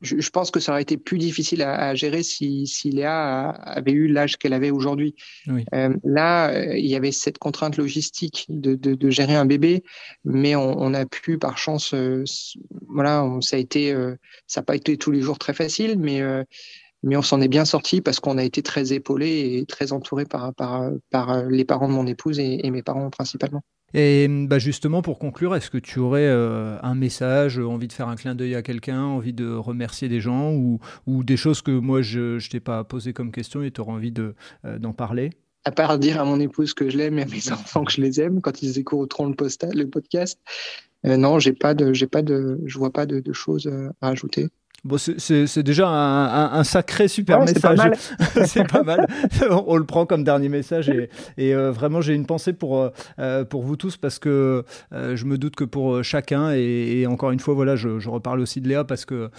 je, 0.00 0.30
pense 0.30 0.50
que 0.50 0.60
ça 0.60 0.72
aurait 0.72 0.82
été 0.82 0.96
plus 0.96 1.18
difficile 1.18 1.62
à, 1.62 1.94
gérer 1.94 2.22
si, 2.22 2.66
si, 2.66 2.90
Léa 2.90 3.50
avait 3.50 3.92
eu 3.92 4.06
l'âge 4.06 4.36
qu'elle 4.36 4.52
avait 4.52 4.70
aujourd'hui. 4.70 5.14
Euh, 5.74 5.96
là, 6.04 6.50
euh, 6.50 6.78
il 6.78 6.86
y 6.86 6.94
avait 6.94 7.12
cette 7.12 7.38
contrainte 7.38 7.76
logistique 7.76 8.46
de, 8.48 8.74
de, 8.74 8.94
de 8.94 9.10
gérer 9.10 9.34
un 9.34 9.46
bébé, 9.46 9.82
mais 10.24 10.54
on, 10.54 10.80
on, 10.80 10.94
a 10.94 11.04
pu, 11.04 11.38
par 11.38 11.58
chance, 11.58 11.94
euh, 11.94 12.22
voilà, 12.86 13.26
ça 13.40 13.56
a 13.56 13.58
été, 13.58 13.92
ça 14.46 14.60
n'a 14.60 14.64
pas 14.64 14.76
été 14.76 14.96
tous 14.96 15.10
les 15.10 15.20
jours 15.20 15.38
très 15.38 15.54
facile, 15.54 15.98
mais 15.98 16.22
mais 17.04 17.16
on 17.16 17.22
s'en 17.22 17.40
est 17.40 17.48
bien 17.48 17.64
sorti 17.64 18.00
parce 18.00 18.18
qu'on 18.18 18.38
a 18.38 18.44
été 18.44 18.60
très 18.60 18.92
épaulé 18.92 19.58
et 19.58 19.66
très 19.66 19.92
entouré 19.92 20.24
par, 20.24 20.52
par, 20.54 20.90
par 21.10 21.44
les 21.44 21.64
parents 21.64 21.86
de 21.86 21.92
mon 21.92 22.08
épouse 22.08 22.40
et, 22.40 22.66
et 22.66 22.70
mes 22.72 22.82
parents 22.82 23.08
principalement. 23.08 23.62
Et 23.94 24.28
bah 24.28 24.58
justement, 24.58 25.00
pour 25.00 25.18
conclure, 25.18 25.54
est-ce 25.56 25.70
que 25.70 25.78
tu 25.78 25.98
aurais 25.98 26.26
euh, 26.26 26.78
un 26.82 26.94
message, 26.94 27.58
envie 27.58 27.88
de 27.88 27.92
faire 27.92 28.08
un 28.08 28.16
clin 28.16 28.34
d'œil 28.34 28.54
à 28.54 28.62
quelqu'un, 28.62 29.02
envie 29.02 29.32
de 29.32 29.50
remercier 29.50 30.08
des 30.08 30.20
gens 30.20 30.52
ou, 30.52 30.78
ou 31.06 31.24
des 31.24 31.38
choses 31.38 31.62
que 31.62 31.70
moi 31.70 32.02
je 32.02 32.34
ne 32.34 32.48
t'ai 32.48 32.60
pas 32.60 32.84
posé 32.84 33.12
comme 33.14 33.32
question 33.32 33.62
et 33.62 33.70
tu 33.70 33.80
aurais 33.80 33.92
envie 33.92 34.12
euh, 34.18 34.78
d'en 34.78 34.92
parler? 34.92 35.30
À 35.64 35.72
part 35.72 35.98
dire 35.98 36.20
à 36.20 36.24
mon 36.24 36.38
épouse 36.38 36.74
que 36.74 36.90
je 36.90 36.98
l'aime 36.98 37.18
et 37.18 37.22
à 37.22 37.26
mes 37.26 37.52
enfants 37.52 37.84
que 37.84 37.92
je 37.92 38.02
les 38.02 38.20
aime 38.20 38.42
quand 38.42 38.62
ils 38.62 38.78
écouteront 38.78 39.26
le, 39.26 39.34
le 39.74 39.86
podcast, 39.88 40.38
euh, 41.06 41.16
non, 41.16 41.38
j'ai 41.38 41.54
pas 41.54 41.72
de, 41.72 41.94
j'ai 41.94 42.06
pas 42.06 42.22
de, 42.22 42.60
je 42.66 42.78
vois 42.78 42.92
pas 42.92 43.06
de, 43.06 43.20
de 43.20 43.32
choses 43.32 43.70
à 44.02 44.08
ajouter. 44.08 44.48
Bon, 44.84 44.96
c'est 44.96 45.62
déjà 45.64 45.88
un, 45.88 46.52
un, 46.52 46.62
sacré 46.62 47.08
super 47.08 47.40
message. 47.40 47.78
C'est 48.46 48.66
pas, 48.66 48.84
mal. 48.84 49.08
On 49.50 49.76
le 49.76 49.84
prend 49.84 50.06
comme 50.06 50.22
dernier 50.22 50.48
message 50.48 50.88
et, 50.88 51.10
et 51.36 51.52
euh, 51.52 51.72
vraiment 51.72 52.00
j'ai 52.00 52.14
une 52.14 52.26
pensée 52.26 52.52
pour 52.52 52.78
euh, 52.78 52.90
euh, 53.18 53.44
pour 53.44 53.64
vous 53.64 53.74
tous 53.74 53.96
parce 53.96 54.20
que 54.20 54.64
je 54.92 55.24
me 55.24 55.36
doute 55.36 55.56
que 55.56 55.64
pour 55.64 56.04
chacun 56.04 56.52
et, 56.52 57.06
encore 57.08 57.32
une 57.32 57.40
fois 57.40 57.54
voilà 57.54 57.74
je, 57.74 57.98
je, 57.98 58.08
reparle 58.08 58.40
aussi 58.40 58.60
de 58.60 58.68
Léa 58.68 58.84
parce 58.84 59.04
que 59.04 59.30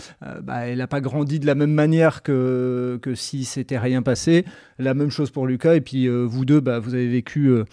bah, 0.41 0.67
elle 0.67 0.79
n'a 0.79 0.87
pas 0.87 1.01
grandi 1.01 1.39
de 1.39 1.45
la 1.45 1.55
même 1.55 1.71
manière 1.71 2.21
que 2.21 2.99
que 3.01 3.15
si 3.15 3.45
c'était 3.45 3.79
rien 3.79 4.01
passé. 4.01 4.45
La 4.77 4.93
même 4.93 5.09
chose 5.09 5.31
pour 5.31 5.47
Lucas 5.47 5.75
et 5.75 5.81
puis 5.81 6.07
vous 6.09 6.43
deux 6.43 6.59
bah, 6.59 6.79
vous 6.79 6.93
avez 6.93 7.07
vécu 7.07 7.63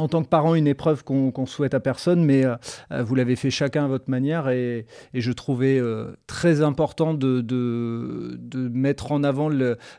en 0.00 0.08
tant 0.08 0.22
que 0.22 0.28
parent 0.28 0.54
une 0.54 0.66
épreuve 0.66 1.04
qu'on 1.04 1.46
souhaite 1.46 1.74
à 1.74 1.80
personne, 1.80 2.24
mais 2.24 2.44
euh, 2.44 2.56
euh, 2.92 3.02
vous 3.02 3.14
l'avez 3.14 3.36
fait 3.36 3.50
chacun 3.50 3.84
à 3.84 3.88
votre 3.88 4.10
manière 4.10 4.48
et, 4.48 4.86
je 5.14 5.32
trouvais 5.32 5.78
euh, 5.78 6.12
très 6.26 6.62
important 6.62 7.14
de, 7.14 7.40
de, 7.40 8.38
mettre 8.72 9.12
en 9.12 9.22
avant 9.22 9.50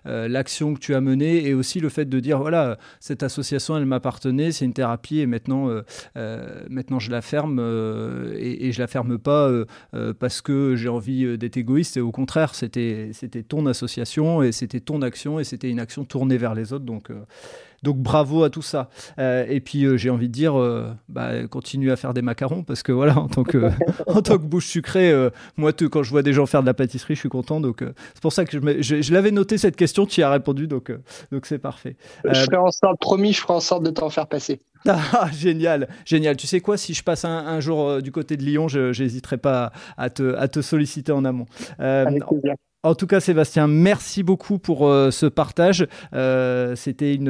l'action 0.06 0.74
que 0.74 0.80
tu 0.80 0.95
as 0.95 1.02
menée 1.02 1.45
et 1.45 1.54
aussi 1.54 1.80
le 1.80 1.89
fait 1.89 2.06
de 2.06 2.20
dire 2.20 2.39
voilà, 2.39 2.78
cette 2.99 3.24
association 3.24 3.78
elle 3.78 3.86
m'appartenait, 3.86 4.52
c'est 4.52 4.66
une 4.66 4.74
thérapie 4.74 5.20
et 5.20 5.26
maintenant, 5.26 5.70
maintenant 6.70 6.99
je 6.99 7.12
la 7.12 7.22
ferme 7.22 7.60
et, 8.36 8.68
et, 8.68 8.72
je 8.72 8.80
la 8.80 8.88
ferme 8.88 9.18
pas 9.18 9.52
parce 10.20 10.41
que 10.41 10.76
j'ai 10.76 10.89
envie 10.89 11.38
d'être 11.38 11.58
égoïste 11.58 11.97
et 11.97 12.02
au 12.02 12.12
contraire, 12.12 12.56
c'était 12.56 13.12
ton 13.47 13.66
association 13.66 14.41
et 14.41 14.52
c'était 14.52 14.80
ton 14.80 15.02
action 15.02 15.39
et 15.39 15.43
c'était 15.43 15.70
une 15.70 15.80
action 15.80 16.06
tournée 16.06 16.38
vers 16.38 16.56
les 16.56 16.74
autres. 16.74 16.86
Donc, 16.86 17.12
donc 17.84 17.98
bravo 17.98 18.44
à 18.44 18.50
tout 18.50 18.62
ça. 18.62 18.90
Euh, 19.18 19.46
et 19.48 19.60
puis 19.60 19.86
euh, 19.86 19.98
j'ai 19.98 20.10
envie 20.10 20.28
de 20.28 20.34
dire, 20.34 20.60
euh, 20.60 20.94
bah, 21.10 21.48
continue 21.48 21.92
à 21.92 21.96
faire 21.96 22.14
des 22.14 22.22
macarons 22.22 22.64
parce 22.64 22.84
que 22.84 22.92
voilà, 22.92 23.18
en 23.18 23.28
tant 23.28 23.44
que, 23.44 23.72
en 24.08 24.22
tant 24.22 24.38
que 24.38 24.44
bouche 24.44 24.68
sucrée, 24.68 25.14
moi 25.58 25.72
quand 25.74 26.04
je 26.04 26.10
vois 26.12 26.22
des 26.22 26.34
gens 26.34 26.46
faire 26.46 26.62
de 26.62 26.68
la 26.68 26.74
pâtisserie, 26.74 27.16
je 27.16 27.20
suis 27.20 27.30
content. 27.30 27.60
Donc 27.60 27.84
c'est 28.14 28.22
pour 28.22 28.34
ça 28.34 28.46
que 28.46 28.60
je, 28.82 29.02
je, 29.02 29.14
l'avais 29.14 29.32
noté 29.32 29.58
cette 29.58 29.76
question, 29.76 30.06
tu 30.06 30.22
y 30.22 30.24
as 30.24 30.30
répondu, 30.30 30.68
donc 30.68 30.92
donc 31.32 31.46
c'est 31.46 31.60
parfait. 31.60 31.96
Je 32.26 32.42
ferai 32.42 32.58
en 32.58 32.72
sorte, 32.72 33.00
promis, 33.00 33.34
je 33.34 33.42
ferai 33.42 33.54
en 33.54 33.60
sorte 33.60 33.84
de 33.84 33.92
t'en 33.92 34.10
faire 34.10 34.28
passer. 34.28 34.60
Ah, 34.88 35.30
génial, 35.32 35.88
génial. 36.06 36.36
Tu 36.38 36.48
sais 36.48 36.60
quoi, 36.60 36.76
si 36.76 36.96
je 36.96 37.04
passe 37.04 37.24
un, 37.24 37.60
jour 37.60 38.02
du 38.02 38.12
côté 38.12 38.36
de 38.36 38.42
Lyon, 38.42 38.68
je 38.68 39.00
n'hésiterai 39.00 39.38
pas 39.38 39.72
à 39.96 40.10
te, 40.10 40.36
à 40.36 40.48
te 40.48 40.62
solliciter 40.62 41.12
en 41.12 41.24
amont. 41.24 41.46
Avec 41.78 42.26
plaisir. 42.26 42.56
En 42.84 42.96
tout 42.96 43.06
cas, 43.06 43.20
Sébastien, 43.20 43.68
merci 43.68 44.24
beaucoup 44.24 44.58
pour 44.58 44.88
euh, 44.88 45.12
ce 45.12 45.28
partage. 45.28 45.86
Euh, 46.16 46.76
c'était 46.76 47.14
une, 47.14 47.28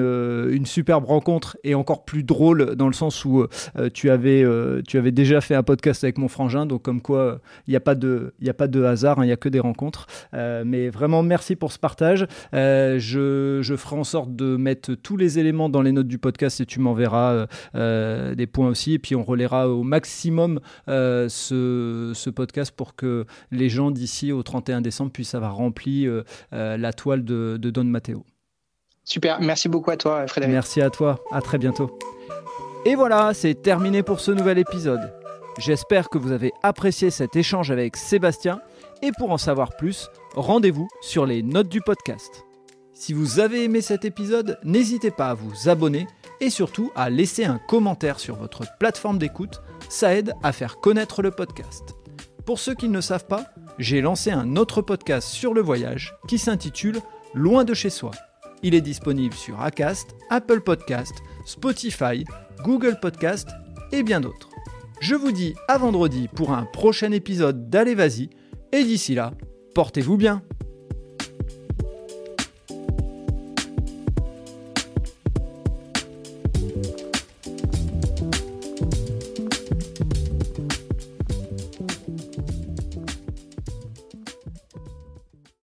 une, 0.50 0.66
superbe 0.66 1.04
rencontre 1.04 1.58
et 1.66 1.76
encore 1.76 2.06
plus 2.06 2.24
drôle 2.24 2.78
dans 2.78 2.88
le 2.88 2.94
sens 2.94 3.26
où 3.26 3.42
euh, 3.42 3.90
tu, 3.94 4.10
avais, 4.10 4.46
tu 4.88 4.98
avais 4.98 5.12
déjà 5.12 5.42
fait 5.42 5.54
un 5.54 5.64
podcast 5.64 6.06
avec 6.06 6.20
mon 6.20 6.30
frangin. 6.30 6.66
Donc, 6.66 6.84
comme 6.84 7.02
quoi, 7.02 7.42
il 7.68 7.72
n'y 7.72 7.76
a, 7.76 7.82
pas 7.82 7.96
de, 7.96 8.34
a 8.48 8.54
pas 8.54 8.70
de 8.70 8.82
hasard, 8.82 9.20
hein, 9.20 9.26
il 9.26 9.28
n'y 9.28 9.34
a 9.34 9.38
que 9.38 9.50
des 9.50 9.60
rencontres. 9.60 10.08
mais 10.32 10.88
vraiment, 10.88 11.22
merci 11.22 11.58
pour 11.58 11.74
ce 11.74 11.80
partage. 11.80 12.28
Je, 12.54 13.60
je, 13.62 13.76
ferai 13.76 13.98
en 13.98 14.06
sorte 14.06 14.34
de 14.34 14.56
mettre 14.56 14.94
tous 14.94 15.18
les 15.18 15.38
éléments 15.38 15.68
dans 15.68 15.82
les 15.82 15.92
notes 15.92 16.08
du 16.08 16.18
podcast 16.18 16.62
et 16.62 16.66
tu 16.66 16.80
m'enverras 16.80 17.48
des 17.74 18.48
points 18.48 18.70
aussi. 18.70 18.94
Et 18.94 19.00
puis, 19.00 19.18
on 19.18 19.24
relaiera 19.24 19.68
au 19.68 19.84
maximum 19.84 20.62
ce, 20.88 22.12
ce 22.16 22.30
podcast 22.30 22.72
pour 22.74 22.96
que 22.96 23.26
les 23.52 23.68
gens 23.68 23.92
d'ici 23.92 24.32
au 24.32 24.44
31 24.44 24.80
décembre 24.80 25.12
puissent 25.12 25.36
avoir 25.36 25.41
rempli 25.50 26.08
euh, 26.08 26.24
euh, 26.54 26.78
la 26.78 26.94
toile 26.94 27.24
de, 27.24 27.58
Don 27.58 27.84
Matteo. 27.84 28.26
Super, 29.04 29.42
merci 29.42 29.68
beaucoup 29.68 29.92
à 29.92 29.98
toi 29.98 30.28
Frédéric. 30.28 30.54
Merci 30.54 30.82
à 30.82 30.90
toi, 30.90 31.20
à 31.32 31.42
très 31.42 31.58
bientôt. 31.58 31.98
Et 32.86 32.96
voilà, 32.96 33.34
c'est 33.34 33.56
terminé 33.62 34.04
pour 34.04 34.20
ce 34.20 34.32
nouvel 34.32 34.58
épisode. 34.58 35.14
J'espère 35.58 36.10
que 36.10 36.18
vous 36.18 36.32
avez 36.32 36.52
apprécié 36.64 37.10
cet 37.10 37.36
échange 37.36 37.72
avec 37.72 37.98
Sébastien 37.98 38.62
et 39.02 39.12
pour 39.18 39.32
en 39.32 39.38
savoir 39.38 39.76
plus, 39.76 40.10
rendez-vous 40.36 40.88
sur 41.02 41.26
les 41.26 41.44
notes 41.44 41.70
du 41.70 41.82
podcast. 41.82 42.46
Si 42.94 43.14
vous 43.14 43.40
avez 43.40 43.64
aimé 43.64 43.82
cet 43.82 44.06
épisode, 44.06 44.60
n'hésitez 44.64 45.12
pas 45.12 45.30
à 45.30 45.34
vous 45.34 45.70
abonner 45.70 46.08
et 46.40 46.50
surtout 46.50 46.92
à 46.96 47.10
laisser 47.10 47.46
un 47.46 47.58
commentaire 47.58 48.20
sur 48.20 48.36
votre 48.36 48.64
plateforme 48.80 49.18
d'écoute, 49.18 49.62
ça 49.90 50.16
aide 50.16 50.34
à 50.44 50.52
faire 50.52 50.78
connaître 50.78 51.22
le 51.22 51.32
podcast. 51.32 51.96
Pour 52.46 52.60
ceux 52.60 52.74
qui 52.74 52.90
ne 52.90 52.96
le 52.96 53.02
savent 53.02 53.28
pas, 53.28 53.46
j'ai 53.78 54.02
lancé 54.02 54.32
un 54.32 54.56
autre 54.56 54.82
podcast 54.82 55.28
sur 55.28 55.54
le 55.54 55.62
voyage 55.62 56.16
qui 56.28 56.38
s'intitule 56.38 57.00
Loin 57.34 57.64
de 57.64 57.74
chez 57.74 57.90
soi. 57.90 58.12
Il 58.64 58.76
est 58.76 58.82
disponible 58.82 59.34
sur 59.34 59.62
Acast, 59.62 60.16
Apple 60.30 60.62
Podcast, 60.62 61.14
Spotify, 61.46 62.26
Google 62.64 63.00
Podcast 63.02 63.50
et 63.92 64.04
bien 64.04 64.22
d'autres. 64.22 64.50
Je 65.00 65.16
vous 65.16 65.32
dis 65.32 65.56
à 65.68 65.78
vendredi 65.78 66.28
pour 66.28 66.52
un 66.52 66.66
prochain 66.66 67.12
épisode 67.12 67.70
d'Allez 67.70 67.96
Vas-y 67.96 68.30
et 68.72 68.84
d'ici 68.84 69.16
là, 69.16 69.34
portez-vous 69.74 70.18
bien. 70.18 70.44